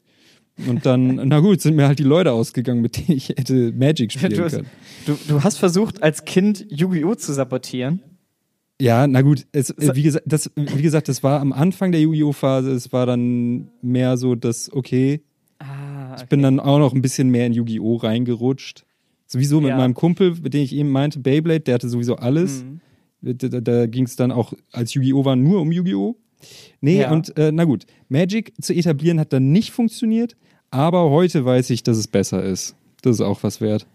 und 0.67 0.85
dann, 0.85 1.15
na 1.27 1.39
gut, 1.39 1.61
sind 1.61 1.75
mir 1.75 1.87
halt 1.87 1.99
die 1.99 2.03
Leute 2.03 2.31
ausgegangen, 2.31 2.81
mit 2.81 2.97
denen 2.97 3.17
ich 3.17 3.29
hätte 3.29 3.71
Magic 3.73 4.11
spielen 4.11 4.33
Du 4.33 4.43
hast, 4.43 4.53
können. 4.55 4.67
du, 5.05 5.17
du 5.27 5.43
hast 5.43 5.57
versucht, 5.57 6.01
als 6.01 6.25
Kind 6.25 6.65
Yu-Gi-Oh! 6.69 7.15
zu 7.15 7.33
sabotieren. 7.33 8.01
Ja, 8.81 9.07
na 9.07 9.21
gut, 9.21 9.45
es, 9.53 9.73
wie, 9.77 10.03
gesagt, 10.03 10.25
das, 10.27 10.51
wie 10.55 10.81
gesagt, 10.81 11.07
das 11.07 11.23
war 11.23 11.39
am 11.41 11.51
Anfang 11.53 11.91
der 11.91 12.01
Yu-Gi-Oh! 12.01 12.31
Phase, 12.31 12.71
es 12.71 12.91
war 12.93 13.05
dann 13.05 13.69
mehr 13.81 14.17
so 14.17 14.35
das, 14.35 14.71
okay, 14.71 15.21
Ah, 15.59 16.15
ich 16.19 16.25
bin 16.25 16.43
dann 16.43 16.59
auch 16.59 16.77
noch 16.77 16.93
ein 16.93 17.01
bisschen 17.01 17.29
mehr 17.29 17.47
in 17.47 17.53
Yu-Gi-Oh! 17.53 17.95
reingerutscht. 17.95 18.85
Sowieso 19.25 19.59
mit 19.59 19.69
Ja. 19.69 19.77
meinem 19.77 19.95
Kumpel, 19.95 20.35
mit 20.41 20.53
dem 20.53 20.61
ich 20.61 20.73
eben 20.75 20.89
meinte, 20.89 21.19
Beyblade, 21.19 21.61
der 21.61 21.73
hatte 21.75 21.89
sowieso 21.89 22.15
alles. 22.17 22.63
Mhm. 22.63 22.79
Da, 23.21 23.47
da, 23.49 23.61
da 23.61 23.85
ging 23.87 24.05
es 24.05 24.15
dann 24.15 24.31
auch, 24.31 24.53
als 24.71 24.93
Yu-Gi-Oh! 24.93 25.25
war, 25.25 25.35
nur 25.35 25.59
um 25.61 25.71
Yu-Gi-Oh! 25.71 26.15
Nee, 26.81 27.01
Ja. 27.01 27.11
und 27.11 27.35
äh, 27.37 27.51
na 27.51 27.63
gut, 27.63 27.87
Magic 28.09 28.53
zu 28.61 28.71
etablieren 28.73 29.19
hat 29.19 29.33
dann 29.33 29.51
nicht 29.51 29.71
funktioniert, 29.71 30.37
aber 30.71 31.09
heute 31.09 31.45
weiß 31.45 31.69
ich, 31.69 31.83
dass 31.83 31.97
es 31.97 32.07
besser 32.07 32.43
ist. 32.43 32.75
Das 33.01 33.15
ist 33.15 33.21
auch 33.21 33.43
was 33.43 33.61
wert. 33.61 33.85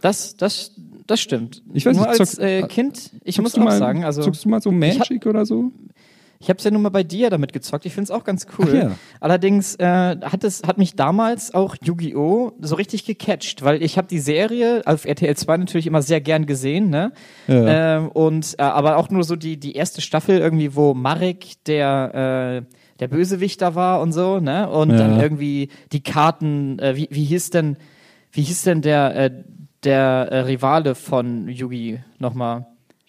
Das, 0.00 0.36
das, 0.36 0.72
das 1.06 1.20
stimmt. 1.20 1.62
Ich 1.72 1.84
weiß 1.86 1.96
Nur 1.96 2.06
nicht, 2.08 2.20
als 2.20 2.38
zock- 2.38 2.42
äh, 2.44 2.62
Kind, 2.68 3.10
ich 3.24 3.40
muss 3.40 3.54
auch 3.56 3.62
mal, 3.64 3.78
sagen, 3.78 4.04
also 4.04 4.22
Zockst 4.22 4.44
du 4.44 4.48
mal 4.48 4.60
so 4.62 4.70
ich 4.70 4.76
hab- 4.98 4.98
Magic 5.10 5.26
oder 5.26 5.44
so? 5.44 5.70
ich 6.42 6.48
habe 6.48 6.56
es 6.56 6.64
ja 6.64 6.70
nun 6.70 6.80
mal 6.80 6.88
bei 6.88 7.02
dir 7.02 7.28
damit 7.28 7.52
gezockt. 7.52 7.84
Ich 7.84 7.92
finde 7.92 8.04
es 8.04 8.10
auch 8.10 8.24
ganz 8.24 8.46
cool. 8.58 8.74
Ja. 8.74 8.92
Allerdings 9.20 9.74
äh, 9.76 9.84
hat 10.22 10.42
es 10.42 10.62
hat 10.66 10.78
mich 10.78 10.94
damals 10.94 11.52
auch 11.52 11.76
Yu-Gi-Oh 11.82 12.52
so 12.62 12.74
richtig 12.76 13.04
gecatcht, 13.04 13.62
weil 13.62 13.82
ich 13.82 13.98
habe 13.98 14.08
die 14.08 14.20
Serie 14.20 14.80
auf 14.86 15.04
RTL 15.04 15.36
2 15.36 15.58
natürlich 15.58 15.86
immer 15.86 16.00
sehr 16.00 16.22
gern 16.22 16.46
gesehen, 16.46 16.88
ne? 16.88 17.12
Ja. 17.46 17.96
Ähm, 17.98 18.08
und 18.08 18.54
äh, 18.58 18.62
aber 18.62 18.96
auch 18.96 19.10
nur 19.10 19.22
so 19.24 19.36
die 19.36 19.58
die 19.58 19.74
erste 19.74 20.00
Staffel 20.00 20.38
irgendwie, 20.38 20.74
wo 20.74 20.94
Marek 20.94 21.62
der 21.66 22.64
äh, 22.66 22.74
der 23.00 23.08
Bösewichter 23.08 23.74
war 23.74 24.00
und 24.00 24.12
so, 24.12 24.38
ne? 24.40 24.68
Und 24.70 24.90
Ja. 24.90 24.98
dann 24.98 25.20
irgendwie 25.20 25.68
die 25.92 26.02
Karten, 26.02 26.78
äh, 26.78 26.94
wie, 26.96 27.08
wie 27.10 27.24
hieß 27.24 27.50
denn, 27.50 27.76
wie 28.32 28.42
hieß 28.42 28.62
denn 28.62 28.82
der 28.82 29.16
äh, 29.16 29.44
der 29.84 30.28
äh, 30.30 30.40
Rivale 30.40 30.94
von 30.94 31.48
Yugi 31.48 32.00
nochmal? 32.18 32.66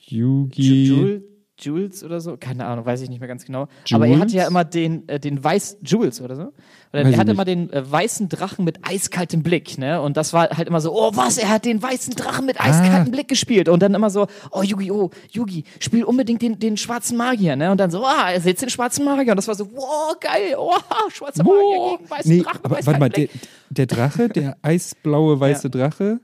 Yugi. 0.08 0.86
Jules, 0.86 1.22
Jules 1.60 2.04
oder 2.04 2.20
so? 2.22 2.38
Keine 2.38 2.66
Ahnung, 2.66 2.86
weiß 2.86 3.02
ich 3.02 3.10
nicht 3.10 3.20
mehr 3.20 3.28
ganz 3.28 3.46
genau. 3.46 3.68
Aber 3.92 4.08
er 4.08 4.20
hatte 4.20 4.34
ja 4.34 4.44
Jules? 4.44 4.50
immer 4.50 4.64
den, 4.66 5.08
äh, 5.10 5.20
den 5.20 5.44
weiß, 5.44 5.80
Jules 5.84 6.22
oder 6.22 6.36
so? 6.36 6.54
Weiß 6.94 7.06
er 7.08 7.18
hatte 7.18 7.32
immer 7.32 7.46
den 7.46 7.72
äh, 7.72 7.90
weißen 7.90 8.28
Drachen 8.28 8.66
mit 8.66 8.80
eiskaltem 8.86 9.44
Blick, 9.44 9.78
ne? 9.78 10.02
Und 10.02 10.18
das 10.18 10.34
war 10.34 10.50
halt 10.50 10.68
immer 10.68 10.82
so, 10.82 10.92
oh 10.94 11.12
was, 11.16 11.38
er 11.38 11.48
hat 11.48 11.64
den 11.64 11.82
weißen 11.82 12.14
Drachen 12.16 12.46
mit 12.46 12.60
eiskaltem 12.60 13.08
Ah. 13.08 13.12
Blick 13.12 13.30
gespielt. 13.30 13.70
Und 13.70 13.82
dann 13.82 13.94
immer 13.94 14.10
so, 14.10 14.28
oh 14.52 14.62
Yu-Gi-Oh, 14.62 15.10
Yugi, 15.32 15.64
spiel 15.80 16.04
unbedingt 16.04 16.42
den, 16.42 16.60
den 16.60 16.76
schwarzen 16.76 17.16
Magier, 17.16 17.56
ne? 17.56 17.72
Und 17.72 17.78
dann 17.80 17.92
so, 17.92 18.04
ah, 18.06 18.32
er 18.32 18.42
setzt 18.42 18.62
den 18.62 18.70
schwarzen 18.70 19.06
Magier. 19.06 19.32
Und 19.32 19.38
das 19.38 19.48
war 19.48 19.56
so, 19.56 19.72
wow, 19.74 20.20
geil, 20.20 20.56
oh, 20.58 20.74
schwarzer 21.14 21.44
Magier 21.46 21.98
gegen 21.98 22.10
weißen 22.10 22.32
Nee, 22.32 22.42
Drachen 22.42 22.60
aber 22.64 22.86
warte 22.86 23.00
mal, 23.00 23.10
der, 23.10 23.28
der 23.70 23.86
Drache, 23.86 24.28
der 24.28 24.58
eisblaue 24.62 25.40
weiße 25.40 25.70
Drache, 25.70 26.20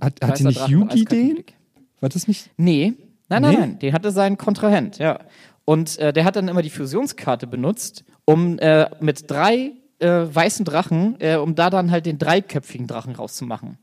hat, 0.00 0.14
hatte 0.22 0.46
nicht 0.46 0.58
Drache 0.58 0.70
mit 0.76 0.92
Yugi 0.94 1.04
den? 1.04 1.34
Blick. 1.34 1.54
War 2.00 2.08
das 2.08 2.26
nicht? 2.26 2.50
Nee, 2.56 2.94
nein, 3.28 3.42
nein, 3.42 3.50
Nee? 3.52 3.56
nein. 3.60 3.78
Den 3.78 3.92
hatte 3.92 4.10
sein 4.10 4.36
Kontrahent, 4.36 4.98
ja. 4.98 5.20
Und 5.64 5.98
äh, 5.98 6.12
der 6.12 6.24
hat 6.24 6.36
dann 6.36 6.48
immer 6.48 6.62
die 6.62 6.70
Fusionskarte 6.70 7.46
benutzt, 7.46 8.04
um 8.24 8.58
äh, 8.58 8.88
mit 9.00 9.30
drei 9.30 9.72
äh, 9.98 10.08
weißen 10.08 10.64
Drachen, 10.64 11.16
äh, 11.20 11.36
um 11.36 11.54
da 11.54 11.70
dann 11.70 11.90
halt 11.90 12.06
den 12.06 12.18
dreiköpfigen 12.18 12.86
Drachen 12.86 13.14
rauszumachen. 13.14 13.78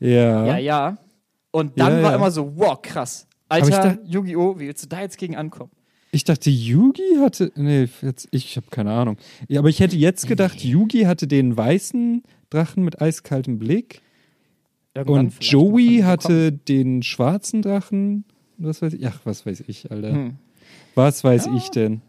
Ja. 0.00 0.46
Ja, 0.46 0.58
ja. 0.58 0.98
Und 1.50 1.78
dann 1.78 1.98
Ja, 1.98 2.02
war 2.02 2.10
ja. 2.10 2.16
immer 2.16 2.30
so, 2.30 2.56
wow, 2.56 2.80
krass. 2.80 3.26
ich 3.46 3.62
Alter, 3.62 3.98
Yu-Gi-Oh!, 4.04 4.58
wie 4.58 4.66
willst 4.66 4.84
du 4.84 4.88
da 4.88 5.00
jetzt 5.00 5.16
gegen 5.18 5.36
ankommen? 5.36 5.70
Ich 6.10 6.24
dachte, 6.24 6.48
Yugi 6.50 7.16
hatte. 7.20 7.52
Nee, 7.54 7.88
jetzt, 8.00 8.28
ich 8.30 8.56
habe 8.56 8.66
keine 8.70 8.92
Ahnung. 8.92 9.18
Ja, 9.46 9.60
aber 9.60 9.68
ich 9.68 9.80
hätte 9.80 9.96
jetzt 9.96 10.26
gedacht, 10.26 10.64
Yugi 10.64 11.02
hatte 11.02 11.26
den 11.26 11.56
weißen 11.56 12.22
Drachen 12.50 12.84
mit 12.84 13.00
eiskaltem 13.02 13.58
Blick 13.58 14.00
Irgendwann 14.94 15.26
und 15.26 15.44
Joey 15.44 16.00
hatte 16.04 16.50
den 16.50 17.02
schwarzen 17.02 17.60
Drachen. 17.60 18.24
Was 18.56 18.80
weiß 18.80 18.94
ich? 18.94 19.06
Ach, 19.06 19.20
was 19.24 19.44
weiß 19.44 19.64
ich, 19.66 19.90
Alter. 19.90 20.12
Hm. 20.12 20.36
Was 20.94 21.22
weiß 21.24 21.48
ich 21.56 21.70
denn? 21.70 22.00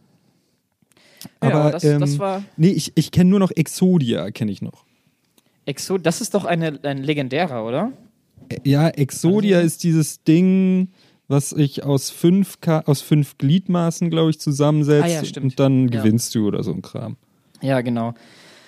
Ja, 1.42 1.50
Aber 1.50 1.54
aber 1.62 1.72
das, 1.72 1.84
ähm, 1.84 2.00
das 2.00 2.18
war 2.20 2.44
nee, 2.58 2.70
ich, 2.70 2.94
ich 2.96 3.12
kenne 3.12 3.30
nur 3.30 3.40
noch 3.40 3.52
Exodia, 3.52 4.32
kenne 4.32 4.52
ich 4.52 4.62
noch. 4.62 4.86
Exo, 5.66 5.98
das 5.98 6.22
ist 6.22 6.34
doch 6.34 6.46
eine, 6.46 6.80
ein 6.84 7.04
legendärer, 7.04 7.66
oder? 7.66 7.92
Ja, 8.64 8.88
Exodia 8.90 9.60
ist 9.60 9.84
dieses 9.84 10.24
Ding, 10.24 10.90
was 11.28 11.52
ich 11.52 11.84
aus 11.84 12.10
fünf, 12.10 12.60
Ka 12.62 12.80
aus 12.88 13.02
fünf 13.02 13.38
Gliedmaßen, 13.38 14.10
glaube 14.10 14.32
ich, 14.32 14.40
zusammensetzt 14.40 15.04
Ah 15.06 15.08
ja, 15.08 15.24
stimmt. 15.26 15.44
und 15.44 15.60
dann 15.60 15.88
Ja. 15.90 16.02
gewinnst 16.02 16.34
du 16.34 16.48
oder 16.48 16.64
so 16.64 16.72
ein 16.72 16.82
Kram. 16.82 17.18
Ja, 17.62 17.82
genau. 17.82 18.14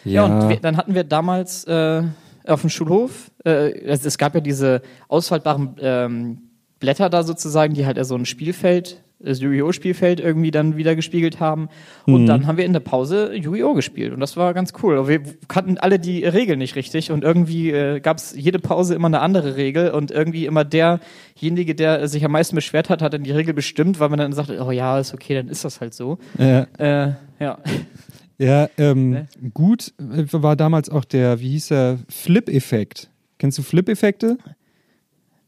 Ja, 0.03 0.25
und 0.25 0.49
wir, 0.49 0.57
dann 0.59 0.77
hatten 0.77 0.93
wir 0.93 1.03
damals 1.03 1.63
äh, 1.65 2.03
auf 2.45 2.61
dem 2.61 2.69
Schulhof, 2.69 3.31
äh, 3.45 3.71
es, 3.81 4.05
es 4.05 4.17
gab 4.17 4.35
ja 4.35 4.41
diese 4.41 4.81
ausfaltbaren 5.07 5.75
ähm, 5.79 6.37
Blätter 6.79 7.09
da 7.09 7.23
sozusagen, 7.23 7.73
die 7.73 7.85
halt 7.85 8.03
so 8.05 8.15
ein 8.15 8.25
Spielfeld, 8.25 9.01
das 9.23 9.39
Yu-Gi-Oh! 9.39 9.71
Spielfeld 9.71 10.19
irgendwie 10.19 10.51
dann 10.51 10.77
wieder 10.77 10.95
gespiegelt 10.95 11.39
haben. 11.39 11.69
Und 12.05 12.25
dann 12.25 12.47
haben 12.47 12.57
wir 12.57 12.65
in 12.65 12.73
der 12.73 12.79
Pause 12.79 13.33
Yu-Gi-Oh! 13.35 13.73
gespielt 13.73 14.13
und 14.13 14.19
das 14.19 14.37
war 14.37 14.53
ganz 14.53 14.73
cool. 14.81 15.07
Wir 15.07 15.21
kannten 15.47 15.77
alle 15.77 15.99
die 15.99 16.23
Regeln 16.23 16.59
nicht 16.59 16.75
richtig 16.75 17.11
und 17.11 17.23
irgendwie 17.23 17.71
äh, 17.71 17.99
gab 17.99 18.17
es 18.17 18.35
jede 18.35 18.59
Pause 18.59 18.95
immer 18.95 19.07
eine 19.07 19.21
andere 19.21 19.55
Regel 19.55 19.91
und 19.91 20.11
irgendwie 20.11 20.45
immer 20.45 20.63
derjenige, 20.65 21.75
der 21.75 22.07
sich 22.07 22.25
am 22.25 22.31
meisten 22.31 22.55
beschwert 22.55 22.89
hat, 22.89 23.01
hat 23.01 23.13
dann 23.13 23.23
die 23.23 23.31
Regel 23.31 23.53
bestimmt, 23.53 23.99
weil 23.99 24.09
man 24.09 24.19
dann 24.19 24.33
sagte, 24.33 24.61
oh 24.65 24.71
ja, 24.71 24.99
ist 24.99 25.13
okay, 25.13 25.35
dann 25.35 25.47
ist 25.47 25.63
das 25.65 25.81
halt 25.81 25.93
so. 25.93 26.17
Ja, 26.37 26.67
Äh, 26.77 27.13
ja. 27.39 27.57
ja 28.37 28.69
ähm, 28.77 29.09
Ne? 29.11 29.27
gut 29.53 29.93
äh, 29.99 30.25
war 30.31 30.55
damals 30.55 30.89
auch 30.89 31.05
der, 31.05 31.39
wie 31.39 31.49
hieß 31.49 31.69
der, 31.69 31.99
Flip-Effekt. 32.09 33.09
Kennst 33.37 33.57
du 33.57 33.63
Flip-Effekte? 33.63 34.37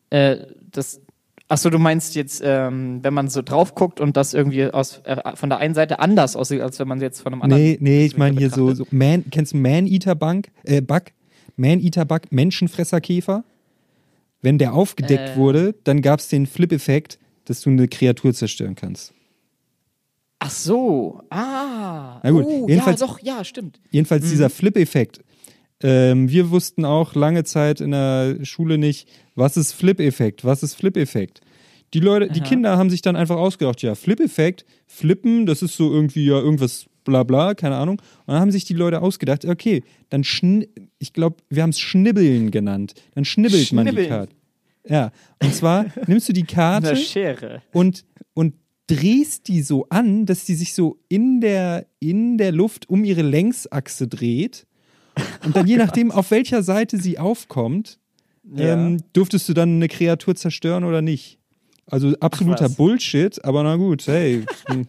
Äh, 0.10 0.38
das. 0.72 1.02
Achso, 1.50 1.70
du 1.70 1.78
meinst 1.78 2.16
jetzt, 2.16 2.42
ähm, 2.44 3.00
wenn 3.04 3.14
man 3.14 3.28
so 3.30 3.42
drauf 3.42 3.76
guckt 3.76 4.00
und 4.00 4.18
das 4.18 4.34
irgendwie 4.34 4.66
aus, 4.72 5.02
äh, 5.04 5.36
von 5.36 5.50
der 5.50 5.60
einen 5.60 5.74
Seite 5.76 6.00
anders 6.00 6.36
aussieht, 6.36 6.62
als 6.62 6.80
wenn 6.80 6.88
man 6.88 7.00
jetzt 7.02 7.22
von 7.22 7.34
einem 7.34 7.42
anderen. 7.44 7.62
Nee, 7.62 7.78
nee, 7.80 8.06
ich 8.06 8.18
meine 8.18 8.38
hier 8.40 8.50
so, 8.50 8.74
so 8.74 8.88
Man, 8.92 9.26
kennst 9.30 9.54
du 9.54 9.58
Man-Eater-Bug? 9.58 10.46
Äh, 10.64 10.82
Bug? 10.82 11.04
Man-Eater-Bug, 11.58 12.32
Menschenfresserkäfer? 12.32 13.44
Wenn 14.42 14.58
der 14.58 14.74
aufgedeckt 14.74 15.36
Äh. 15.36 15.38
wurde, 15.38 15.76
dann 15.84 16.02
gab 16.02 16.20
es 16.20 16.30
den 16.30 16.48
Flip-Effekt, 16.48 17.20
dass 17.46 17.62
du 17.62 17.70
eine 17.70 17.88
Kreatur 17.88 18.34
zerstören 18.34 18.76
kannst. 18.76 19.14
Ach 20.40 20.50
so, 20.50 21.22
ah. 21.30 22.20
Na 22.24 22.32
gut, 22.32 22.46
oh, 22.46 22.68
jedenfalls- 22.68 23.00
ja, 23.00 23.08
doch, 23.08 23.20
ja, 23.20 23.44
stimmt. 23.44 23.80
Jedenfalls 23.92 24.28
dieser 24.30 24.50
Flip-Effekt. 24.50 25.20
Ähm, 25.84 26.30
wir 26.30 26.50
wussten 26.50 26.86
auch 26.86 27.14
lange 27.14 27.44
Zeit 27.44 27.82
in 27.82 27.92
der 27.92 28.38
Schule 28.44 28.78
nicht, 28.78 29.08
was 29.36 29.58
ist 29.58 29.74
Flip-Effekt, 29.74 30.44
was 30.44 30.64
ist 30.64 30.76
Flip-Effekt. 30.76 31.42
Die 31.94 32.00
Leute, 32.00 32.30
die 32.30 32.42
Aha. 32.42 32.50
Kinder 32.50 32.78
haben 32.78 32.90
sich 32.90 33.02
dann 33.02 33.16
einfach 33.16 33.36
ausgedacht, 33.36 33.82
ja, 33.84 33.94
Flip-Effekt, 33.94 34.66
Flippen, 34.88 35.46
das 35.46 35.62
ist 35.62 35.76
so 35.76 35.92
irgendwie 35.92 36.26
ja 36.26 36.40
irgendwas 36.40 36.88
bla 37.04 37.24
bla, 37.24 37.54
keine 37.54 37.76
Ahnung. 37.76 38.00
Und 38.26 38.34
dann 38.34 38.40
haben 38.40 38.52
sich 38.52 38.66
die 38.66 38.74
Leute 38.74 39.02
ausgedacht, 39.02 39.46
okay, 39.46 39.84
dann 40.10 40.24
schn 40.24 40.66
ich 41.00 41.14
glaube, 41.14 41.38
wir 41.50 41.64
haben 41.64 41.72
es 41.72 41.80
Schnibbeln 41.80 42.50
genannt. 42.50 42.94
Dann 43.14 43.26
schnibbelt 43.26 43.72
man 43.74 43.86
die 43.86 43.92
Schnibbeln. 43.92 44.10
Karte. 44.10 44.36
Ja, 44.88 45.12
und 45.42 45.54
zwar 45.54 45.86
nimmst 46.08 46.30
du 46.30 46.34
die 46.34 46.44
Karte 46.44 46.98
und, 47.74 48.06
und 48.34 48.56
drehst 48.88 49.48
die 49.48 49.62
so 49.62 49.88
an, 49.90 50.26
dass 50.26 50.46
die 50.46 50.56
sich 50.56 50.74
so 50.74 51.00
in 51.10 51.42
der, 51.42 51.86
in 52.00 52.38
der 52.38 52.52
Luft 52.52 52.90
um 52.90 53.04
ihre 53.04 53.22
Längsachse 53.22 54.08
dreht. 54.08 54.66
Und 55.46 55.56
dann 55.56 55.68
je 55.68 55.78
nachdem, 55.78 56.12
auf 56.12 56.32
welcher 56.32 56.64
Seite 56.64 56.98
sie 56.98 57.20
aufkommt, 57.20 58.00
Ja. 58.56 58.74
ähm, 58.74 59.00
durftest 59.14 59.48
du 59.50 59.54
dann 59.54 59.76
eine 59.76 59.88
Kreatur 59.88 60.36
zerstören 60.36 60.84
oder 60.84 61.02
nicht. 61.02 61.40
Also 61.90 62.14
absoluter 62.20 62.66
was. 62.66 62.76
Bullshit, 62.76 63.44
aber 63.44 63.64
na 63.64 63.76
gut, 63.76 64.08
hey, 64.08 64.46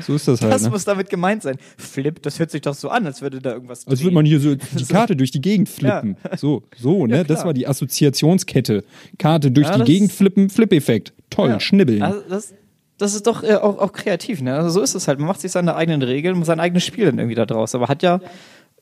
so 0.00 0.14
ist 0.14 0.26
das 0.28 0.40
halt. 0.40 0.52
Das 0.52 0.62
ne? 0.62 0.70
muss 0.70 0.84
damit 0.84 1.10
gemeint 1.10 1.42
sein. 1.42 1.56
Flip, 1.76 2.22
das 2.22 2.38
hört 2.38 2.50
sich 2.50 2.62
doch 2.62 2.74
so 2.74 2.88
an, 2.88 3.04
als 3.06 3.20
würde 3.20 3.40
da 3.40 3.52
irgendwas 3.52 3.86
Als 3.86 4.02
würde 4.02 4.14
man 4.14 4.24
hier 4.24 4.40
so 4.40 4.54
die 4.78 4.84
Karte 4.84 5.16
durch 5.16 5.32
die 5.32 5.40
Gegend 5.40 5.68
flippen. 5.68 6.16
So, 6.36 6.62
so, 6.78 7.06
ne? 7.06 7.18
Ja, 7.18 7.24
das 7.24 7.44
war 7.44 7.52
die 7.52 7.66
Assoziationskette. 7.66 8.84
Karte 9.18 9.50
durch 9.50 9.66
Ja, 9.66 9.76
die 9.78 9.84
Gegend 9.84 10.12
flippen, 10.12 10.48
Flip-Effekt. 10.50 11.12
Toll, 11.30 11.50
Ja. 11.50 11.60
schnibbeln. 11.60 12.02
Also 12.02 12.20
das, 12.28 12.54
das 12.96 13.14
ist 13.14 13.26
doch 13.26 13.42
äh, 13.42 13.56
auch, 13.56 13.78
auch 13.78 13.92
kreativ, 13.92 14.40
ne? 14.40 14.54
Also 14.54 14.70
so 14.70 14.80
ist 14.80 14.94
es 14.94 15.08
halt. 15.08 15.18
Man 15.18 15.28
macht 15.28 15.40
sich 15.40 15.52
seine 15.52 15.76
eigenen 15.76 16.02
Regeln 16.02 16.36
und 16.36 16.44
sein 16.44 16.58
eigenes 16.58 16.84
Spiel 16.84 17.04
dann 17.06 17.18
irgendwie 17.18 17.36
da 17.36 17.44
draus. 17.46 17.74
Aber 17.74 17.88
hat 17.88 18.02
ja 18.02 18.20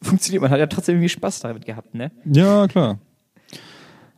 funktioniert, 0.02 0.42
man 0.42 0.50
hat 0.50 0.58
ja 0.58 0.66
trotzdem 0.66 0.96
irgendwie 0.96 1.08
Spaß 1.08 1.40
damit 1.40 1.64
gehabt, 1.64 1.94
ne? 1.94 2.10
Ja, 2.24 2.66
klar. 2.68 2.98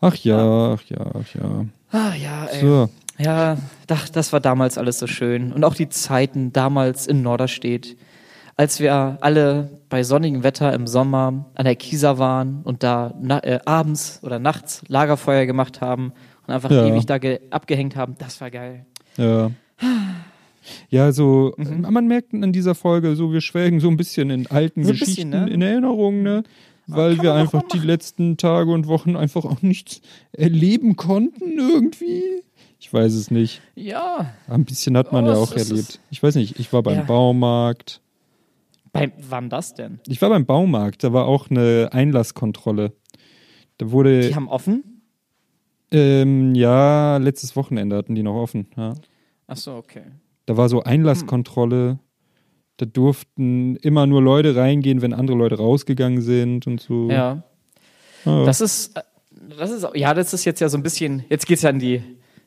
Ach 0.00 0.14
ja, 0.16 0.74
ach 0.74 0.82
ja, 0.88 0.98
ach 1.14 1.34
ja. 1.34 1.64
Ah 1.90 2.14
ja, 2.14 2.44
ey. 2.52 2.60
So. 2.60 2.88
Ja, 3.18 3.56
ach, 3.90 4.08
das 4.10 4.32
war 4.32 4.40
damals 4.40 4.78
alles 4.78 4.98
so 4.98 5.06
schön. 5.08 5.52
Und 5.52 5.64
auch 5.64 5.74
die 5.74 5.88
Zeiten 5.88 6.52
damals 6.52 7.06
in 7.08 7.22
Norderstedt, 7.22 7.96
als 8.56 8.78
wir 8.78 9.18
alle 9.20 9.70
bei 9.88 10.02
sonnigem 10.04 10.44
Wetter 10.44 10.72
im 10.72 10.86
Sommer 10.86 11.46
an 11.54 11.64
der 11.64 11.74
Kieser 11.76 12.18
waren 12.18 12.62
und 12.62 12.82
da 12.84 13.14
na, 13.20 13.42
äh, 13.42 13.58
abends 13.64 14.20
oder 14.22 14.38
nachts 14.38 14.82
Lagerfeuer 14.86 15.46
gemacht 15.46 15.80
haben 15.80 16.12
und 16.46 16.54
einfach 16.54 16.70
Ja. 16.70 16.86
ewig 16.86 17.06
da 17.06 17.18
ge 17.18 17.40
abgehängt 17.50 17.96
haben, 17.96 18.14
das 18.18 18.40
war 18.40 18.50
geil. 18.50 18.84
Ja. 19.16 19.50
Ja, 20.90 21.12
so, 21.12 21.54
Mhm. 21.56 21.86
man 21.90 22.06
merkt 22.08 22.34
an 22.34 22.52
dieser 22.52 22.74
Folge, 22.74 23.16
so, 23.16 23.32
wir 23.32 23.40
schwelgen 23.40 23.80
so 23.80 23.88
ein 23.88 23.96
bisschen 23.96 24.30
in 24.30 24.46
alten 24.48 24.84
So 24.84 24.90
ein 24.92 24.98
bisschen, 24.98 25.30
Geschichten, 25.30 25.46
ne? 25.46 25.50
in 25.50 25.62
Erinnerungen, 25.62 26.22
ne? 26.22 26.42
Weil 26.86 27.20
wir 27.22 27.34
einfach 27.34 27.62
die 27.64 27.78
letzten 27.80 28.38
Tage 28.38 28.70
und 28.72 28.86
Wochen 28.86 29.14
einfach 29.14 29.44
auch 29.44 29.60
nichts 29.60 30.00
erleben 30.32 30.96
konnten, 30.96 31.58
irgendwie. 31.58 32.22
Ich 32.80 32.90
weiß 32.92 33.12
es 33.12 33.30
nicht. 33.30 33.60
Ja. 33.74 34.32
Ein 34.46 34.64
bisschen 34.64 34.96
hat 34.96 35.12
man 35.12 35.26
Oh, 35.26 35.28
ja 35.32 35.34
auch 35.36 35.52
erlebt. 35.54 36.00
Ich 36.10 36.22
weiß 36.22 36.36
nicht, 36.36 36.58
ich 36.58 36.72
war 36.72 36.82
beim 36.82 36.96
Ja. 36.98 37.02
Baumarkt. 37.02 38.00
Bei, 38.92 39.12
wann 39.28 39.50
das 39.50 39.74
denn? 39.74 40.00
Ich 40.08 40.22
war 40.22 40.30
beim 40.30 40.46
Baumarkt, 40.46 41.04
da 41.04 41.12
war 41.12 41.26
auch 41.26 41.50
eine 41.50 41.90
Einlasskontrolle. 41.92 42.92
Da 43.76 43.90
wurde, 43.90 44.26
Die 44.28 44.34
haben 44.34 44.48
offen? 44.48 45.02
ähm, 45.90 46.54
ja, 46.54 47.18
letztes 47.18 47.54
Wochenende 47.54 47.96
hatten 47.96 48.14
die 48.14 48.22
noch 48.22 48.34
offen. 48.40 48.66
Ja. 48.76 48.94
Ach 49.46 49.56
so, 49.58 49.74
okay. 49.74 50.02
Da 50.48 50.56
war 50.56 50.70
so 50.70 50.82
Einlasskontrolle. 50.82 51.98
Da 52.78 52.86
durften 52.86 53.76
immer 53.76 54.06
nur 54.06 54.22
Leute 54.22 54.56
reingehen, 54.56 55.02
wenn 55.02 55.12
andere 55.12 55.36
Leute 55.36 55.58
rausgegangen 55.58 56.22
sind 56.22 56.66
und 56.66 56.80
so. 56.80 57.10
Ja. 57.10 57.42
Ja. 58.24 58.44
Das 58.46 58.62
ist, 58.62 58.94
das 59.58 59.70
ist, 59.70 59.86
ja, 59.92 60.14
das 60.14 60.32
ist 60.32 60.46
jetzt 60.46 60.60
ja 60.60 60.70
so 60.70 60.78
ein 60.78 60.82
bisschen, 60.82 61.22
jetzt 61.28 61.46
geht 61.46 61.58
es 61.58 61.64
ja 61.64 61.68
in 61.68 61.80
die 61.80 62.02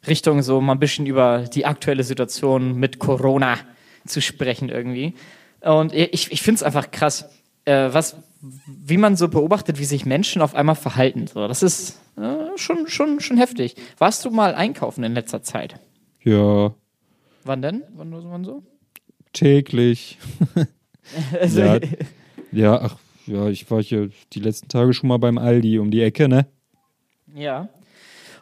Richtung, 0.08 0.42
so 0.42 0.62
mal 0.62 0.74
ein 0.74 0.80
bisschen 0.80 1.06
über 1.06 1.44
die 1.54 1.68
aktuelle 1.68 2.04
Situation 2.04 2.74
mit 2.74 2.98
Corona 2.98 3.60
zu 4.08 4.20
sprechen 4.20 4.70
irgendwie. 4.70 5.14
Und 5.60 5.94
ich, 5.94 6.32
ich 6.32 6.42
finde 6.42 6.56
es 6.56 6.64
einfach 6.64 6.90
krass, 6.90 7.30
äh, 7.66 7.90
was, 7.92 8.16
wie 8.66 8.98
man 8.98 9.16
so 9.16 9.28
beobachtet, 9.28 9.78
wie 9.78 9.86
sich 9.86 10.08
Menschen 10.08 10.42
auf 10.42 10.56
einmal 10.56 10.74
verhalten. 10.74 11.28
So, 11.28 11.48
das 11.48 11.62
ist 11.62 12.00
äh, 12.18 12.58
schon, 12.58 12.88
schon, 12.88 13.20
schon 13.20 13.38
heftig. 13.38 13.76
Warst 14.00 14.26
du 14.26 14.32
mal 14.32 14.56
einkaufen 14.56 15.04
in 15.04 15.14
letzter 15.14 15.44
Zeit? 15.44 15.76
ja, 16.24 16.74
Wann 17.44 17.62
denn? 17.62 17.84
Wann, 17.96 18.12
wann 18.12 18.44
so? 18.44 18.64
täglich. 19.34 20.18
Also, 21.40 21.62
Ja. 21.62 21.80
Ja, 22.54 22.82
ach, 22.82 22.98
ja, 23.28 23.48
ich 23.48 23.72
war 23.72 23.82
hier 23.82 24.10
die 24.34 24.42
letzten 24.42 24.68
Tage 24.68 24.94
schon 24.94 25.08
mal 25.08 25.20
beim 25.20 25.38
Aldi 25.38 25.80
um 25.80 25.90
die 25.90 26.02
Ecke, 26.02 26.28
ne? 26.28 26.48
Ja. 27.34 27.70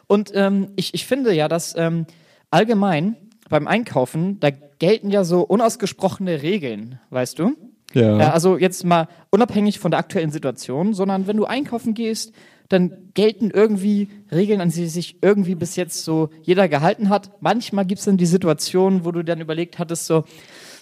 Und 0.08 0.32
ähm, 0.34 0.72
ich, 0.74 0.94
ich 0.94 1.06
finde 1.06 1.32
ja, 1.32 1.46
dass 1.46 1.76
ähm, 1.76 2.06
allgemein 2.50 3.14
beim 3.48 3.68
Einkaufen, 3.68 4.40
da 4.40 4.50
gelten 4.50 5.10
ja 5.10 5.22
so 5.22 5.42
unausgesprochene 5.42 6.42
Regeln, 6.42 6.98
weißt 7.10 7.38
du? 7.38 7.52
Ja. 7.92 8.18
Ja, 8.18 8.32
also 8.32 8.58
jetzt 8.58 8.84
mal 8.84 9.06
unabhängig 9.30 9.78
von 9.78 9.92
der 9.92 10.00
aktuellen 10.00 10.32
Situation, 10.32 10.92
sondern 10.92 11.28
wenn 11.28 11.36
du 11.36 11.44
einkaufen 11.44 11.94
gehst, 11.94 12.32
dann 12.70 13.10
gelten 13.14 13.50
irgendwie 13.50 14.08
Regeln, 14.32 14.60
an 14.60 14.70
die 14.70 14.86
sich 14.86 15.22
irgendwie 15.22 15.56
bis 15.56 15.76
jetzt 15.76 16.04
so 16.04 16.30
jeder 16.42 16.68
gehalten 16.68 17.08
hat. 17.10 17.32
Manchmal 17.40 17.84
gibt 17.84 17.98
es 17.98 18.04
dann 18.06 18.16
die 18.16 18.26
Situation, 18.26 19.04
wo 19.04 19.10
du 19.10 19.22
dann 19.22 19.40
überlegt 19.40 19.78
hattest, 19.78 20.06
so, 20.06 20.24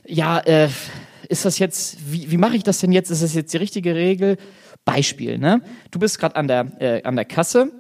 ja, 0.07 0.39
äh, 0.39 0.68
ist 1.28 1.45
das 1.45 1.59
jetzt, 1.59 2.12
wie, 2.12 2.30
wie 2.30 2.36
mache 2.36 2.57
ich 2.57 2.62
das 2.62 2.78
denn 2.78 2.93
jetzt? 2.93 3.11
Ist 3.11 3.22
das 3.22 3.34
jetzt 3.34 3.53
die 3.53 3.57
richtige 3.57 3.95
Regel? 3.95 4.36
Beispiel, 4.84 5.39
ne? 5.39 5.62
Du 5.91 5.99
bist 5.99 6.18
gerade 6.18 6.36
an 6.36 6.47
der, 6.47 6.80
äh, 6.80 7.03
an 7.03 7.16
der 7.16 7.24
Kasse, 7.24 7.72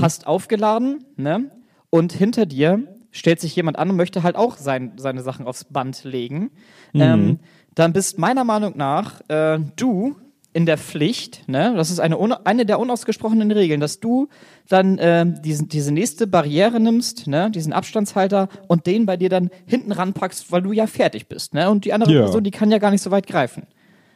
hast 0.00 0.26
aufgeladen, 0.26 1.04
ne? 1.16 1.50
Und 1.90 2.12
hinter 2.12 2.44
dir 2.44 2.86
stellt 3.10 3.40
sich 3.40 3.54
jemand 3.56 3.78
an 3.78 3.90
und 3.90 3.96
möchte 3.96 4.22
halt 4.22 4.36
auch 4.36 4.56
sein, 4.56 4.92
seine 4.96 5.22
Sachen 5.22 5.46
aufs 5.46 5.64
Band 5.64 6.04
legen. 6.04 6.50
Ähm, 6.94 7.38
dann 7.74 7.92
bist 7.92 8.18
meiner 8.18 8.44
Meinung 8.44 8.76
nach 8.76 9.20
äh, 9.28 9.58
du 9.76 10.16
in 10.54 10.66
der 10.66 10.76
Pflicht, 10.76 11.48
ne? 11.48 11.72
Das 11.76 11.90
ist 11.90 11.98
eine, 11.98 12.18
eine 12.46 12.66
der 12.66 12.78
unausgesprochenen 12.78 13.50
Regeln, 13.50 13.80
dass 13.80 14.00
du 14.00 14.28
dann 14.68 14.98
ähm, 15.00 15.40
diesen, 15.42 15.68
diese 15.68 15.92
nächste 15.92 16.26
Barriere 16.26 16.78
nimmst, 16.78 17.26
ne? 17.26 17.50
Diesen 17.50 17.72
Abstandshalter 17.72 18.48
und 18.68 18.86
den 18.86 19.06
bei 19.06 19.16
dir 19.16 19.30
dann 19.30 19.48
hinten 19.66 19.92
ranpackst, 19.92 20.52
weil 20.52 20.60
du 20.62 20.72
ja 20.72 20.86
fertig 20.86 21.26
bist, 21.26 21.54
ne? 21.54 21.70
Und 21.70 21.84
die 21.86 21.92
andere 21.94 22.12
Ja. 22.12 22.20
Person, 22.24 22.44
die 22.44 22.50
kann 22.50 22.70
ja 22.70 22.78
gar 22.78 22.90
nicht 22.90 23.00
so 23.02 23.10
weit 23.10 23.26
greifen. 23.26 23.62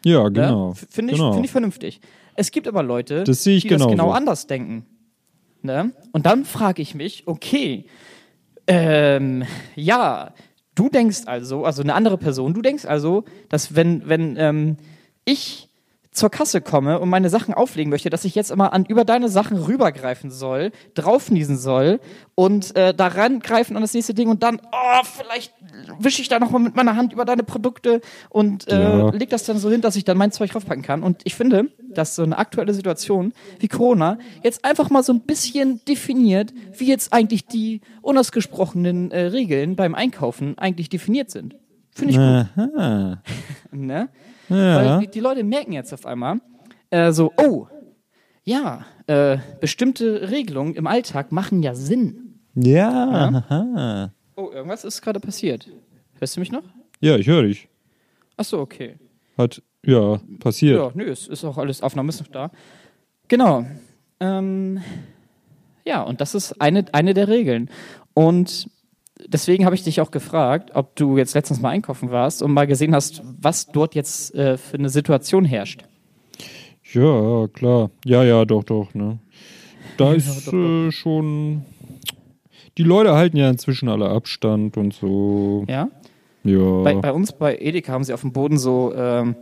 ja, 0.04 0.24
Ne? 0.24 0.32
genau. 0.32 0.72
F- 0.72 0.86
Finde 0.90 1.12
ich, 1.14 1.18
genau. 1.18 1.32
find 1.32 1.46
ich 1.46 1.50
vernünftig. 1.52 2.00
Es 2.34 2.50
gibt 2.50 2.68
aber 2.68 2.82
Leute, 2.82 3.24
Das 3.24 3.42
die 3.42 3.54
das 3.60 3.68
genauso. 3.68 3.90
genau 3.90 4.10
anders 4.10 4.46
denken. 4.46 4.84
Ne? 5.62 5.92
Und 6.12 6.26
dann 6.26 6.44
frage 6.44 6.82
ich 6.82 6.94
mich, 6.94 7.22
okay, 7.26 7.86
ähm, 8.66 9.44
ja, 9.74 10.32
du 10.74 10.88
denkst 10.88 11.22
also, 11.26 11.64
also 11.64 11.82
eine 11.82 11.94
andere 11.94 12.18
Person, 12.18 12.52
du 12.54 12.62
denkst 12.62 12.84
also, 12.84 13.24
dass 13.48 13.74
wenn, 13.74 14.06
wenn 14.08 14.36
ähm, 14.38 14.76
ich 15.24 15.68
zur 16.16 16.30
Kasse 16.30 16.60
komme 16.60 16.98
und 16.98 17.08
meine 17.10 17.28
Sachen 17.28 17.52
auflegen 17.54 17.90
möchte, 17.90 18.10
dass 18.10 18.24
ich 18.24 18.34
jetzt 18.34 18.50
immer 18.50 18.72
an 18.72 18.84
über 18.86 19.04
deine 19.04 19.28
Sachen 19.28 19.58
rübergreifen 19.58 20.30
soll, 20.30 20.72
draufniesen 20.94 21.58
soll 21.58 22.00
und 22.34 22.74
äh, 22.74 22.94
da 22.94 23.08
rangreifen 23.08 23.76
an 23.76 23.82
das 23.82 23.92
nächste 23.94 24.14
Ding 24.14 24.28
und 24.28 24.42
dann, 24.42 24.60
oh, 24.72 25.04
vielleicht 25.04 25.52
wische 25.98 26.22
ich 26.22 26.28
da 26.28 26.38
nochmal 26.38 26.62
mit 26.62 26.74
meiner 26.74 26.96
Hand 26.96 27.12
über 27.12 27.24
deine 27.24 27.42
Produkte 27.42 28.00
und 28.30 28.66
äh, 28.68 28.82
Ja. 28.82 29.10
leg 29.10 29.28
das 29.30 29.44
dann 29.44 29.58
so 29.58 29.70
hin, 29.70 29.80
dass 29.82 29.94
ich 29.96 30.04
dann 30.04 30.16
mein 30.16 30.32
Zeug 30.32 30.50
draufpacken 30.50 30.82
kann. 30.82 31.02
Und 31.02 31.20
ich 31.24 31.34
finde, 31.34 31.70
dass 31.90 32.14
so 32.16 32.22
eine 32.22 32.38
aktuelle 32.38 32.72
Situation 32.74 33.32
wie 33.60 33.68
Corona 33.68 34.18
jetzt 34.42 34.64
einfach 34.64 34.90
mal 34.90 35.02
so 35.02 35.12
ein 35.12 35.20
bisschen 35.20 35.80
definiert, 35.86 36.52
wie 36.76 36.86
jetzt 36.86 37.12
eigentlich 37.12 37.46
die 37.46 37.82
unausgesprochenen 38.02 39.10
äh, 39.10 39.20
Regeln 39.26 39.76
beim 39.76 39.94
Einkaufen 39.94 40.56
eigentlich 40.58 40.88
definiert 40.88 41.30
sind. 41.30 41.56
Finde 41.92 42.12
ich 42.12 42.18
gut. 42.18 42.66
Ne? 43.72 44.08
Ja. 44.48 44.98
Weil 44.98 45.06
die, 45.06 45.20
Leute 45.20 45.44
merken 45.44 45.72
jetzt 45.72 45.92
auf 45.92 46.06
einmal 46.06 46.40
äh, 46.90 47.12
so, 47.12 47.32
oh, 47.36 47.66
ja, 48.44 48.86
äh, 49.06 49.38
bestimmte 49.60 50.30
Regelungen 50.30 50.74
im 50.74 50.86
Alltag 50.86 51.32
machen 51.32 51.62
ja 51.62 51.74
Sinn. 51.74 52.40
Ja. 52.54 53.44
Aha. 53.48 54.12
Oh, 54.36 54.50
irgendwas 54.52 54.84
ist 54.84 55.02
gerade 55.02 55.20
passiert. 55.20 55.68
Hörst 56.18 56.36
du 56.36 56.40
mich 56.40 56.52
noch? 56.52 56.62
Ja, 57.00 57.16
ich 57.16 57.26
höre 57.26 57.42
dich. 57.42 57.68
Ach 58.36 58.44
so, 58.44 58.60
okay. 58.60 58.96
Hat, 59.36 59.62
ja, 59.84 60.18
passiert. 60.38 60.78
Ja, 60.78 60.90
nö, 60.94 61.10
es 61.10 61.26
ist 61.28 61.44
auch 61.44 61.58
alles, 61.58 61.82
Aufnahme 61.82 62.10
ist 62.10 62.20
noch 62.20 62.28
da. 62.28 62.50
Genau. 63.28 63.66
Ähm, 64.20 64.80
ja, 65.84 66.02
und 66.02 66.20
das 66.20 66.34
ist 66.34 66.60
eine, 66.60 66.84
eine 66.92 67.14
der 67.14 67.28
Regeln. 67.28 67.70
Und 68.14 68.68
deswegen 69.26 69.64
habe 69.64 69.74
ich 69.74 69.84
dich 69.84 70.00
auch 70.00 70.10
gefragt, 70.10 70.70
ob 70.74 70.96
du 70.96 71.16
jetzt 71.16 71.34
letztens 71.34 71.60
mal 71.60 71.70
einkaufen 71.70 72.10
warst 72.10 72.42
und 72.42 72.52
mal 72.52 72.66
gesehen 72.66 72.94
hast, 72.94 73.22
was 73.40 73.66
dort 73.66 73.94
jetzt 73.94 74.34
äh, 74.34 74.56
für 74.56 74.78
eine 74.78 74.88
Situation 74.88 75.44
herrscht. 75.44 75.84
Ja, 76.92 77.48
klar. 77.48 77.90
Ja, 78.04 78.22
ja, 78.22 78.44
doch, 78.44 78.64
doch, 78.64 78.94
ne. 78.94 79.18
Da 79.96 80.12
ist 80.12 80.52
äh, 80.52 80.90
schon. 80.92 81.62
Die 82.78 82.82
Leute 82.82 83.14
halten 83.14 83.38
ja 83.38 83.48
inzwischen 83.48 83.88
alle 83.88 84.10
Abstand 84.10 84.76
und 84.76 84.92
so. 84.92 85.64
Ja? 85.68 85.88
Ja. 86.44 86.82
Bei, 86.82 86.94
bei 86.94 87.12
uns 87.12 87.32
bei 87.32 87.56
Edeka 87.58 87.92
haben 87.92 88.04
sie 88.04 88.12
auf 88.12 88.20
dem 88.20 88.32
Boden 88.32 88.58
so 88.58 88.94
ähm, 88.94 89.34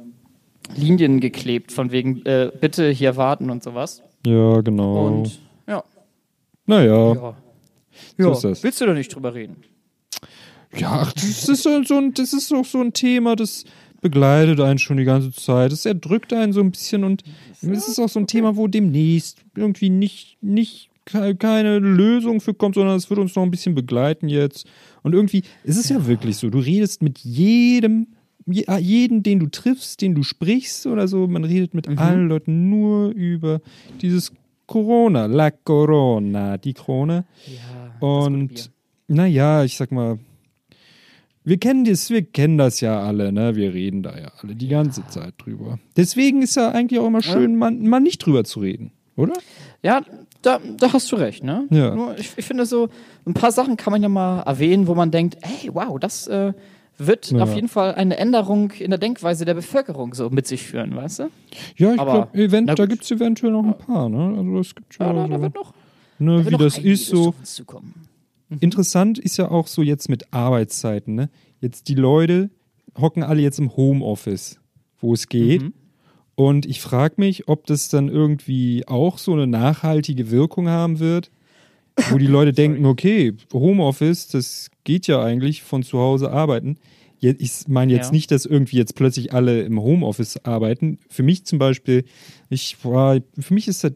Linien 0.75 1.21
geklebt, 1.21 1.73
von 1.73 1.91
wegen, 1.91 2.25
äh, 2.25 2.51
bitte 2.59 2.89
hier 2.91 3.17
warten 3.17 3.51
und 3.51 3.63
sowas. 3.63 4.03
ja, 4.25 4.61
genau. 4.61 5.07
Und 5.07 5.41
ja, 5.69 5.83
naja. 6.67 7.15
ja. 7.15 7.37
So 8.19 8.49
das. 8.49 8.63
Willst 8.63 8.81
du 8.81 8.87
doch 8.87 8.95
nicht 8.95 9.15
drüber 9.15 9.35
reden? 9.35 9.57
Ja, 10.77 11.03
ach, 11.03 11.13
das 11.13 11.49
ist 11.49 11.63
so 11.63 11.83
so 11.85 11.97
ein, 11.99 12.15
das 12.15 12.33
ist 12.33 12.53
auch 12.53 12.65
so 12.65 12.81
ein 12.81 12.93
Thema, 12.93 13.37
das 13.37 13.65
begleitet 14.01 14.61
einen 14.61 14.79
schon 14.79 14.97
die 14.97 15.05
ganze 15.05 15.31
Zeit. 15.33 15.73
Das 15.73 15.87
erdrückt 15.87 16.33
einen 16.33 16.53
so 16.53 16.61
ein 16.61 16.71
bisschen 16.73 17.05
und 17.05 17.23
es 17.63 17.89
ist 17.89 17.99
auch 17.99 18.09
so 18.09 18.19
ein 18.21 18.27
Thema, 18.27 18.57
wo 18.57 18.67
demnächst 18.67 19.39
irgendwie 19.57 19.89
nicht, 19.89 20.37
nicht 20.43 20.91
ke- 21.07 21.35
keine 21.37 21.79
Lösung 21.79 22.41
für 22.41 22.55
kommt, 22.55 22.75
sondern 22.75 22.97
es 22.97 23.09
wird 23.09 23.21
uns 23.21 23.35
noch 23.37 23.43
ein 23.45 23.51
bisschen 23.51 23.75
begleiten 23.75 24.29
jetzt. 24.29 24.67
Und 25.03 25.15
irgendwie, 25.15 25.43
es 25.65 25.77
ist 25.77 25.91
ja, 25.91 26.07
wirklich 26.07 26.37
so, 26.37 26.51
du 26.51 26.59
redest 26.59 27.03
mit 27.03 27.21
jedem, 27.21 28.09
je- 28.47 28.67
ah, 28.67 28.79
jeden, 28.79 29.23
den 29.23 29.39
du 29.39 29.47
triffst, 29.47 30.03
den 30.03 30.15
du 30.15 30.23
sprichst 30.23 30.87
oder 30.87 31.09
so, 31.09 31.27
man 31.29 31.45
redet 31.45 31.73
mit 31.73 31.89
allen 31.89 32.29
Leuten 32.29 32.69
nur 32.69 33.11
über 33.11 33.61
dieses 34.03 34.33
Corona, 34.67 35.27
la 35.27 35.51
Corona, 35.51 36.59
die 36.59 36.75
Krone. 36.75 37.25
Ja. 37.47 38.07
Und 38.07 38.71
naja, 39.09 39.65
ich 39.65 39.77
sag 39.77 39.93
mal, 39.93 40.19
wir 41.45 41.59
kennen 41.59 41.85
das, 41.85 42.09
wir 42.09 42.23
kennen 42.23 42.57
das 42.57 42.81
ja 42.81 43.03
alle, 43.03 43.31
ne? 43.31 43.55
Wir 43.55 43.75
reden 43.75 44.03
da 44.03 44.19
ja 44.19 44.33
alle 44.41 44.55
die 44.55 44.69
ganze 44.69 45.07
Zeit 45.09 45.35
drüber. 45.39 45.79
Deswegen 45.97 46.41
ist 46.41 46.57
ja 46.57 46.71
eigentlich 46.71 46.99
auch 46.99 47.07
immer 47.07 47.23
schön, 47.23 47.57
mal, 47.57 47.71
mal 47.71 48.01
nicht 48.01 48.25
drüber 48.25 48.45
zu 48.45 48.61
reden, 48.61 48.93
oder? 49.17 49.35
Ja, 49.83 50.03
da, 50.41 50.59
da 50.59 50.93
hast 50.93 51.13
du 51.13 51.17
recht, 51.17 51.45
ne? 51.45 51.67
Ja. 51.71 51.95
Nur 51.95 52.19
ich, 52.19 52.33
ich 52.37 52.45
finde 52.47 52.65
so, 52.65 52.89
ein 53.27 53.35
paar 53.35 53.53
Sachen 53.53 53.77
kann 53.77 53.91
man 53.91 54.03
ja 54.03 54.09
mal 54.09 54.41
erwähnen, 54.41 54.87
wo 54.87 54.95
man 54.95 55.11
denkt, 55.11 55.37
hey, 55.43 55.71
wow, 55.73 55.99
das 56.01 56.27
äh, 56.29 56.55
wird 56.99 57.31
Ja. 57.31 57.43
auf 57.43 57.55
jeden 57.55 57.69
Fall 57.69 57.95
eine 57.95 58.17
Änderung 58.17 58.71
in 58.73 58.91
der 58.91 58.99
Denkweise 58.99 59.45
der 59.45 59.55
Bevölkerung 59.55 60.15
so 60.15 60.31
mit 60.31 60.47
sich 60.47 60.63
führen, 60.63 60.95
weißt 60.95 61.21
du? 61.21 61.23
Ja, 61.77 61.91
ich 61.95 62.01
glaube, 62.01 62.65
da 62.75 62.87
gibt 62.87 63.05
es 63.05 63.11
eventuell 63.11 63.53
noch 63.53 63.65
ein 63.65 63.77
paar, 63.79 64.09
ne? 64.09 64.37
Also 64.39 64.59
es 64.61 64.75
gibt 64.75 64.95
schon 64.95 65.07
Ja, 65.07 65.13
da, 65.13 65.23
so, 65.27 65.29
da 65.33 65.41
wird 65.43 65.55
noch, 65.55 65.75
ne, 66.19 66.31
da 66.31 66.37
wird 66.39 66.47
wie 66.47 66.51
noch 66.53 66.59
das 66.61 66.79
ist 66.79 67.07
so. 67.07 67.35
zukommen. 67.43 67.95
Interessant 68.61 69.19
ist 69.19 69.37
ja 69.37 69.51
auch 69.51 69.67
so 69.67 69.83
jetzt 69.83 70.09
mit 70.09 70.33
Arbeitszeiten, 70.33 71.15
ne? 71.15 71.31
Jetzt 71.61 71.89
die 71.89 71.95
Leute 71.95 72.51
hocken 72.99 73.23
alle 73.23 73.41
jetzt 73.43 73.59
im 73.59 73.77
Homeoffice, 73.77 74.61
wo 75.01 75.15
es 75.15 75.29
geht. 75.29 75.63
Mhm. 75.63 75.73
Und 76.37 76.67
ich 76.67 76.81
frage 76.81 77.15
mich, 77.19 77.49
ob 77.49 77.67
das 77.67 77.89
dann 77.89 78.09
irgendwie 78.09 78.87
auch 78.87 79.19
so 79.19 79.33
eine 79.33 79.47
nachhaltige 79.47 80.31
Wirkung 80.31 80.69
haben 80.69 80.99
wird, 81.01 81.31
wo 82.11 82.19
die 82.19 82.27
Leute 82.27 82.53
denken, 82.55 82.85
okay, 82.87 83.35
Homeoffice, 83.53 84.29
das 84.29 84.71
geht 84.85 85.07
ja 85.07 85.23
eigentlich 85.23 85.63
von 85.63 85.83
zu 85.83 85.99
Hause 85.99 86.31
arbeiten. 86.31 86.77
Ich 87.21 87.53
meine 87.69 87.93
jetzt 87.93 88.07
Ja. 88.09 88.13
nicht, 88.13 88.31
dass 88.31 88.45
irgendwie 88.45 88.77
jetzt 88.77 88.97
plötzlich 88.97 89.33
alle 89.33 89.63
im 89.63 89.81
Homeoffice 89.81 90.45
arbeiten. 90.45 90.99
Für 91.09 91.23
mich 91.23 91.47
zum 91.47 91.59
Beispiel, 91.59 92.05
ich 92.51 92.85
war, 92.85 93.19
für 93.39 93.55
mich 93.55 93.67
ist 93.67 93.83
das 93.83 93.93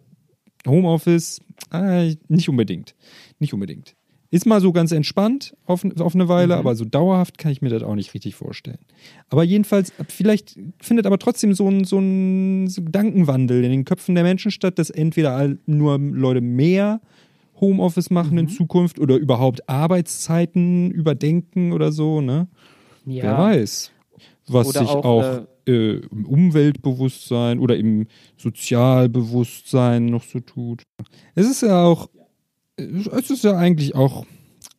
Homeoffice 0.66 1.40
äh, 1.72 2.14
nicht 2.28 2.48
unbedingt. 2.48 2.94
Nicht 3.38 3.52
unbedingt. 3.52 3.94
Ist 4.30 4.44
mal 4.46 4.60
so 4.60 4.72
ganz 4.72 4.92
entspannt 4.92 5.56
auf, 5.64 5.84
auf 6.00 6.14
eine 6.14 6.28
Weile, 6.28 6.56
aber 6.56 6.74
so 6.74 6.84
dauerhaft 6.84 7.38
kann 7.38 7.50
ich 7.50 7.62
mir 7.62 7.70
das 7.70 7.82
auch 7.82 7.94
nicht 7.94 8.12
richtig 8.12 8.34
vorstellen. 8.34 8.78
Aber 9.30 9.42
jedenfalls, 9.42 9.90
vielleicht 10.08 10.58
findet 10.82 11.06
aber 11.06 11.18
trotzdem 11.18 11.54
so 11.54 11.66
ein, 11.68 11.84
so 11.84 11.98
ein 11.98 12.66
Gedankenwandel 12.66 13.64
in 13.64 13.70
den 13.70 13.84
Köpfen 13.86 14.14
der 14.14 14.24
Menschen 14.24 14.50
statt, 14.50 14.78
dass 14.78 14.90
entweder 14.90 15.56
nur 15.64 15.98
Leute 15.98 16.42
mehr 16.42 17.00
Homeoffice 17.60 18.10
machen 18.10 18.38
in 18.38 18.48
Zukunft 18.48 18.98
oder 18.98 19.16
überhaupt 19.16 19.68
Arbeitszeiten 19.68 20.90
überdenken 20.90 21.72
oder 21.72 21.92
so, 21.92 22.20
ne? 22.20 22.48
Ja. 23.04 23.24
Wer 23.24 23.38
weiß. 23.38 23.92
Was 24.48 24.68
Oder 24.68 24.80
sich 24.80 24.88
auch, 24.88 25.04
auch, 25.04 25.46
äh, 25.66 25.98
im 25.98 26.26
Umweltbewusstsein 26.26 27.58
oder 27.58 27.76
im 27.76 28.06
Sozialbewusstsein 28.36 30.06
noch 30.06 30.24
so 30.24 30.40
tut. 30.40 30.82
Es 31.34 31.48
ist 31.48 31.62
ja 31.62 31.84
auch, 31.84 32.08
es 32.76 33.30
ist 33.30 33.44
ja 33.44 33.56
eigentlich 33.56 33.94
auch, 33.94 34.24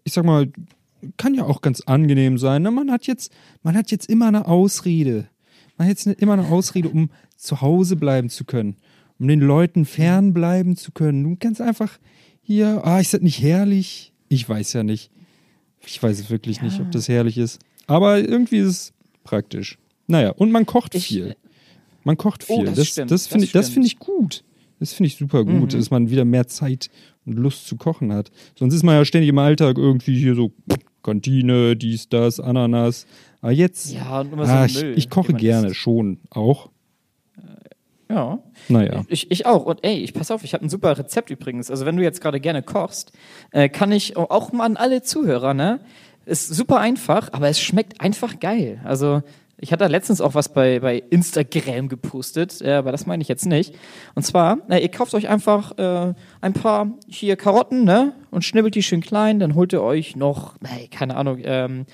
ich 0.04 0.14
sag 0.14 0.26
mal, 0.26 0.52
kann 1.18 1.34
ja 1.34 1.46
auch 1.46 1.62
ganz 1.62 1.82
angenehm 1.82 2.38
sein. 2.38 2.64
Ne? 2.64 2.72
Man 2.72 2.92
hat 2.92 3.08
jetzt, 3.08 3.32
man 3.64 3.76
hat 3.76 3.92
jetzt 3.92 4.10
immer 4.10 4.28
eine 4.28 4.48
Ausrede. 4.48 5.30
Man 5.78 5.88
hat 5.88 6.06
jetzt 6.06 6.22
immer 6.22 6.34
eine 6.34 6.48
Ausrede, 6.48 6.90
um 6.90 7.10
zu 7.38 7.62
Hause 7.62 7.96
bleiben 7.96 8.30
zu 8.30 8.44
können, 8.44 8.76
um 9.18 9.28
den 9.28 9.40
Leuten 9.40 9.86
fernbleiben 9.86 10.76
zu 10.76 10.92
können. 10.92 11.24
Du 11.24 11.38
kannst 11.40 11.62
einfach 11.62 12.00
hier, 12.50 12.82
ah, 12.84 13.00
ist 13.00 13.14
das 13.14 13.22
nicht 13.22 13.42
herrlich? 13.42 14.12
Ich 14.28 14.48
weiß 14.50 14.74
ja 14.74 14.82
nicht. 14.84 15.12
Ich 15.86 16.02
weiß 16.02 16.20
es 16.20 16.30
wirklich 16.32 16.62
nicht, 16.64 16.80
ob 16.82 16.92
das 16.92 17.08
herrlich 17.08 17.38
ist. 17.38 17.60
Aber 17.86 18.18
irgendwie 18.20 18.58
ist 18.58 18.68
es 18.68 18.94
praktisch. 19.24 19.78
Naja, 20.08 20.32
und 20.32 20.52
man 20.52 20.66
kocht 20.66 20.96
Ich- 20.96 21.06
viel. 21.08 21.36
Man 22.04 22.18
kocht 22.18 22.44
viel. 22.44 22.56
Oh, 22.56 22.64
das 22.64 22.96
das 22.96 23.08
das 23.08 23.28
finde 23.28 23.46
ich, 23.46 23.52
das 23.52 23.70
finde 23.70 23.88
ich 23.88 24.00
gut. 24.00 24.44
Das 24.80 24.94
finde 24.94 25.08
ich 25.08 25.18
super 25.18 25.44
gut, 25.46 25.74
Mhm. 25.74 25.78
dass 25.78 25.92
man 25.92 26.10
wieder 26.10 26.26
mehr 26.26 26.48
Zeit 26.48 26.90
und 27.26 27.34
Lust 27.34 27.68
zu 27.68 27.76
kochen 27.76 28.12
hat. 28.14 28.32
Sonst 28.58 28.74
ist 28.74 28.82
man 28.84 28.96
ja 28.96 29.06
ständig 29.06 29.30
im 29.30 29.38
Alltag 29.38 29.78
irgendwie 29.78 30.18
hier 30.18 30.34
so 30.34 30.52
Kantine, 31.04 31.76
dies, 31.76 32.10
das, 32.10 32.40
Ananas. 32.40 33.06
Aber 33.42 33.52
jetzt, 33.52 33.94
Ja, 33.94 34.24
so 34.26 34.38
ah, 34.42 34.66
ich, 34.66 34.82
ich 34.84 35.10
koche 35.12 35.34
gerne 35.34 35.74
schon 35.76 36.20
auch. 36.32 36.70
Ja. 38.10 38.40
Naja. 38.68 39.06
Ich, 39.08 39.30
ich 39.30 39.46
auch. 39.46 39.66
Und 39.66 39.84
ey, 39.84 39.98
ich 39.98 40.14
pass 40.14 40.32
auf, 40.32 40.44
ich 40.44 40.54
habe 40.54 40.66
ein 40.66 40.70
super 40.70 40.98
Rezept 40.98 41.30
übrigens. 41.30 41.70
Also 41.70 41.86
wenn 41.86 41.96
du 41.96 42.04
jetzt 42.04 42.22
gerade 42.22 42.40
gerne 42.40 42.64
kochst, 42.64 43.12
äh, 43.52 43.70
kann 43.70 43.92
ich 43.92 44.18
auch 44.18 44.52
mal 44.52 44.66
an 44.66 44.78
alle 44.78 45.04
Zuhörer, 45.04 45.54
ne? 45.54 45.80
Ist 46.26 46.48
super 46.48 46.80
einfach, 46.80 47.30
aber 47.34 47.50
es 47.50 47.60
schmeckt 47.60 48.02
einfach 48.02 48.40
geil. 48.40 48.82
Also 48.84 49.22
ich 49.62 49.74
hatte 49.74 49.86
letztens 49.88 50.22
auch 50.22 50.36
was 50.36 50.50
bei, 50.50 50.80
bei 50.80 51.04
Instagram 51.10 51.90
gepostet, 51.90 52.62
äh, 52.62 52.74
aber 52.74 52.92
das 52.92 53.06
meine 53.06 53.22
ich 53.22 53.28
jetzt 53.28 53.46
nicht. 53.46 53.76
Und 54.16 54.24
zwar, 54.24 54.58
na, 54.68 54.80
ihr 54.80 54.90
kauft 54.90 55.14
euch 55.14 55.28
einfach 55.28 55.78
äh, 55.78 56.14
ein 56.42 56.54
paar 56.54 56.92
hier 57.08 57.36
Karotten, 57.36 57.84
ne? 57.84 58.14
Und 58.32 58.44
schnibbelt 58.44 58.76
die 58.76 58.84
schön 58.84 59.02
klein, 59.02 59.40
dann 59.40 59.56
holt 59.56 59.74
ihr 59.74 59.84
euch 59.84 60.16
noch, 60.16 60.56
ey, 60.64 60.88
keine 60.88 61.16
Ahnung, 61.16 61.40
ähm, 61.44 61.86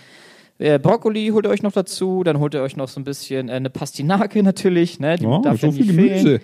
äh, 0.59 0.79
Brokkoli 0.79 1.29
holt 1.29 1.45
ihr 1.45 1.49
euch 1.49 1.63
noch 1.63 1.71
dazu, 1.71 2.23
dann 2.23 2.39
holt 2.39 2.53
ihr 2.53 2.61
euch 2.61 2.75
noch 2.77 2.87
so 2.87 2.99
ein 2.99 3.03
bisschen 3.03 3.49
äh, 3.49 3.53
eine 3.53 3.69
Pastinake 3.69 4.41
natürlich, 4.43 4.99
ne? 4.99 5.17
Die 5.17 5.25
Oh, 5.25 5.41
darf 5.41 5.59
so 5.59 5.67
ja 5.67 5.73
viel 5.73 5.93
fehlen. 5.93 6.23
Gemüse. 6.23 6.41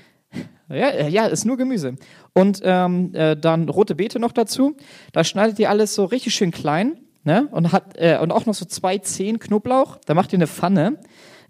Ja, 0.69 0.89
äh, 0.89 1.09
ja, 1.09 1.25
ist 1.25 1.45
nur 1.45 1.57
Gemüse. 1.57 1.95
Und 2.33 2.61
ähm, 2.63 3.13
äh, 3.13 3.35
dann 3.35 3.67
rote 3.67 3.95
Beete 3.95 4.19
noch 4.19 4.31
dazu. 4.31 4.77
Da 5.11 5.23
schneidet 5.23 5.59
ihr 5.59 5.69
alles 5.69 5.95
so 5.95 6.05
richtig 6.05 6.33
schön 6.33 6.51
klein. 6.51 6.97
Ne? 7.23 7.47
Und, 7.51 7.71
hat, 7.71 7.97
äh, 7.97 8.17
und 8.19 8.31
auch 8.31 8.45
noch 8.45 8.53
so 8.55 8.65
zwei 8.65 8.97
Zehen 8.97 9.37
Knoblauch. 9.37 9.97
Da 10.05 10.13
macht 10.13 10.31
ihr 10.33 10.37
eine 10.37 10.47
Pfanne. 10.47 10.97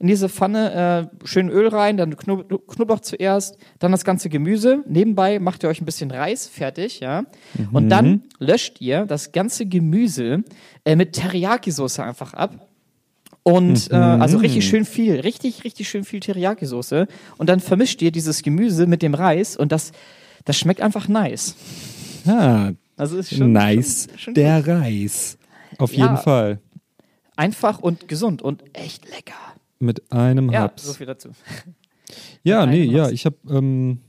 In 0.01 0.07
diese 0.07 0.29
Pfanne 0.29 1.09
äh, 1.23 1.27
schön 1.27 1.47
Öl 1.49 1.67
rein, 1.67 1.95
dann 1.95 2.17
Knob 2.17 2.67
Knoblauch 2.67 3.01
zuerst, 3.01 3.57
dann 3.77 3.91
das 3.91 4.03
ganze 4.03 4.29
Gemüse. 4.29 4.83
Nebenbei 4.87 5.37
macht 5.39 5.61
ihr 5.63 5.69
euch 5.69 5.79
ein 5.79 5.85
bisschen 5.85 6.09
Reis 6.09 6.47
fertig, 6.47 7.01
ja. 7.01 7.23
Und 7.71 7.89
dann 7.89 8.23
löscht 8.39 8.81
ihr 8.81 9.05
das 9.05 9.31
ganze 9.31 9.67
Gemüse 9.67 10.43
äh, 10.85 10.95
mit 10.95 11.13
Teriyaki-Soße 11.15 12.03
einfach 12.03 12.33
ab. 12.33 12.67
Und 13.43 13.91
äh, 13.91 13.95
also 13.95 14.37
richtig 14.39 14.67
schön 14.67 14.85
viel, 14.85 15.19
richtig, 15.19 15.63
richtig 15.63 15.87
schön 15.87 16.03
viel 16.03 16.19
Teriyaki-Soße. 16.19 17.07
Und 17.37 17.47
dann 17.49 17.59
vermischt 17.59 18.01
ihr 18.01 18.11
dieses 18.11 18.41
Gemüse 18.41 18.87
mit 18.87 19.03
dem 19.03 19.13
Reis 19.13 19.55
und 19.55 19.71
das, 19.71 19.91
das 20.45 20.57
schmeckt 20.57 20.81
einfach 20.81 21.07
nice. 21.07 21.55
Ah, 22.27 22.71
Also 22.97 23.17
ist 23.17 23.35
schon 23.35 23.51
nice. 23.51 24.07
Schon, 24.11 24.19
schon 24.19 24.33
Der 24.33 24.57
gut. 24.61 24.67
Reis. 24.69 25.37
Auf 25.77 25.93
Ja. 25.93 26.05
jeden 26.05 26.17
Fall. 26.17 26.59
einfach 27.35 27.79
und 27.79 28.07
gesund 28.07 28.41
und 28.41 28.63
echt 28.73 29.07
lecker. 29.09 29.33
Mit 29.81 30.11
einem 30.11 30.51
Ja, 30.51 30.61
Haps. 30.61 30.85
so 30.85 30.93
viel 30.93 31.07
dazu. 31.07 31.29
Ja, 32.43 32.65
nee, 32.65 32.81
einem 32.83 32.91
ja, 32.91 33.09
ich 33.09 33.25
habe, 33.25 33.37
ähm, 33.49 33.99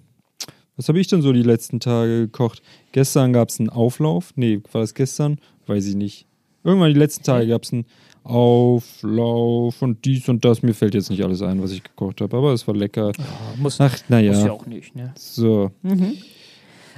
was 0.76 0.88
habe 0.88 0.98
ich 0.98 1.06
denn 1.06 1.22
so 1.22 1.32
die 1.32 1.42
letzten 1.44 1.78
Tage 1.78 2.22
gekocht? 2.22 2.60
Gestern 2.90 3.32
gab 3.32 3.48
es 3.50 3.60
einen 3.60 3.68
Auflauf. 3.68 4.32
Nee, 4.34 4.60
war 4.72 4.80
das 4.80 4.94
gestern? 4.94 5.38
Weiß 5.66 5.86
ich 5.86 5.94
nicht. 5.94 6.26
Irgendwann 6.64 6.92
die 6.92 6.98
letzten 6.98 7.22
Tage 7.22 7.46
gab 7.46 7.62
es 7.62 7.72
einen 7.72 7.84
Auflauf 8.24 9.82
und 9.82 10.04
dies 10.04 10.28
und 10.28 10.44
das. 10.44 10.62
Mir 10.62 10.74
fällt 10.74 10.94
jetzt 10.94 11.10
nicht 11.10 11.22
alles 11.22 11.42
ein, 11.42 11.62
was 11.62 11.70
ich 11.72 11.82
gekocht 11.84 12.20
habe, 12.20 12.36
aber 12.36 12.52
es 12.52 12.66
war 12.66 12.74
lecker. 12.74 13.12
Muss, 13.56 13.80
Ach, 13.80 13.96
naja. 14.08 14.32
muss 14.32 14.44
ja 14.44 14.52
auch 14.52 14.66
nicht, 14.66 14.96
ne? 14.96 15.12
So. 15.16 15.70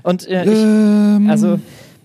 Und 0.02 0.26
äh, 0.28 0.44
ich, 0.44 0.58
Ähm, 0.58 1.28
Also 1.28 1.58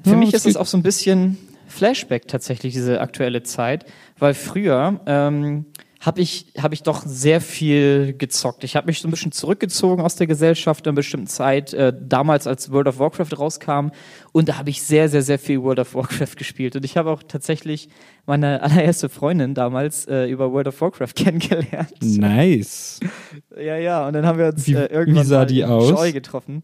für 0.04 0.10
Ja, 0.12 0.16
mich 0.18 0.34
ist 0.34 0.46
es 0.46 0.58
auch 0.58 0.66
so 0.66 0.76
ein 0.78 0.84
bisschen 0.84 1.38
Flashback 1.68 2.28
tatsächlich, 2.28 2.74
diese 2.74 3.00
aktuelle 3.00 3.44
Zeit, 3.44 3.86
weil 4.18 4.34
früher 4.34 5.00
ähm, 5.06 5.66
habe 6.02 6.22
ich, 6.22 6.46
hab 6.58 6.72
ich 6.72 6.84
doch 6.84 7.04
sehr 7.06 7.42
viel 7.42 8.14
gezockt. 8.18 8.64
Ich 8.64 8.78
habe 8.78 8.88
mich 8.88 9.02
so 9.02 9.08
ein 9.08 9.12
bisschen 9.12 9.34
zurückgezogen 9.34 10.02
aus 10.02 10.16
der 10.16 10.28
Gesellschaft 10.28 10.86
in 10.86 10.92
einer 10.92 10.96
bestimmten 10.96 11.28
Zeit, 11.28 11.74
äh, 11.74 11.92
damals 12.00 12.48
als 12.48 12.72
World 12.72 12.88
of 12.88 13.00
Warcraft 13.00 13.38
rauskam 13.38 13.90
und 14.32 14.48
da 14.48 14.58
habe 14.58 14.70
ich 14.70 14.82
sehr, 14.82 15.10
sehr, 15.10 15.24
sehr 15.24 15.38
viel 15.40 15.62
World 15.62 15.80
of 15.80 15.94
Warcraft 15.96 16.36
gespielt 16.38 16.78
und 16.78 16.86
ich 16.86 16.96
habe 16.96 17.10
auch 17.12 17.22
tatsächlich 17.24 17.90
meine 18.26 18.62
allererste 18.62 19.10
Freundin 19.10 19.54
damals 19.56 20.06
äh, 20.08 20.28
über 20.30 20.54
World 20.54 20.68
of 20.70 20.80
Warcraft 20.80 21.14
kennengelernt. 21.16 21.94
nice. 22.02 23.00
Ja, 23.58 23.76
ja, 23.76 24.08
und 24.08 24.14
dann 24.14 24.26
haben 24.26 24.40
wir 24.40 24.48
uns 24.48 24.68
äh, 24.70 24.86
irgendwann 24.86 25.24
wie 25.26 25.28
sah 25.28 25.44
die 25.46 25.66
aus? 25.66 25.90
Joy 25.90 26.14
getroffen. 26.14 26.64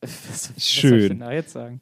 Was, 0.00 0.18
was 0.30 0.44
soll 0.44 0.54
ich 0.56 0.64
Schön. 0.64 1.22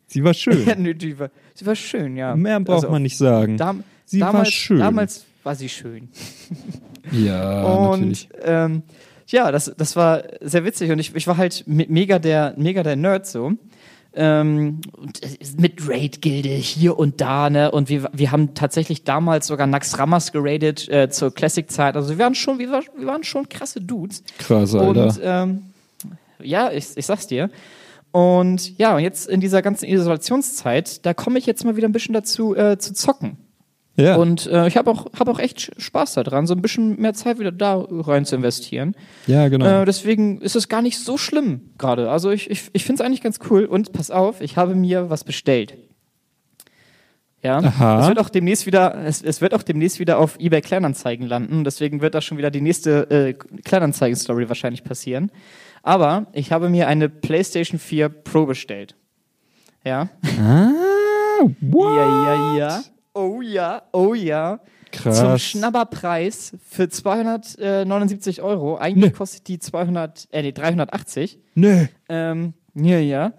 Sie 0.09 0.25
war 0.25 0.33
Ja, 0.33 0.35
schön. 0.35 0.83
nö, 0.83 0.95
die 0.95 1.19
war, 1.19 1.31
sie 1.55 1.67
war 1.67 1.77
schön, 1.77 2.17
ja. 2.17 2.35
Mehr 2.35 2.59
braucht 2.59 2.83
Also, 2.83 2.91
man 2.91 3.03
nicht 3.03 3.17
sagen. 3.17 3.57
Dam 3.57 3.85
Sie 4.07 4.21
war 4.21 4.33
damals, 4.33 4.49
schön. 4.53 4.79
Damals 4.79 5.25
war 5.45 5.55
sie 5.55 5.69
schön. 5.69 6.09
ja, 7.13 7.63
und 7.65 8.01
natürlich. 8.01 8.29
ähm, 8.43 8.83
ja, 9.29 9.53
das, 9.53 9.73
das 9.77 9.95
war 9.97 10.23
sehr 10.41 10.65
witzig 10.65 10.91
und 10.91 10.99
ich, 10.99 11.15
ich 11.15 11.27
war 11.27 11.37
halt 11.37 11.65
me- 11.67 11.87
mega 11.89 12.19
der, 12.19 12.55
mega 12.57 12.83
der 12.83 12.97
Nerd 12.97 13.27
so. 13.27 13.53
Ähm, 14.15 14.81
und 14.97 15.23
äh, 15.23 15.29
mit 15.59 15.87
Raid-Gilde 15.87 16.49
hier 16.49 16.99
und 16.99 17.21
da, 17.21 17.51
ne? 17.51 17.71
Und 17.71 17.89
wir, 17.91 18.09
wir 18.13 18.33
haben 18.33 18.55
tatsächlich 18.55 19.05
damals 19.05 19.47
sogar 19.47 19.67
Nax 19.67 19.99
Ramas 19.99 20.33
geradet 20.33 20.89
äh, 20.89 21.11
zur 21.11 21.33
Classic-Zeit. 21.33 21.95
Also 21.95 22.11
wir 22.17 22.19
waren 22.25 22.35
schon, 22.35 22.59
wir, 22.59 22.71
war, 22.71 22.83
wir 22.97 23.07
waren 23.07 23.23
schon 23.23 23.49
krasse 23.49 23.81
Dudes. 23.83 24.25
Krass, 24.39 24.75
Alter. 24.75 25.05
Und 25.05 25.21
ähm, 25.23 25.63
ja, 26.43 26.73
ich, 26.73 26.87
ich 26.97 27.05
sag's 27.07 27.27
dir. 27.27 27.51
Und 28.11 28.77
ja, 28.79 28.97
und 28.97 29.03
jetzt 29.03 29.29
in 29.29 29.41
dieser 29.41 29.61
ganzen 29.61 29.85
Isolationszeit, 29.85 31.05
da 31.05 31.13
komme 31.13 31.39
ich 31.39 31.45
jetzt 31.45 31.65
mal 31.65 31.77
wieder 31.77 31.87
ein 31.87 31.93
bisschen 31.93 32.15
dazu 32.15 32.57
äh, 32.57 32.79
zu 32.79 32.95
zocken. 32.95 33.37
Ja. 33.99 34.17
Und 34.17 34.47
äh, 34.47 34.69
ich 34.69 34.77
habe 34.77 34.91
auch, 34.91 35.07
hab 35.19 35.29
auch 35.29 35.39
echt 35.39 35.73
Spaß 35.77 36.15
daran, 36.15 36.47
so 36.47 36.55
ein 36.55 36.63
bisschen 36.63 37.01
mehr 37.01 37.15
Zeit 37.15 37.39
wieder 37.39 37.53
da 37.53 37.85
rein 37.91 38.25
zu 38.25 38.37
investieren. 38.37 38.95
ja, 39.27 39.49
genau. 39.49 39.83
Äh, 39.83 39.85
deswegen 39.85 40.41
ist 40.41 40.57
es 40.57 40.69
gar 40.69 40.83
nicht 40.83 40.99
so 40.99 41.19
schlimm 41.19 41.73
gerade. 41.79 42.11
Also 42.11 42.31
ich, 42.31 42.49
ich, 42.51 42.71
ich 42.73 42.85
finde 42.85 43.03
es 43.03 43.07
eigentlich 43.07 43.23
ganz 43.23 43.41
cool. 43.51 43.65
Und 43.65 43.93
pass 43.93 44.11
auf, 44.11 44.41
ich 44.41 44.57
habe 44.57 44.75
mir 44.75 45.11
was 45.11 45.25
bestellt. 45.25 45.77
Ja, 47.43 47.59
Aha. 47.59 48.01
es 48.03 48.09
wird 48.09 48.19
auch 48.19 48.31
demnächst 48.31 48.67
wieder, 48.67 48.97
es, 49.05 49.23
es 49.23 49.41
wird 49.41 49.55
auch 49.55 49.63
demnächst 49.63 50.01
wieder 50.01 50.19
auf 50.19 50.39
eBay 50.41 50.61
Kleinanzeigen 50.61 51.27
landen. 51.27 51.65
Deswegen 51.65 52.01
wird 52.01 52.15
da 52.15 52.21
schon 52.21 52.39
wieder 52.39 52.51
die 52.51 52.61
nächste 52.61 53.11
äh, 53.11 53.35
Kleinanzeigen-Story 53.35 54.49
wahrscheinlich 54.49 54.83
passieren. 54.83 55.31
Aber 55.83 56.27
ich 56.33 56.53
habe 56.53 56.69
mir 56.69 56.89
eine 56.89 57.09
PlayStation 57.09 57.79
4 57.79 58.09
Pro 58.09 58.47
bestellt. 58.47 58.97
Ja. 59.85 60.09
ah, 60.41 60.71
what? 61.61 61.97
Ja, 61.97 62.25
ja, 62.25 62.57
ja. 62.57 62.83
Oh 63.19 63.41
ja, 63.43 63.83
oh 63.93 64.15
ja. 64.15 64.61
Zum 64.93 65.13
Krass. 65.13 65.43
Schnabberpreis 65.43 66.53
für 66.65 66.89
279 66.89 68.43
Euro. 68.43 68.77
Eigentlich 68.77 69.13
Nee. 69.13 69.17
kostet 69.17 69.49
die 69.49 69.59
200, 69.59 70.29
äh, 70.31 70.43
nee, 70.43 70.53
380. 70.53 71.39
Nö. 71.55 71.87
Ähm, 72.09 72.55
ja, 72.75 72.99
ja. 72.99 73.33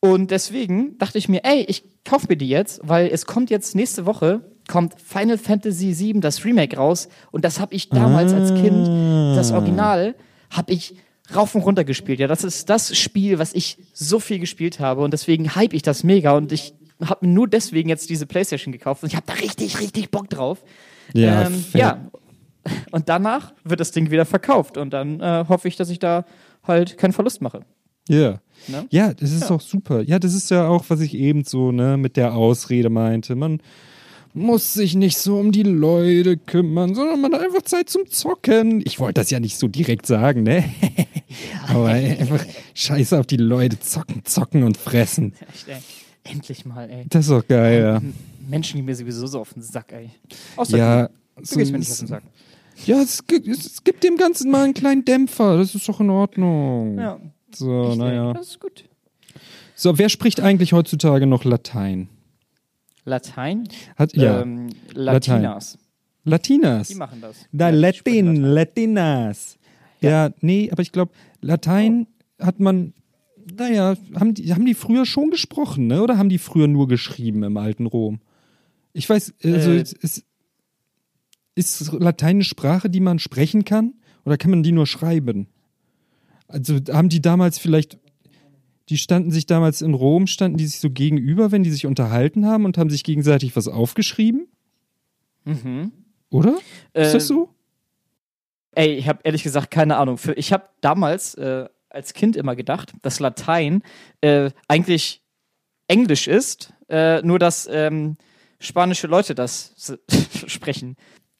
Und 0.00 0.30
deswegen 0.30 0.96
dachte 0.98 1.18
ich 1.18 1.28
mir, 1.28 1.44
ey, 1.44 1.64
ich 1.68 1.84
kaufe 2.04 2.26
mir 2.30 2.36
die 2.36 2.48
jetzt, 2.48 2.80
weil 2.82 3.08
es 3.08 3.26
kommt 3.26 3.50
jetzt 3.50 3.74
nächste 3.74 4.06
Woche, 4.06 4.40
kommt 4.68 4.94
Final 5.00 5.38
Fantasy 5.38 5.96
VII, 5.98 6.20
das 6.20 6.44
Remake 6.44 6.76
raus. 6.76 7.08
Und 7.30 7.44
das 7.44 7.60
habe 7.60 7.74
ich 7.74 7.88
damals 7.90 8.32
als 8.32 8.54
Kind, 8.54 8.86
das 9.36 9.52
Original, 9.52 10.14
habe 10.50 10.72
ich 10.72 10.96
rauf 11.34 11.54
und 11.54 11.62
runter 11.62 11.84
gespielt. 11.84 12.20
Ja, 12.20 12.26
das 12.26 12.42
ist 12.42 12.70
das 12.70 12.96
Spiel, 12.96 13.38
was 13.38 13.52
ich 13.52 13.78
so 13.92 14.18
viel 14.18 14.38
gespielt 14.38 14.80
habe. 14.80 15.02
Und 15.02 15.12
deswegen 15.12 15.54
hype 15.54 15.72
ich 15.74 15.82
das 15.82 16.04
mega. 16.04 16.32
Und 16.32 16.52
ich 16.52 16.74
habe 17.04 17.26
mir 17.26 17.32
nur 17.32 17.48
deswegen 17.48 17.88
jetzt 17.88 18.08
diese 18.10 18.26
Playstation 18.26 18.72
gekauft. 18.72 19.02
Und 19.02 19.08
ich 19.10 19.16
habe 19.16 19.26
da 19.26 19.34
richtig, 19.34 19.80
richtig 19.80 20.10
Bock 20.10 20.28
drauf. 20.30 20.62
Ja, 21.12 21.46
ähm, 21.46 21.64
ja. 21.72 22.10
Und 22.90 23.08
danach 23.08 23.52
wird 23.64 23.80
das 23.80 23.92
Ding 23.92 24.10
wieder 24.10 24.24
verkauft. 24.24 24.76
Und 24.76 24.90
dann 24.90 25.20
äh, 25.20 25.44
hoffe 25.48 25.68
ich, 25.68 25.76
dass 25.76 25.88
ich 25.90 25.98
da 25.98 26.24
halt 26.64 26.98
keinen 26.98 27.12
Verlust 27.12 27.40
mache. 27.42 27.60
Ja. 28.08 28.40
Ne? 28.68 28.86
Ja, 28.90 29.12
das 29.14 29.32
ist 29.32 29.42
Ja. 29.42 29.48
doch 29.48 29.60
super. 29.60 30.02
Ja, 30.02 30.18
das 30.18 30.34
ist 30.34 30.50
ja 30.50 30.66
auch, 30.68 30.84
was 30.88 31.00
ich 31.00 31.14
eben 31.14 31.44
so, 31.44 31.70
ne, 31.72 31.96
mit 31.96 32.16
der 32.16 32.34
Ausrede 32.34 32.88
meinte. 32.88 33.34
Man 33.36 33.60
muss 34.32 34.74
sich 34.74 34.94
nicht 34.94 35.16
so 35.18 35.38
um 35.38 35.50
die 35.52 35.62
Leute 35.62 36.36
kümmern, 36.36 36.94
sondern 36.94 37.20
man 37.20 37.32
hat 37.34 37.40
einfach 37.42 37.62
Zeit 37.62 37.88
zum 37.88 38.06
Zocken. 38.06 38.82
Ich 38.84 38.98
wollte 39.00 39.14
das 39.20 39.30
ja 39.30 39.40
nicht 39.40 39.58
so 39.58 39.66
direkt 39.68 40.06
sagen, 40.06 40.42
ne? 40.42 40.64
Aber 41.68 41.86
einfach 41.88 42.44
scheiße 42.74 43.18
auf 43.18 43.26
die 43.26 43.36
Leute, 43.38 43.78
zocken, 43.80 44.24
zocken 44.24 44.62
und 44.62 44.76
fressen. 44.76 45.34
Ey. 45.66 45.76
Endlich 46.30 46.64
mal, 46.64 46.88
ey. 46.90 47.06
Das 47.08 47.24
ist 47.26 47.30
doch 47.30 47.46
geil, 47.46 47.82
ja. 47.82 48.02
Menschen 48.48 48.76
gehen 48.76 48.84
mir 48.86 48.94
sowieso 48.94 49.26
so 49.26 49.40
auf 49.40 49.54
den 49.54 49.62
Sack, 49.62 49.92
ey. 49.92 50.10
Außer 50.56 50.76
Ja, 50.78 51.08
du. 51.08 51.12
Du 51.42 51.56
gehst 51.56 51.72
mir 51.72 51.78
nicht 51.78 51.90
auf 51.90 51.98
den 51.98 52.08
Sack. 52.08 52.22
ja 52.86 53.00
es, 53.02 53.26
gibt, 53.26 53.46
es 53.46 53.84
gibt 53.84 54.02
dem 54.04 54.16
Ganzen 54.16 54.50
mal 54.50 54.64
einen 54.64 54.74
kleinen 54.74 55.04
Dämpfer. 55.04 55.58
Das 55.58 55.74
ist 55.74 55.88
doch 55.88 56.00
in 56.00 56.10
Ordnung. 56.10 56.98
Ja. 56.98 57.20
So, 57.54 57.94
naja. 57.94 58.32
Das 58.32 58.48
ist 58.48 58.60
gut. 58.60 58.84
So, 59.74 59.98
wer 59.98 60.08
spricht 60.08 60.40
eigentlich 60.40 60.72
heutzutage 60.72 61.26
noch 61.26 61.44
Latein? 61.44 62.08
Latein? 63.04 63.68
Hat, 63.96 64.16
ja, 64.16 64.40
Ähm, 64.42 64.68
Latinas. 64.94 65.78
Latinas. 66.24 66.88
Die 66.88 66.94
machen 66.96 67.20
das. 67.20 67.36
Da 67.52 67.68
Ja, 67.70 67.76
Latin, 67.76 68.26
Latein. 68.36 68.42
Latinas. 68.54 69.58
Ja. 70.00 70.30
nee, 70.40 70.70
aber 70.72 70.82
ich 70.82 70.92
glaube, 70.92 71.12
Latein 71.40 72.06
hat 72.40 72.58
man, 72.58 72.94
naja, 73.54 73.96
haben 74.14 74.34
die, 74.34 74.52
haben 74.52 74.66
die 74.66 74.74
früher 74.74 75.06
schon 75.06 75.30
gesprochen, 75.30 75.86
ne? 75.86 76.02
Oder 76.02 76.18
haben 76.18 76.28
die 76.28 76.38
früher 76.38 76.66
nur 76.68 76.88
geschrieben 76.88 77.42
im 77.42 77.56
alten 77.56 77.86
Rom? 77.86 78.20
Ich 78.92 79.08
weiß, 79.08 79.34
also 79.44 79.70
Äh. 79.72 79.80
ist, 79.80 80.24
ist 81.54 81.92
Latein 81.92 82.36
eine 82.36 82.44
Sprache, 82.44 82.90
die 82.90 83.00
man 83.00 83.18
sprechen 83.18 83.64
kann? 83.64 83.94
Oder 84.24 84.36
kann 84.36 84.50
man 84.50 84.62
die 84.62 84.72
nur 84.72 84.86
schreiben? 84.86 85.46
Also 86.48 86.76
haben 86.90 87.08
die 87.08 87.20
damals 87.22 87.58
vielleicht, 87.58 87.98
die 88.88 88.98
standen 88.98 89.30
sich 89.30 89.46
damals 89.46 89.82
in 89.82 89.94
Rom, 89.94 90.26
standen 90.26 90.58
die 90.58 90.66
sich 90.66 90.80
so 90.80 90.90
gegenüber, 90.90 91.52
wenn 91.52 91.62
die 91.62 91.70
sich 91.70 91.86
unterhalten 91.86 92.46
haben 92.46 92.64
und 92.64 92.78
haben 92.78 92.90
sich 92.90 93.04
gegenseitig 93.04 93.54
was 93.56 93.68
aufgeschrieben? 93.68 94.48
Mhm. 95.44 95.92
Oder? 96.30 96.54
Ist 96.92 97.10
Äh, 97.10 97.12
das 97.12 97.26
so? 97.26 97.50
Ey, 98.72 98.94
ich 98.94 99.08
habe 99.08 99.20
ehrlich 99.24 99.42
gesagt 99.42 99.70
keine 99.70 99.96
Ahnung. 99.96 100.18
Für, 100.18 100.32
ich 100.34 100.52
habe 100.52 100.64
damals 100.80 101.34
äh, 101.34 101.68
als 101.96 102.12
Kind 102.12 102.36
immer 102.36 102.54
gedacht, 102.54 102.92
dass 103.02 103.18
Latein 103.18 103.82
äh, 104.20 104.50
eigentlich 104.68 105.22
Englisch 105.88 106.28
ist, 106.28 106.74
äh, 106.88 107.22
nur 107.22 107.38
dass 107.38 107.66
ähm, 107.70 108.16
spanische 108.60 109.06
Leute 109.06 109.34
das 109.34 109.98
sprechen. 110.46 110.96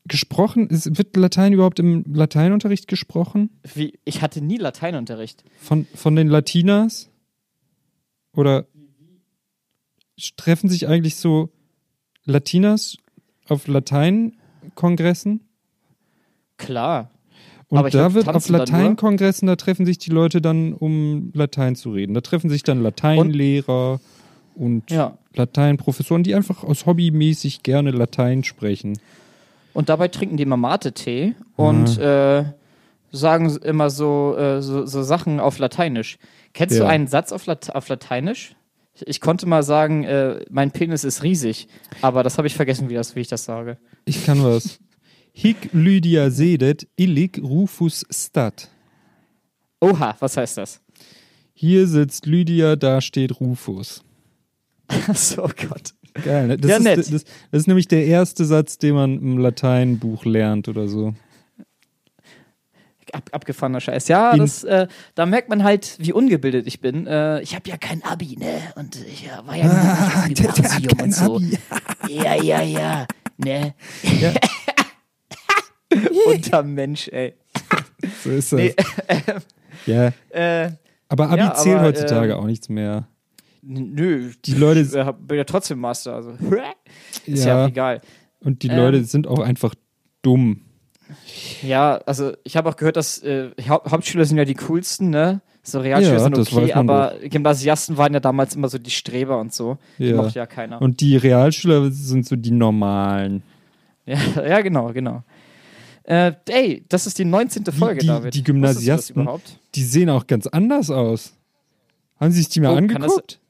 gesprochen? 0.06 0.68
Ist, 0.68 0.96
wird 0.96 1.14
Latein 1.16 1.52
überhaupt 1.52 1.78
im 1.78 2.04
Lateinunterricht 2.12 2.88
gesprochen? 2.88 3.50
Wie, 3.74 3.98
ich 4.04 4.22
hatte 4.22 4.40
nie 4.40 4.56
Lateinunterricht. 4.56 5.44
Von, 5.60 5.86
von 5.94 6.16
den 6.16 6.28
Latinas? 6.28 7.10
Oder 8.32 8.66
treffen 10.36 10.68
sich 10.68 10.88
eigentlich 10.88 11.16
so 11.16 11.50
Latinas 12.24 12.96
auf 13.46 13.68
Latein-Kongressen? 13.68 15.42
Klar. 16.56 17.10
Und 17.68 17.78
Aber 17.78 17.90
da 17.90 18.14
wird 18.14 18.28
auf? 18.28 18.48
Latein-Kongressen, 18.48 19.46
da 19.48 19.56
treffen 19.56 19.86
sich 19.86 19.98
die 19.98 20.10
Leute 20.10 20.40
dann, 20.40 20.72
um 20.72 21.30
Latein 21.34 21.74
zu 21.74 21.90
reden. 21.90 22.14
Da 22.14 22.20
treffen 22.20 22.48
sich 22.48 22.62
dann 22.62 22.80
Lateinlehrer 22.82 24.00
und, 24.54 24.90
Ja. 24.90 25.18
Lateinprofessoren, 25.34 26.22
die 26.22 26.34
einfach 26.34 26.62
aus 26.62 26.86
hobbymäßig 26.86 27.62
gerne 27.62 27.90
Latein 27.90 28.44
sprechen. 28.44 28.98
Und 29.74 29.88
dabei 29.88 30.08
trinken 30.08 30.36
die 30.36 30.44
immer 30.44 30.56
Mate-Tee 30.56 31.34
und 31.56 31.98
äh, 31.98 32.44
sagen 33.12 33.54
immer 33.62 33.90
so, 33.90 34.36
äh, 34.38 34.62
so, 34.62 34.86
so 34.86 35.02
Sachen 35.02 35.40
auf 35.40 35.58
Lateinisch. 35.58 36.18
Kennst 36.54 36.76
du 36.78 36.82
Ja. 36.84 36.88
einen 36.88 37.06
Satz 37.08 37.32
auf, 37.32 37.46
Lat 37.46 37.74
auf 37.74 37.88
Lateinisch? 37.88 38.54
Ich, 38.94 39.06
ich 39.06 39.20
konnte 39.20 39.46
mal 39.46 39.62
sagen, 39.62 40.04
äh, 40.04 40.40
mein 40.50 40.70
Penis 40.70 41.04
ist 41.04 41.22
riesig, 41.22 41.68
aber 42.00 42.22
das 42.22 42.38
habe 42.38 42.46
ich 42.46 42.54
vergessen, 42.54 42.88
wie, 42.88 42.94
das, 42.94 43.14
wie 43.16 43.20
ich 43.20 43.28
das 43.28 43.44
sage. 43.44 43.76
Ich 44.06 44.24
kann 44.24 44.42
was. 44.42 44.78
Hic 45.38 45.68
Lydia 45.72 46.30
sedet, 46.30 46.86
illic 46.96 47.38
Rufus 47.42 48.06
stat. 48.10 48.70
Oha, 49.82 50.16
was 50.18 50.36
heißt 50.38 50.56
das? 50.56 50.80
Hier 51.52 51.86
sitzt 51.86 52.24
Lydia, 52.24 52.74
da 52.74 53.02
steht 53.02 53.38
Rufus. 53.38 54.02
Achso, 54.88 55.44
oh 55.44 55.50
Gott. 55.68 55.92
Geil, 56.24 56.46
ne? 56.46 56.56
Das, 56.56 56.70
Ja, 56.70 56.76
ist, 56.78 56.82
nett. 56.84 56.98
Das, 56.98 57.08
das 57.10 57.24
ist 57.52 57.66
nämlich 57.68 57.86
der 57.86 58.06
erste 58.06 58.46
Satz, 58.46 58.78
den 58.78 58.94
man 58.94 59.18
im 59.18 59.36
Lateinbuch 59.36 60.24
lernt 60.24 60.68
oder 60.68 60.88
so. 60.88 61.12
Ab, 63.12 63.28
abgefahrener 63.32 63.80
Scheiß. 63.82 64.08
Ja, 64.08 64.34
das, 64.36 64.64
äh, 64.64 64.86
da 65.14 65.26
merkt 65.26 65.50
man 65.50 65.62
halt, 65.64 65.96
wie 66.00 66.14
ungebildet 66.14 66.66
ich 66.66 66.80
bin. 66.80 67.06
Äh, 67.06 67.42
ich 67.42 67.54
habe 67.54 67.68
ja 67.68 67.76
kein 67.76 68.02
Abi, 68.04 68.36
ne? 68.38 68.62
Und 68.76 68.96
ich 69.06 69.26
äh, 69.26 69.46
war 69.46 69.54
ja 69.54 69.66
Ah, 69.70 70.28
nicht 70.28 70.48
auf 70.48 70.54
dem 70.54 70.64
Gymnasium 70.64 71.00
und 71.00 71.14
so. 71.14 71.40
Ja, 72.08 72.42
ja, 72.42 72.62
ja. 72.62 73.06
Ne? 73.36 73.74
Unter 76.26 76.62
Mensch, 76.62 77.08
ey. 77.08 77.34
So 78.22 78.30
ist 78.30 78.52
das. 78.52 78.60
Nee, 78.60 78.74
Ja, 79.86 80.12
äh, 80.30 80.70
aber 81.08 81.30
Abi 81.30 81.38
Ja, 81.38 81.54
zählt 81.54 81.76
aber, 81.76 81.86
heutzutage 81.86 82.32
ähm, 82.32 82.38
auch 82.38 82.44
nichts 82.46 82.68
mehr. 82.68 83.06
nö. 83.62 84.32
Die 84.44 84.54
Leute- 84.54 84.80
Ich 84.80 84.94
äh, 84.94 85.12
bin 85.18 85.36
ja 85.38 85.44
trotzdem 85.44 85.78
Master, 85.78 86.14
also. 86.14 86.30
Ist 87.26 87.44
ja, 87.44 87.60
Ja, 87.62 87.66
egal. 87.68 88.00
und 88.40 88.62
die 88.62 88.68
ähm, 88.68 88.76
Leute 88.76 89.04
sind 89.04 89.26
auch 89.26 89.40
einfach 89.40 89.74
dumm. 90.22 90.62
Ja, 91.62 91.98
also 92.06 92.32
ich 92.44 92.56
habe 92.56 92.68
auch 92.68 92.76
gehört, 92.76 92.96
dass 92.96 93.22
äh, 93.22 93.50
Haupt 93.68 93.90
Hauptschüler 93.90 94.24
sind 94.24 94.38
ja 94.38 94.44
die 94.44 94.54
coolsten, 94.54 95.10
ne? 95.10 95.40
So 95.62 95.80
Realschüler 95.80 96.14
Ja, 96.14 96.20
sind 96.20 96.38
okay, 96.38 96.72
aber 96.72 97.14
Gymnasiasten 97.22 97.96
waren 97.96 98.12
ja 98.14 98.20
damals 98.20 98.54
immer 98.54 98.68
so 98.68 98.78
die 98.78 98.90
Streber 98.90 99.38
und 99.40 99.52
so. 99.52 99.78
Die 99.98 100.06
Ja. 100.06 100.16
mochte 100.16 100.38
ja 100.38 100.46
keiner. 100.46 100.80
Und 100.82 101.00
die 101.00 101.16
Realschüler 101.16 101.90
sind 101.90 102.26
so 102.26 102.36
die 102.36 102.50
normalen. 102.52 103.42
ja, 104.04 104.18
ja, 104.48 104.60
genau, 104.62 104.92
genau. 104.92 105.22
Äh, 106.08 106.32
ey, 106.48 106.84
das 106.88 107.06
ist 107.06 107.18
die 107.18 107.24
19. 107.24 107.64
Folge, 107.72 108.00
die- 108.00 108.06
David. 108.06 108.34
die 108.34 108.44
Gymnasiasten- 108.44 109.22
überhaupt? 109.22 109.58
Die 109.74 109.82
sehen 109.82 110.08
auch 110.08 110.26
ganz 110.26 110.46
anders 110.46 110.88
aus. 110.90 111.32
Haben 112.20 112.30
Sie 112.30 112.38
sich 112.38 112.48
die 112.48 112.60
mal 112.60 112.70
Oh, 112.72 112.76
kann 112.76 112.88
das- 112.88 112.96
angeguckt? 113.02 113.40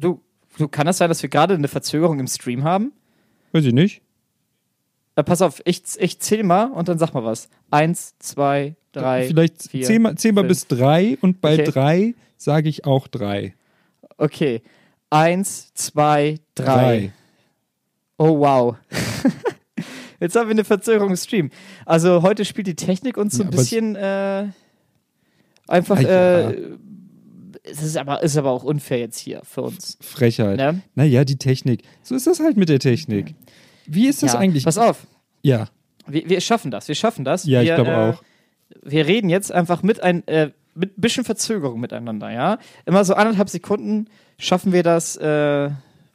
Du, 0.00 0.20
du, 0.56 0.68
kann 0.68 0.86
das 0.86 0.96
sein, 0.98 1.08
dass 1.10 1.22
wir 1.22 1.28
gerade 1.28 1.54
eine 1.54 1.68
Verzögerung 1.68 2.18
im 2.18 2.26
Stream 2.26 2.64
haben? 2.64 2.92
Weiß 3.52 3.64
ich 3.64 3.74
nicht. 3.74 4.00
Äh, 5.16 5.22
pass 5.24 5.42
auf, 5.42 5.60
ich, 5.64 5.82
ich 5.98 6.18
zähl 6.20 6.44
mal 6.44 6.64
und 6.70 6.88
dann 6.88 6.98
sag 6.98 7.12
mal 7.12 7.24
was. 7.24 7.48
Eins, 7.70 8.14
zwei, 8.20 8.76
drei. 8.92 9.26
Vielleicht 9.26 9.70
vier, 9.70 9.84
zehn 9.84 10.00
mal, 10.02 10.14
zehn 10.16 10.34
mal 10.34 10.44
bis 10.44 10.66
drei 10.66 11.18
und 11.20 11.40
bei 11.40 11.54
Okay. 11.54 11.64
drei 11.64 12.14
sage 12.36 12.68
ich 12.68 12.84
auch 12.86 13.06
drei. 13.08 13.54
Okay. 14.16 14.62
Eins, 15.10 15.74
zwei, 15.74 16.38
drei. 16.54 16.64
Drei. 16.64 17.12
Oh, 18.16 18.38
wow. 18.38 18.76
Jetzt 20.20 20.34
haben 20.36 20.48
wir 20.48 20.52
eine 20.52 20.64
Verzögerung 20.64 21.10
im 21.10 21.16
Stream. 21.16 21.50
Also 21.86 22.22
heute 22.22 22.44
spielt 22.44 22.66
die 22.66 22.74
Technik 22.74 23.16
uns 23.16 23.34
so 23.36 23.42
Ja, 23.42 23.48
ein 23.48 23.54
es- 23.54 23.56
bisschen 23.60 23.96
äh, 23.96 24.46
einfach. 25.66 26.00
Ja. 26.00 26.50
Äh, 26.50 26.76
es 27.70 27.82
ist 27.82 27.96
aber, 27.98 28.22
ist 28.22 28.36
aber 28.36 28.50
auch 28.50 28.64
unfair 28.64 28.98
jetzt 28.98 29.18
hier 29.18 29.42
für 29.44 29.62
uns. 29.62 29.98
Frechheit. 30.00 30.56
Ne? 30.56 30.80
Naja, 30.94 31.24
die 31.24 31.36
Technik. 31.36 31.82
So 32.02 32.14
ist 32.14 32.26
das 32.26 32.40
halt 32.40 32.56
mit 32.56 32.68
der 32.70 32.78
Technik. 32.78 33.34
Wie 33.86 34.06
ist 34.06 34.22
das 34.22 34.32
ja, 34.32 34.38
eigentlich? 34.38 34.64
Pass 34.64 34.78
auf, 34.78 35.06
Ja, 35.42 35.68
wir, 36.06 36.28
wir 36.28 36.40
schaffen 36.40 36.70
das. 36.70 36.88
Wir 36.88 36.94
schaffen 36.94 37.24
das. 37.24 37.44
ja, 37.44 37.60
ich 37.60 37.68
wir, 37.68 37.74
glaube 37.76 37.90
äh, 37.90 37.94
auch. 37.94 38.22
Wir 38.82 39.06
reden 39.06 39.28
jetzt 39.28 39.52
einfach 39.52 39.82
mit 39.82 40.02
ein 40.02 40.26
äh, 40.28 40.50
mit 40.74 40.92
bisschen 41.00 41.24
Verzögerung 41.24 41.80
miteinander, 41.80 42.30
ja. 42.30 42.58
Immer 42.86 43.04
so 43.04 43.14
anderthalb 43.14 43.48
Sekunden 43.50 44.06
schaffen 44.38 44.72
wir 44.72 44.82
das, 44.82 45.16
äh, 45.16 45.70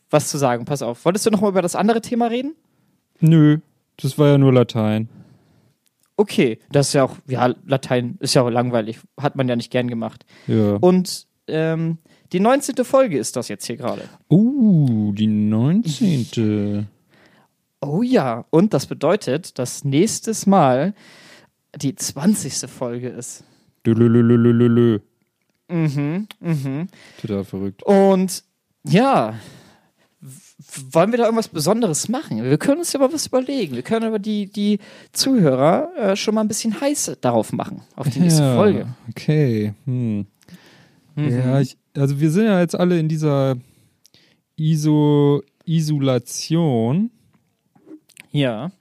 was 0.09 0.29
zu 0.29 0.37
sagen. 0.37 0.65
Pass 0.65 0.81
auf. 0.81 1.03
Wolltest 1.05 1.25
du 1.25 1.29
noch 1.31 1.41
mal 1.41 1.49
über 1.49 1.61
das 1.61 1.75
andere 1.75 2.01
Thema 2.01 2.27
reden? 2.27 2.55
Nö, 3.19 3.59
das 3.97 4.17
war 4.17 4.27
ja 4.29 4.37
nur 4.37 4.53
Latein. 4.53 5.09
Okay, 6.15 6.59
das 6.71 6.87
ist 6.89 6.93
ja 6.93 7.03
auch, 7.03 7.17
ja, 7.27 7.53
Latein 7.65 8.17
ist 8.19 8.33
ja 8.35 8.43
auch 8.43 8.49
langweilig. 8.49 8.99
Hat 9.19 9.35
man 9.35 9.47
ja 9.47 9.55
nicht 9.55 9.71
gern 9.71 9.87
gemacht. 9.87 10.25
Ja. 10.47 10.75
Und 10.75 11.27
ähm, 11.47 11.97
die 12.31 12.39
19. 12.39 12.83
Folge 12.85 13.17
ist 13.17 13.35
das 13.35 13.47
jetzt 13.47 13.65
hier 13.65 13.77
gerade. 13.77 14.03
Uh, 14.29 15.11
die 15.13 15.27
19. 15.27 16.87
Oh 17.81 18.01
ja, 18.01 18.45
und 18.49 18.73
das 18.73 18.85
bedeutet, 18.85 19.59
dass 19.59 19.83
nächstes 19.83 20.45
Mal 20.45 20.93
die 21.75 21.95
20. 21.95 22.69
Folge 22.69 23.09
ist. 23.09 23.43
Dülülülülülülü. 23.85 24.99
Mhm, 25.69 26.27
mhm. 26.39 26.87
Total 27.21 27.43
verrückt. 27.43 27.83
Und 27.83 28.43
ja, 28.87 29.35
wollen 30.91 31.11
wir 31.11 31.17
da 31.17 31.25
irgendwas 31.25 31.47
Besonderes 31.47 32.07
machen? 32.09 32.43
Wir 32.43 32.57
können 32.57 32.79
uns 32.79 32.93
ja 32.93 32.99
mal 32.99 33.11
was 33.11 33.27
überlegen. 33.27 33.75
Wir 33.75 33.81
können 33.81 34.05
aber 34.05 34.19
die, 34.19 34.51
die 34.51 34.79
Zuhörer 35.11 35.89
äh, 35.97 36.15
schon 36.15 36.35
mal 36.35 36.41
ein 36.41 36.47
bisschen 36.47 36.79
heiß 36.79 37.17
darauf 37.21 37.51
machen, 37.51 37.81
auf 37.95 38.09
die 38.09 38.19
nächste 38.19 38.43
ja, 38.43 38.55
Folge. 38.55 38.87
Okay. 39.09 39.73
Hm. 39.85 40.25
Mhm. 41.15 41.29
Ja, 41.29 41.59
ich, 41.59 41.77
also 41.95 42.19
wir 42.19 42.31
sind 42.31 42.45
ja 42.45 42.59
jetzt 42.59 42.75
alle 42.75 42.99
in 42.99 43.07
dieser 43.07 43.57
Iso 44.55 45.43
Isolation. 45.65 47.11
Ja. 48.31 48.71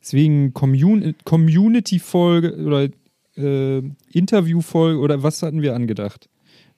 Deswegen 0.00 0.54
Commun 0.54 1.14
Community-Folge 1.24 2.56
oder 2.56 2.88
äh, 3.36 3.82
Interview-Folge 4.12 4.98
oder 4.98 5.22
was 5.22 5.42
hatten 5.42 5.62
wir 5.62 5.74
angedacht? 5.74 6.28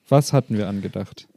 Was 0.09 0.33
hatten 0.33 0.57
wir 0.57 0.67
angedacht? 0.67 1.27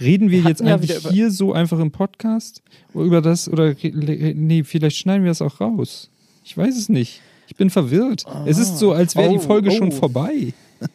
Reden 0.00 0.30
wir 0.30 0.42
Wir 0.44 0.50
jetzt 0.50 0.60
ja 0.60 0.74
eigentlich 0.74 0.96
über- 0.98 1.10
hier 1.10 1.30
so 1.30 1.52
einfach 1.52 1.78
im 1.78 1.90
Podcast 1.90 2.62
über 2.94 3.20
das 3.20 3.48
oder 3.48 3.74
nee, 3.82 4.64
vielleicht 4.64 4.96
schneiden 4.96 5.24
wir 5.24 5.30
das 5.30 5.42
auch 5.42 5.60
raus. 5.60 6.10
Ich 6.44 6.56
weiß 6.56 6.76
es 6.76 6.88
nicht. 6.88 7.20
Ich 7.48 7.56
bin 7.56 7.70
verwirrt. 7.70 8.24
Es 8.46 8.58
ist 8.58 8.78
so, 8.78 8.92
als 8.92 9.16
wäre 9.16 9.30
Oh, 9.30 9.32
die 9.32 9.38
Folge 9.38 9.70
schon 9.70 9.88
oh. 9.88 9.96
vorbei. 9.96 10.52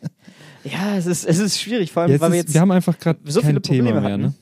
Ja, 0.65 0.95
es 0.95 1.05
ist, 1.07 1.25
es 1.25 1.39
ist 1.39 1.59
schwierig, 1.59 1.91
vor 1.91 2.03
allem, 2.03 2.11
Jetzt 2.13 2.21
weil 2.21 2.31
wir 2.31 2.39
ist, 2.39 2.45
jetzt. 2.45 2.53
wir 2.53 2.61
haben 2.61 2.71
einfach 2.71 2.97
gerade 2.97 3.19
so 3.25 3.41
kein 3.41 3.49
viele 3.49 3.61
Thema 3.61 3.91
Probleme 3.91 4.01
mehr. 4.01 4.11
hatten. 4.13 4.21
Ne? 4.23 4.33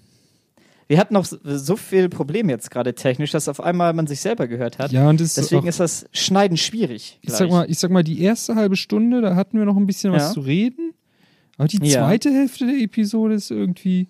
Wir 0.87 0.99
hatten 0.99 1.13
noch 1.15 1.25
so, 1.25 1.75
viel 1.75 2.09
Probleme 2.09 2.51
jetzt 2.51 2.69
gerade 2.69 2.93
technisch, 2.93 3.31
dass 3.31 3.47
auf 3.47 3.59
einmal 3.59 3.93
man 3.93 4.05
sich 4.05 4.19
selber 4.21 4.47
gehört 4.47 4.77
hat. 4.77 4.91
Ja, 4.91 5.09
und 5.09 5.19
Deswegen 5.19 5.65
ist 5.65 5.79
das 5.79 6.05
Schneiden 6.13 6.57
schwierig. 6.57 7.17
ich 7.23 7.31
sag 7.31 7.49
mal, 7.49 7.65
ich 7.67 7.79
sag 7.79 7.89
mal, 7.89 8.03
die 8.03 8.21
erste 8.21 8.53
halbe 8.53 8.75
Stunde, 8.75 9.21
da 9.21 9.35
hatten 9.35 9.57
wir 9.57 9.65
noch 9.65 9.77
ein 9.77 9.87
bisschen 9.87 10.11
was 10.13 10.21
Ja. 10.27 10.33
zu 10.33 10.41
reden. 10.41 10.93
Aber 11.57 11.67
die 11.67 11.77
Ja. 11.81 12.05
zweite 12.05 12.29
Hälfte 12.31 12.67
der 12.67 12.75
Episode 12.79 13.33
ist 13.33 13.49
irgendwie. 13.49 14.07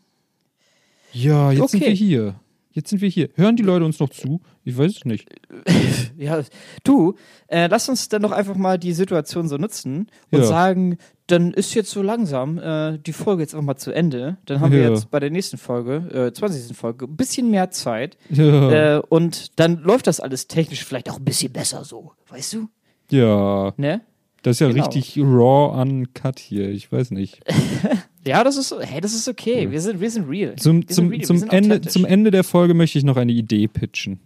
Ja, 1.14 1.52
jetzt 1.52 1.72
sind 1.72 1.82
Okay. 1.82 1.90
wir 1.92 1.96
hier. 1.96 2.36
Jetzt 2.74 2.90
sind 2.90 3.02
wir 3.02 3.10
hier. 3.10 3.28
Hören 3.36 3.58
die 3.58 3.64
Leute 3.64 3.84
uns 3.84 4.00
noch 4.00 4.10
zu? 4.10 4.40
Ich 4.64 4.78
weiß 4.78 4.98
es 4.98 5.06
nicht. 5.06 5.28
Ja, 6.18 6.42
du, 6.84 7.16
äh, 7.48 7.66
lass 7.68 7.90
uns 7.90 8.08
dann 8.08 8.22
doch 8.22 8.32
einfach 8.32 8.56
mal 8.56 8.78
die 8.78 8.94
Situation 8.94 9.48
so 9.48 9.58
nutzen 9.58 10.08
und 10.32 10.40
Ja. 10.40 10.46
sagen, 10.46 10.98
dann 11.26 11.52
ist 11.52 11.74
jetzt 11.74 11.90
so 11.90 12.04
langsam 12.04 12.60
äh, 12.60 13.00
die 13.00 13.12
Folge 13.14 13.42
jetzt 13.42 13.56
einfach 13.56 13.66
mal 13.66 13.76
zu 13.78 13.92
Ende. 13.92 14.38
Dann 14.46 14.60
haben 14.60 14.72
wir 14.72 14.82
Ja. 14.84 14.90
jetzt 14.92 15.10
bei 15.10 15.20
der 15.20 15.32
nächsten 15.32 15.58
Folge, 15.58 16.28
äh, 16.28 16.32
20. 16.32 16.78
Folge, 16.78 17.06
ein 17.06 17.16
bisschen 17.18 17.50
mehr 17.50 17.72
Zeit. 17.72 18.18
Ja. 18.30 18.98
Äh, 18.98 19.02
und 19.10 19.60
dann 19.60 19.80
läuft 19.82 20.06
das 20.06 20.20
alles 20.20 20.48
technisch 20.48 20.86
vielleicht 20.86 21.10
auch 21.10 21.18
ein 21.18 21.26
bisschen 21.26 21.52
besser 21.52 21.84
so, 21.84 22.12
weißt 22.30 22.54
du? 22.54 22.68
ja. 23.10 23.74
Ne? 23.78 24.02
Das 24.44 24.56
ist 24.56 24.60
ja 24.62 24.68
Genau. 24.70 24.86
richtig 24.86 25.18
raw 25.20 25.82
uncut 25.82 26.40
hier. 26.40 26.70
Ich 26.70 26.92
weiß 26.92 27.12
nicht. 27.12 27.42
Ja, 28.26 28.44
das 28.44 28.58
ist, 28.58 28.74
hey, 28.80 29.02
das 29.02 29.14
ist 29.14 29.28
okay. 29.28 29.70
Wir 29.72 29.82
sind, 29.82 30.00
wir 30.00 30.12
sind 30.12 30.30
real. 30.30 30.56
Zum, 30.58 30.82
wir 30.82 30.88
zum, 30.88 31.10
real. 31.10 31.22
zum, 31.24 31.44
Ende, 31.50 31.82
zum 31.82 32.06
Ende 32.06 32.32
der 32.32 32.44
Folge 32.44 32.74
möchte 32.74 32.98
ich 33.00 33.04
noch 33.04 33.18
eine 33.18 33.32
Idee 33.32 33.68
pitchen. 33.68 34.20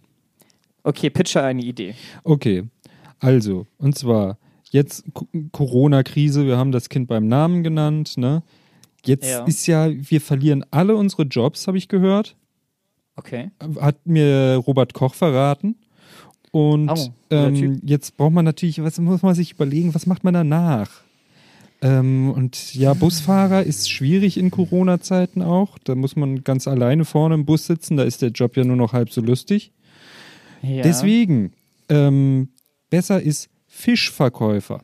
Okay, 0.82 1.10
Pitcher 1.10 1.42
eine 1.42 1.62
Idee. 1.62 1.94
Okay, 2.22 2.64
also, 3.18 3.66
und 3.78 3.96
zwar 3.98 4.38
jetzt 4.70 5.04
Corona-Krise, 5.52 6.46
wir 6.46 6.56
haben 6.58 6.70
das 6.72 6.88
Kind 6.88 7.08
beim 7.08 7.26
Namen 7.26 7.62
genannt, 7.64 8.16
ne? 8.18 8.42
Jetzt 9.04 9.28
Ja. 9.28 9.44
ist 9.44 9.66
ja, 9.66 9.88
wir 9.90 10.20
verlieren 10.20 10.64
alle 10.70 10.94
unsere 10.96 11.22
Jobs, 11.22 11.66
habe 11.66 11.78
ich 11.78 11.88
gehört. 11.88 12.36
Okay. 13.16 13.50
Hat 13.80 14.06
mir 14.06 14.62
Robert 14.66 14.92
Koch 14.92 15.14
verraten. 15.14 15.76
Und 16.50 16.90
Oh, 16.90 17.08
ähm, 17.30 17.80
jetzt 17.84 18.16
braucht 18.16 18.32
man 18.32 18.44
natürlich, 18.44 18.82
was 18.82 18.98
muss 18.98 19.22
man 19.22 19.34
sich 19.34 19.52
überlegen, 19.52 19.94
was 19.94 20.06
macht 20.06 20.24
man 20.24 20.34
danach? 20.34 21.02
Ähm, 21.82 22.30
und 22.30 22.74
ja, 22.74 22.94
Busfahrer 22.94 23.62
ist 23.62 23.90
schwierig 23.90 24.38
in 24.38 24.50
Corona-Zeiten 24.50 25.42
auch. 25.42 25.78
Da 25.78 25.94
muss 25.94 26.16
man 26.16 26.42
ganz 26.42 26.66
alleine 26.66 27.04
vorne 27.04 27.34
im 27.34 27.44
Bus 27.44 27.66
sitzen, 27.66 27.96
da 27.96 28.04
ist 28.04 28.22
der 28.22 28.30
Job 28.30 28.56
ja 28.56 28.64
nur 28.64 28.76
noch 28.76 28.92
halb 28.92 29.10
so 29.12 29.20
lustig. 29.20 29.72
Ja. 30.62 30.82
Deswegen, 30.82 31.52
ähm, 31.88 32.48
besser 32.90 33.20
ist 33.20 33.48
Fischverkäufer. 33.66 34.82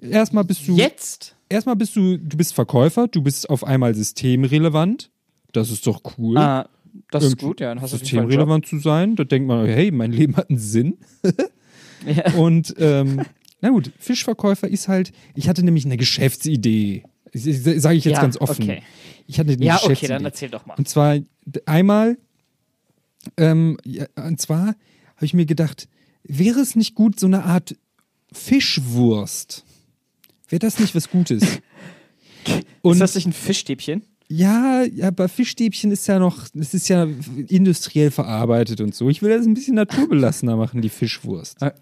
Erstmal 0.00 0.44
bist 0.44 0.68
du, 0.68 0.76
Jetzt? 0.76 1.36
erstmal 1.48 1.76
bist 1.76 1.96
du, 1.96 2.18
du 2.18 2.36
bist 2.36 2.52
Verkäufer, 2.54 3.08
du 3.08 3.22
bist 3.22 3.48
auf 3.48 3.64
einmal 3.64 3.94
systemrelevant. 3.94 5.10
Das 5.52 5.70
ist 5.70 5.86
doch 5.86 6.02
cool. 6.18 6.36
Ah, 6.36 6.68
das 7.10 7.24
ist 7.24 7.30
Irgendwie 7.32 7.46
gut, 7.46 7.60
ja. 7.60 7.68
Dann 7.68 7.80
hast 7.80 7.90
systemrelevant 7.90 8.66
zu 8.66 8.78
sein. 8.78 9.16
Da 9.16 9.24
denkt 9.24 9.48
man, 9.48 9.66
hey, 9.66 9.90
mein 9.90 10.12
Leben 10.12 10.36
hat 10.36 10.50
einen 10.50 10.58
Sinn. 10.58 10.98
Ja. 12.06 12.34
Und 12.34 12.74
ähm, 12.76 13.22
na 13.64 13.70
gut, 13.70 13.92
Fischverkäufer 13.98 14.68
ist 14.68 14.88
halt, 14.88 15.10
ich 15.34 15.48
hatte 15.48 15.62
nämlich 15.62 15.86
eine 15.86 15.96
Geschäftsidee. 15.96 17.02
Sage 17.32 17.96
ich 17.96 18.04
jetzt 18.04 18.16
Ja, 18.16 18.20
ganz 18.20 18.36
offen. 18.38 18.62
okay. 18.62 18.82
Ich 19.26 19.38
hatte 19.38 19.52
eine 19.52 19.64
Ja, 19.64 19.76
okay, 19.76 19.84
Geschäftsidee. 19.84 20.12
dann 20.12 20.24
erzähl 20.26 20.50
doch 20.50 20.66
mal. 20.66 20.74
Und 20.74 20.86
zwar 20.86 21.18
einmal, 21.64 22.18
ähm, 23.38 23.78
ja, 23.86 24.04
und 24.16 24.38
zwar 24.38 24.66
habe 25.16 25.24
ich 25.24 25.32
mir 25.32 25.46
gedacht, 25.46 25.88
wäre 26.24 26.60
es 26.60 26.76
nicht 26.76 26.94
gut, 26.94 27.18
so 27.18 27.26
eine 27.26 27.44
Art 27.44 27.74
Fischwurst? 28.34 29.64
Wäre 30.50 30.60
das 30.60 30.78
nicht 30.78 30.94
was 30.94 31.08
Gutes? 31.08 31.42
Und 32.82 32.92
ist 32.92 33.00
das 33.00 33.14
nicht 33.14 33.26
ein 33.28 33.32
Fischstäbchen? 33.32 34.02
Ja, 34.34 34.82
ja, 34.82 35.10
bei 35.10 35.28
Fischstäbchen 35.28 35.90
ist 35.92 36.06
ja 36.06 36.18
noch, 36.18 36.48
das 36.54 36.74
ist 36.74 36.88
ja 36.88 37.06
industriell 37.48 38.10
verarbeitet 38.10 38.80
und 38.80 38.94
so. 38.94 39.08
Ich 39.08 39.22
will 39.22 39.30
das 39.36 39.46
ein 39.46 39.54
bisschen 39.54 39.74
naturbelassener 39.76 40.56
machen, 40.56 40.82
die 40.82 40.88
Fischwurst. 40.88 41.62
Äh, 41.62 41.72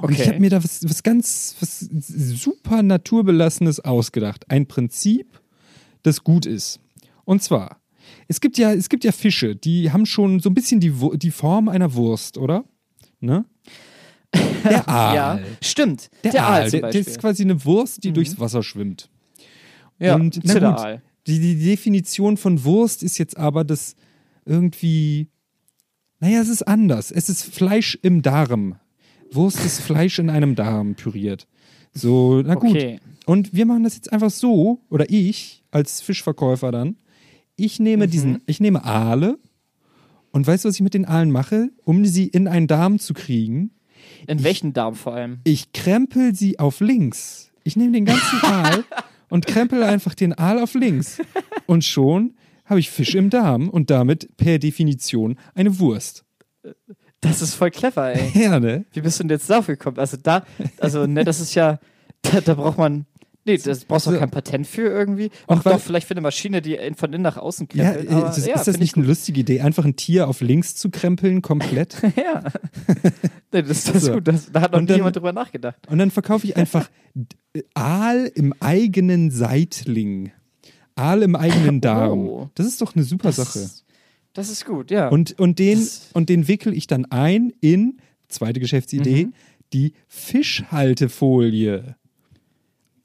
Und 0.00 0.12
ich 0.12 0.20
okay. 0.20 0.28
habe 0.30 0.40
mir 0.40 0.50
da 0.50 0.62
was, 0.62 0.82
was 0.88 1.02
ganz, 1.02 1.56
was 1.60 1.80
super 1.80 2.82
naturbelassenes 2.82 3.80
ausgedacht. 3.80 4.44
Ein 4.50 4.66
Prinzip, 4.66 5.26
das 6.02 6.22
gut 6.24 6.44
ist. 6.46 6.80
Und 7.24 7.42
zwar, 7.42 7.80
es 8.28 8.40
gibt 8.40 8.58
ja, 8.58 8.72
es 8.72 8.88
gibt 8.88 9.04
ja 9.04 9.12
Fische, 9.12 9.54
die 9.56 9.90
haben 9.92 10.06
schon 10.06 10.40
so 10.40 10.50
ein 10.50 10.54
bisschen 10.54 10.80
die, 10.80 10.92
die 11.14 11.30
Form 11.30 11.68
einer 11.68 11.94
Wurst, 11.94 12.36
oder? 12.36 12.64
Ne? 13.20 13.44
Der 14.64 14.88
Aal. 14.88 15.14
Ja, 15.14 15.40
stimmt. 15.62 16.10
Der, 16.24 16.32
Der, 16.32 16.46
Aal, 16.46 16.62
Aal, 16.62 16.70
der, 16.70 16.90
der 16.90 17.00
ist 17.00 17.18
quasi 17.20 17.42
eine 17.42 17.64
Wurst, 17.64 18.02
die 18.04 18.10
Mhm. 18.10 18.14
durchs 18.14 18.38
Wasser 18.40 18.62
schwimmt. 18.62 19.08
ja, 19.98 20.14
und, 20.16 20.40
na 20.44 20.54
gut. 20.54 21.00
Die, 21.26 21.38
die 21.38 21.56
Definition 21.56 22.36
von 22.36 22.64
Wurst 22.64 23.02
ist 23.02 23.18
jetzt 23.18 23.36
aber 23.36 23.64
das 23.64 23.94
irgendwie. 24.44 25.28
Naja, 26.20 26.40
es 26.40 26.48
ist 26.48 26.62
anders. 26.62 27.10
Es 27.10 27.28
ist 27.28 27.42
Fleisch 27.44 27.98
im 28.02 28.22
Darm. 28.22 28.76
Wurst 29.30 29.64
ist 29.64 29.80
Fleisch 29.80 30.18
in 30.18 30.30
einem 30.30 30.54
Darm 30.54 30.94
püriert. 30.94 31.46
So, 31.94 32.42
na 32.44 32.54
gut. 32.54 32.70
Okay. 32.70 33.00
Und 33.26 33.54
wir 33.54 33.66
machen 33.66 33.84
das 33.84 33.94
jetzt 33.96 34.12
einfach 34.12 34.30
so, 34.30 34.80
oder 34.88 35.08
ich 35.10 35.62
als 35.70 36.00
Fischverkäufer 36.00 36.72
dann. 36.72 36.96
Ich 37.56 37.78
nehme 37.78 38.08
diesen, 38.08 38.40
ich 38.46 38.60
nehme 38.60 38.84
Aale 38.84 39.38
und 40.32 40.46
weißt 40.46 40.64
du, 40.64 40.68
was 40.68 40.76
ich 40.76 40.80
mit 40.80 40.94
den 40.94 41.04
Aalen 41.04 41.30
mache? 41.30 41.70
Um 41.84 42.04
sie 42.04 42.26
in 42.26 42.48
einen 42.48 42.66
Darm 42.66 42.98
zu 42.98 43.14
kriegen, 43.14 43.70
In 44.26 44.42
welchen 44.42 44.72
Darm 44.72 44.94
vor 44.94 45.14
allem? 45.14 45.38
ich 45.44 45.72
krempel 45.72 46.34
sie 46.34 46.58
auf 46.58 46.80
links. 46.80 47.50
Ich 47.62 47.76
nehme 47.76 47.92
den 47.92 48.04
ganzen 48.06 48.40
Aal 48.42 48.84
und 49.32 49.46
krempel 49.46 49.82
einfach 49.82 50.14
den 50.14 50.34
Aal 50.36 50.58
auf 50.58 50.74
links. 50.74 51.18
Und 51.64 51.84
schon 51.84 52.34
habe 52.66 52.80
ich 52.80 52.90
Fisch 52.90 53.14
im 53.14 53.30
Darm 53.30 53.70
und 53.70 53.88
damit 53.88 54.36
per 54.36 54.58
Definition 54.58 55.38
eine 55.54 55.78
Wurst. 55.78 56.26
Das 57.22 57.40
ist 57.40 57.54
voll 57.54 57.70
clever, 57.70 58.12
ey. 58.12 58.30
Ja, 58.42 58.60
ne? 58.60 58.84
Wie 58.92 59.00
bist 59.00 59.18
du 59.18 59.24
denn 59.24 59.30
jetzt 59.30 59.48
dafür 59.48 59.76
gekommen? 59.76 59.98
Also 59.98 60.18
da, 60.22 60.44
also 60.78 61.06
ne, 61.06 61.24
das 61.24 61.40
ist 61.40 61.54
ja, 61.54 61.78
da, 62.20 62.42
da 62.42 62.52
braucht 62.52 62.76
man, 62.76 63.06
Nee, 63.44 63.56
das 63.58 63.84
brauchst 63.84 64.06
du 64.06 64.12
So. 64.12 64.18
kein 64.18 64.30
Patent 64.30 64.66
für 64.68 64.82
irgendwie. 64.82 65.30
Ach 65.48 65.62
doch, 65.64 65.80
vielleicht 65.80 66.06
für 66.06 66.14
eine 66.14 66.20
Maschine, 66.20 66.62
die 66.62 66.78
von 66.96 67.12
innen 67.12 67.22
nach 67.24 67.36
außen 67.36 67.68
Ja, 67.74 67.90
krempelt. 67.92 68.10
äh, 68.10 68.14
aber, 68.14 68.30
ist, 68.30 68.46
ja, 68.46 68.54
ist 68.54 68.68
das 68.68 68.78
nicht 68.78 68.96
eine 68.96 69.04
lustige 69.04 69.40
Idee, 69.40 69.60
einfach 69.62 69.84
ein 69.84 69.96
Tier 69.96 70.28
auf 70.28 70.40
links 70.42 70.76
zu 70.76 70.90
krempeln, 70.90 71.42
komplett? 71.42 71.96
Ja. 72.16 72.44
nee, 73.52 73.62
das, 73.62 73.84
das 73.84 73.96
ist 73.96 74.04
So. 74.04 74.12
gut. 74.14 74.28
Das, 74.28 74.52
da 74.52 74.60
hat 74.60 74.72
noch 74.72 74.84
dann- 74.84 74.96
jemand 74.96 75.16
drüber 75.16 75.32
nachgedacht. 75.32 75.76
Und 75.88 75.98
dann 75.98 76.10
verkaufe 76.12 76.46
ich 76.46 76.56
einfach 76.56 76.88
d- 77.14 77.64
Aal 77.74 78.30
im 78.34 78.54
eigenen 78.60 79.30
Seitling. 79.32 80.30
Aal 80.94 81.22
im 81.22 81.34
eigenen 81.34 81.80
Darm. 81.82 82.28
Oh. 82.28 82.50
Das 82.54 82.66
ist 82.66 82.80
doch 82.80 82.94
eine 82.94 83.04
super 83.04 83.28
Das, 83.30 83.36
Sache. 83.36 83.68
das 84.34 84.50
ist 84.50 84.64
gut, 84.66 84.90
ja. 84.92 85.08
Und, 85.08 85.38
und, 85.40 85.58
den, 85.58 85.80
Das- 85.80 86.10
und 86.12 86.28
den 86.28 86.46
wickel 86.46 86.74
ich 86.74 86.86
dann 86.86 87.06
ein 87.06 87.52
in, 87.60 87.98
zweite 88.28 88.60
Geschäftsidee, 88.60 89.26
Mhm. 89.26 89.32
die 89.72 89.94
Fischhaltefolie. 90.06 91.96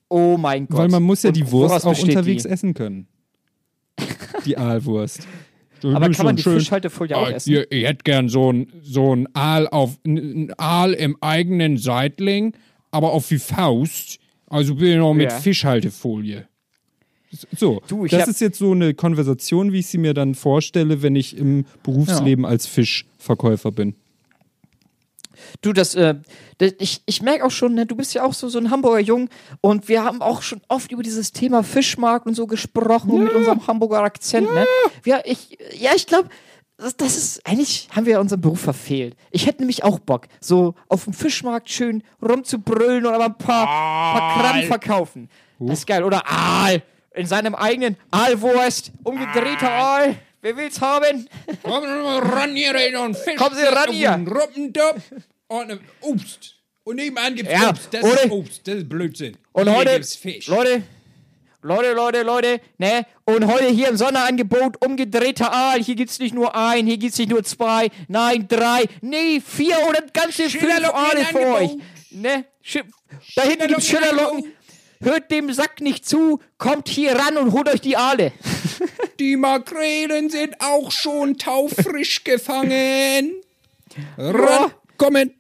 Oh 0.10 0.38
mein 0.38 0.68
Gott. 0.68 0.80
Weil 0.80 0.90
man 0.90 1.04
muss 1.04 1.24
ja 1.24 1.30
Und 1.30 1.38
die 1.38 1.52
Wurst 1.52 1.86
auch 1.86 2.02
unterwegs 2.02 2.44
die? 2.44 2.50
essen 2.50 2.74
können. 2.74 3.08
Die 4.46 4.58
Aalwurst. 4.58 5.28
Aber 5.84 6.10
kann 6.10 6.26
man 6.26 6.36
die 6.36 6.42
schön- 6.42 6.58
Fischhaltefolie 6.60 7.16
auch 7.16 7.28
Ah, 7.28 7.32
essen? 7.32 7.52
ihr, 7.52 7.72
ihr 7.72 7.88
hättet 7.88 8.04
gern 8.04 8.30
so 8.30 8.52
ein, 8.52 8.72
so 8.82 9.16
ein 9.16 9.28
Aal 9.36 9.68
auf 9.68 9.98
ein 10.06 10.52
Aal 10.58 10.94
im 10.94 11.18
eigenen 11.22 11.78
Seitling, 11.78 12.54
aber 12.90 13.12
auf 13.12 13.28
die 13.28 13.38
Faust. 13.38 14.20
Also 14.48 14.76
bitte 14.76 14.98
noch 14.98 15.14
mit 15.14 15.30
Ja. 15.32 15.38
Fischhaltefolie. 15.40 16.48
So, 17.56 17.82
Du, 17.88 18.06
ich 18.06 18.12
das 18.12 18.28
ist 18.30 18.40
jetzt 18.42 18.58
so 18.58 18.72
eine 18.72 18.94
Konversation, 18.94 19.72
wie 19.74 19.80
ich 19.80 19.88
sie 19.88 19.98
mir 19.98 20.14
dann 20.14 20.34
vorstelle, 20.34 21.02
wenn 21.04 21.16
ich 21.16 21.38
im 21.38 21.66
Berufsleben 21.84 22.46
als 22.46 22.66
Fischverkäufer 22.66 23.72
bin. 23.72 23.96
Du, 25.62 25.74
das, 25.74 25.96
äh, 25.96 26.16
das 26.58 26.74
ich, 26.80 27.02
ich 27.06 27.22
merke 27.22 27.46
auch 27.46 27.52
schon, 27.52 27.74
ne, 27.74 27.86
du 27.86 27.96
bist 27.96 28.14
ja 28.14 28.24
auch 28.24 28.34
so, 28.34 28.50
so 28.50 28.60
ein 28.60 28.72
Hamburger 28.72 29.00
Jung 29.00 29.30
und 29.62 29.88
wir 29.88 30.04
haben 30.04 30.22
auch 30.22 30.42
schon 30.42 30.62
oft 30.68 30.92
über 30.92 31.04
dieses 31.04 31.32
Thema 31.32 31.64
Fischmarkt 31.64 32.26
und 32.26 32.34
so 32.34 32.48
gesprochen 32.48 33.24
mit 33.24 33.34
unserem 33.34 33.66
Hamburger 33.68 34.02
Akzent, 34.04 34.54
ne? 34.54 34.66
Ja, 35.06 35.22
ich, 35.24 35.58
ja, 35.78 35.92
ich 35.96 36.08
glaube, 36.08 36.30
das, 36.78 36.96
das 36.96 37.18
ist, 37.18 37.48
eigentlich 37.48 37.90
haben 37.96 38.06
wir 38.06 38.14
ja 38.14 38.20
unseren 38.20 38.42
Beruf 38.42 38.62
verfehlt. 38.62 39.16
Ich 39.32 39.48
hätte 39.48 39.60
nämlich 39.60 39.84
auch 39.84 40.00
Bock, 40.00 40.28
so 40.40 40.76
auf 40.90 41.06
dem 41.06 41.14
Fischmarkt 41.14 41.70
schön 41.70 42.04
rumzubrüllen 42.22 43.06
oder 43.06 43.18
mal 43.18 43.26
ein 43.26 43.38
paar, 43.38 43.66
paar 43.66 44.42
Krabben 44.42 44.64
verkaufen. 44.64 45.30
Das 45.60 45.80
ist 45.80 45.88
geil. 45.88 46.04
Oder 46.04 46.24
Aal 46.28 46.84
in 47.16 47.26
seinem 47.26 47.56
eigenen 47.56 47.98
Aalwurst, 48.12 48.92
umgedrehter 49.04 49.72
Aal. 49.72 50.16
Wer 50.42 50.56
will's 50.56 50.80
haben? 50.80 51.28
Kommen 51.64 51.88
Sie 51.88 52.30
ran 52.30 52.56
hier 52.56 53.02
und 53.02 53.18
Fisch. 53.18 53.36
Kommen 53.38 53.56
Sie 53.56 53.64
ran 53.64 53.92
hier. 53.92 54.12
Ruppendop 54.12 54.98
und 55.48 55.72
ein 55.72 55.80
Obst. 56.02 56.56
Und 56.84 56.96
nebenan 56.98 57.36
gibt's 57.36 57.52
Ja, 57.52 57.70
Obst. 57.70 57.90
Das 57.94 58.04
oder- 58.04 58.24
ist 58.24 58.32
Obst. 58.32 58.68
Das 58.68 58.76
ist 58.76 58.90
Blödsinn. 58.90 59.38
Und 59.52 59.70
heute, 59.70 59.92
gibt's 59.94 60.16
Fisch. 60.16 60.48
Leute, 60.48 60.84
Leute, 61.62 61.94
Leute, 61.94 62.24
Leute, 62.24 62.62
ne? 62.78 63.06
Und 63.26 63.46
heute 63.48 63.68
hier 63.68 63.90
im 63.90 63.98
Sonderangebot 63.98 64.86
umgedrehter 64.86 65.52
Aal. 65.52 65.84
Hier 65.84 65.96
gibt's 65.96 66.20
nicht 66.20 66.34
nur 66.34 66.56
ein, 66.56 66.86
hier 66.88 66.98
gibt's 66.98 67.18
nicht 67.18 67.30
nur 67.30 67.44
zwei, 67.44 67.90
nein, 68.08 68.48
drei, 68.48 68.86
nee, 69.02 69.42
vier 69.42 69.78
oder 69.90 70.02
ganze 70.14 70.50
fünf 70.50 70.94
Aale 70.94 71.26
für 71.26 71.40
euch. 71.48 71.72
Ne? 72.12 72.46
Sch 72.62 72.80
da 73.36 73.42
hinten 73.44 73.68
gibt's 73.68 73.88
Schillerlocken. 73.88 74.54
Hört 75.02 75.30
dem 75.30 75.52
Sack 75.54 75.82
nicht 75.82 76.08
zu, 76.08 76.40
kommt 76.58 76.88
hier 76.88 77.16
ran 77.16 77.38
und 77.38 77.52
holt 77.52 77.70
euch 77.70 77.82
die 77.82 77.98
Aale. 77.98 78.32
Die 79.20 79.36
Makrelen 79.36 80.30
sind 80.30 80.56
auch 80.62 80.92
schon 80.92 81.38
taufrisch 81.38 82.24
gefangen. 82.24 83.34
Ran, 84.18 84.72
kommen. 84.98 85.32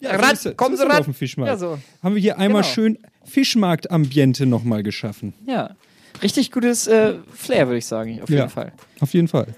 Ja, 0.00 0.16
Ran, 0.16 0.36
so 0.36 0.50
ist- 0.50 0.56
kommen 0.56 0.76
so 0.76 0.82
Sie 0.84 0.88
ran. 0.88 0.98
Auf 1.00 1.04
dem 1.06 1.14
Fischmarkt. 1.14 1.50
Ja, 1.52 1.56
so. 1.58 1.78
Haben 2.02 2.14
wir 2.14 2.22
hier 2.22 2.38
einmal 2.38 2.62
Genau. 2.62 2.74
schön 2.74 2.98
Fischmarktambiente 3.24 4.46
nochmal 4.46 4.82
geschaffen. 4.82 5.34
Ja. 5.46 5.76
Richtig 6.22 6.50
gutes 6.52 6.86
äh, 6.86 7.14
Flair, 7.34 7.66
würde 7.66 7.78
ich 7.78 7.86
sagen, 7.86 8.20
auf 8.22 8.28
jeden 8.28 8.42
Ja. 8.42 8.48
Fall. 8.48 8.72
Auf 9.00 9.12
jeden 9.14 9.28
Fall. 9.28 9.48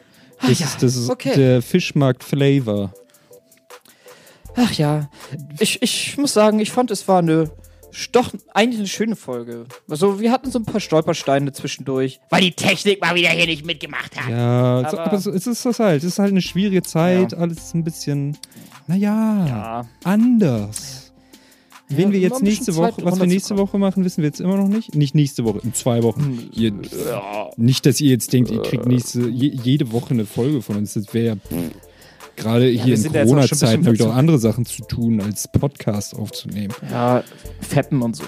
Das 0.40 0.58
ja, 0.58 0.66
ist, 0.66 0.82
das 0.82 0.96
ist 0.96 1.08
okay. 1.10 1.32
der 1.34 1.62
Fischmarkt-Flavor. 1.62 2.92
Ach 4.56 4.72
ja, 4.72 5.10
ich, 5.58 5.82
ich 5.82 6.16
muss 6.16 6.32
sagen, 6.32 6.60
ich 6.60 6.70
fand, 6.70 6.90
es 6.90 7.06
war 7.08 7.18
eine 7.18 7.50
doch 8.12 8.32
eigentlich 8.52 8.78
eine 8.80 8.88
schöne 8.88 9.16
Folge. 9.16 9.66
Also, 9.88 10.20
wir 10.20 10.30
hatten 10.32 10.50
so 10.50 10.58
ein 10.58 10.64
paar 10.64 10.80
Stolpersteine 10.80 11.52
zwischendurch, 11.52 12.20
weil 12.30 12.40
die 12.42 12.52
Technik 12.52 13.00
mal 13.00 13.14
wieder 13.14 13.30
hier 13.30 13.46
nicht 13.46 13.64
mitgemacht 13.64 14.16
hat. 14.20 14.30
Ja, 14.30 14.88
so, 14.90 14.96
Aber- 14.98 15.06
aber 15.06 15.18
so, 15.18 15.30
es 15.30 15.46
ist 15.46 15.64
das 15.64 15.78
halt. 15.78 15.98
Es 15.98 16.04
ist 16.04 16.18
halt 16.18 16.30
eine 16.30 16.42
schwierige 16.42 16.82
Zeit. 16.82 17.34
Alles 17.34 17.72
ein 17.74 17.84
bisschen, 17.84 18.36
naja, 18.86 19.46
Ja. 19.46 19.88
anders. 20.04 21.12
Wen 21.88 22.12
wir 22.12 22.18
jetzt 22.18 22.42
nächste 22.42 22.74
Woche, 22.76 23.04
was 23.04 23.20
wir 23.20 23.26
nächste 23.26 23.58
Woche 23.58 23.78
machen, 23.78 24.04
wissen 24.04 24.22
wir 24.22 24.28
jetzt 24.28 24.40
immer 24.40 24.56
noch 24.56 24.68
nicht. 24.68 24.94
Nicht 24.94 25.14
nächste 25.14 25.44
Woche, 25.44 25.60
in 25.62 25.74
zwei 25.74 26.02
Wochen. 26.02 26.48
Ihr, 26.52 26.72
Nicht, 27.56 27.84
dass 27.86 28.00
ihr 28.00 28.08
jetzt 28.10 28.32
denkt, 28.32 28.50
ihr 28.50 28.62
kriegt 28.62 28.86
nächste, 28.86 29.28
je, 29.28 29.48
jede 29.62 29.92
Woche 29.92 30.10
eine 30.14 30.24
Folge 30.24 30.62
von 30.62 30.76
uns. 30.76 30.94
Das 30.94 31.12
wäre 31.12 31.26
ja 31.26 31.34
gerade 32.36 32.66
hier 32.66 32.94
in 32.94 33.02
ja 33.02 33.08
auch 33.10 33.14
ein 33.14 33.26
bisschen 33.26 33.26
Corona-Zeiten 33.26 33.84
habe 33.86 33.94
ich 33.94 34.00
dazu- 34.00 34.10
andere 34.12 34.38
Sachen 34.38 34.64
zu 34.66 34.82
tun, 34.84 35.20
als 35.20 35.48
Podcast 35.48 36.14
aufzunehmen. 36.16 36.74
Ja, 36.90 37.22
Feppen 37.60 38.02
und 38.02 38.16
so. 38.16 38.24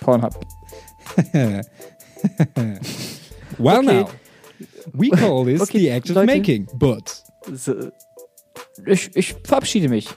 Pornhub. 0.00 0.38
Well 3.58 3.78
Okay. 3.78 4.00
now, 4.02 4.08
we 4.92 5.10
call 5.10 5.44
this 5.44 5.60
Okay, 5.62 5.78
the 5.78 5.88
act 5.90 6.10
of 6.10 6.16
Leute. 6.16 6.26
making, 6.36 6.68
but... 6.74 7.22
Ich, 8.86 9.10
ich 9.14 9.34
verabschiede 9.44 9.88
mich. 9.88 10.08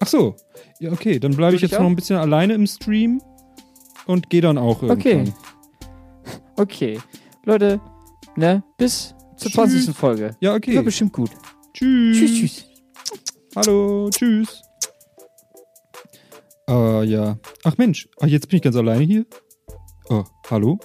Ach 0.00 0.06
so, 0.08 0.34
ja 0.80 0.90
okay, 0.92 1.18
dann 1.18 1.36
bleibe 1.36 1.56
ich 1.56 1.62
jetzt 1.62 1.72
noch 1.72 1.80
auch? 1.80 1.86
ein 1.86 1.96
bisschen 1.96 2.16
alleine 2.16 2.54
im 2.54 2.66
Stream 2.66 3.20
und 4.06 4.30
gehe 4.30 4.40
dann 4.40 4.58
auch 4.58 4.82
irgendwann. 4.82 4.98
Okay. 4.98 5.32
Okay. 6.56 6.98
Leute, 7.44 7.80
ne, 8.36 8.62
bis 8.76 9.14
zur 9.38 9.52
20. 9.52 9.94
Folge. 9.94 10.36
Ja, 10.40 10.54
okay. 10.54 10.74
Wird 10.74 10.84
bestimmt 10.84 11.12
gut. 11.12 11.30
Tschüss. 11.72 12.18
Tschüss, 12.18 12.34
tschüss. 12.38 12.64
Hallo, 13.56 14.10
tschüss. 14.10 14.62
Ah, 16.66 17.02
ja. 17.02 17.38
Ach 17.64 17.76
Mensch, 17.78 18.08
ach, 18.20 18.26
jetzt 18.26 18.48
bin 18.48 18.58
ich 18.58 18.62
ganz 18.62 18.76
alleine 18.76 19.04
hier. 19.04 19.26
Oh, 20.10 20.24
hallo? 20.50 20.78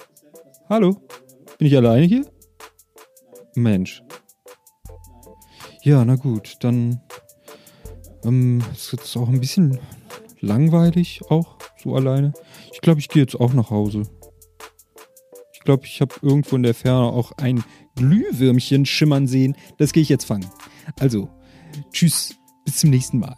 Hallo? 0.68 0.96
Bin 1.58 1.68
ich 1.68 1.76
alleine 1.76 2.06
hier? 2.06 2.24
Mensch. 3.54 4.02
Ja, 5.82 6.04
na 6.04 6.16
gut, 6.16 6.56
dann 6.60 7.00
ähm, 8.24 8.62
ist 8.72 8.92
jetzt 8.92 9.16
auch 9.16 9.28
ein 9.28 9.40
bisschen 9.40 9.78
langweilig, 10.40 11.20
auch 11.28 11.56
so 11.82 11.94
alleine. 11.94 12.32
Ich 12.72 12.80
glaube, 12.80 13.00
ich 13.00 13.08
gehe 13.08 13.22
jetzt 13.22 13.38
auch 13.38 13.52
nach 13.52 13.70
Hause. 13.70 14.02
Ich 15.52 15.60
glaube, 15.60 15.84
ich 15.84 16.00
habe 16.00 16.14
irgendwo 16.22 16.56
in 16.56 16.62
der 16.62 16.74
Ferne 16.74 17.04
auch 17.04 17.32
ein 17.32 17.62
Glühwürmchen 17.96 18.86
schimmern 18.86 19.26
sehen. 19.26 19.56
Das 19.78 19.92
gehe 19.92 20.02
ich 20.02 20.08
jetzt 20.08 20.24
fangen. 20.24 20.46
Also, 20.98 21.28
tschüss, 21.92 22.36
bis 22.64 22.78
zum 22.78 22.90
nächsten 22.90 23.18
Mal. 23.18 23.36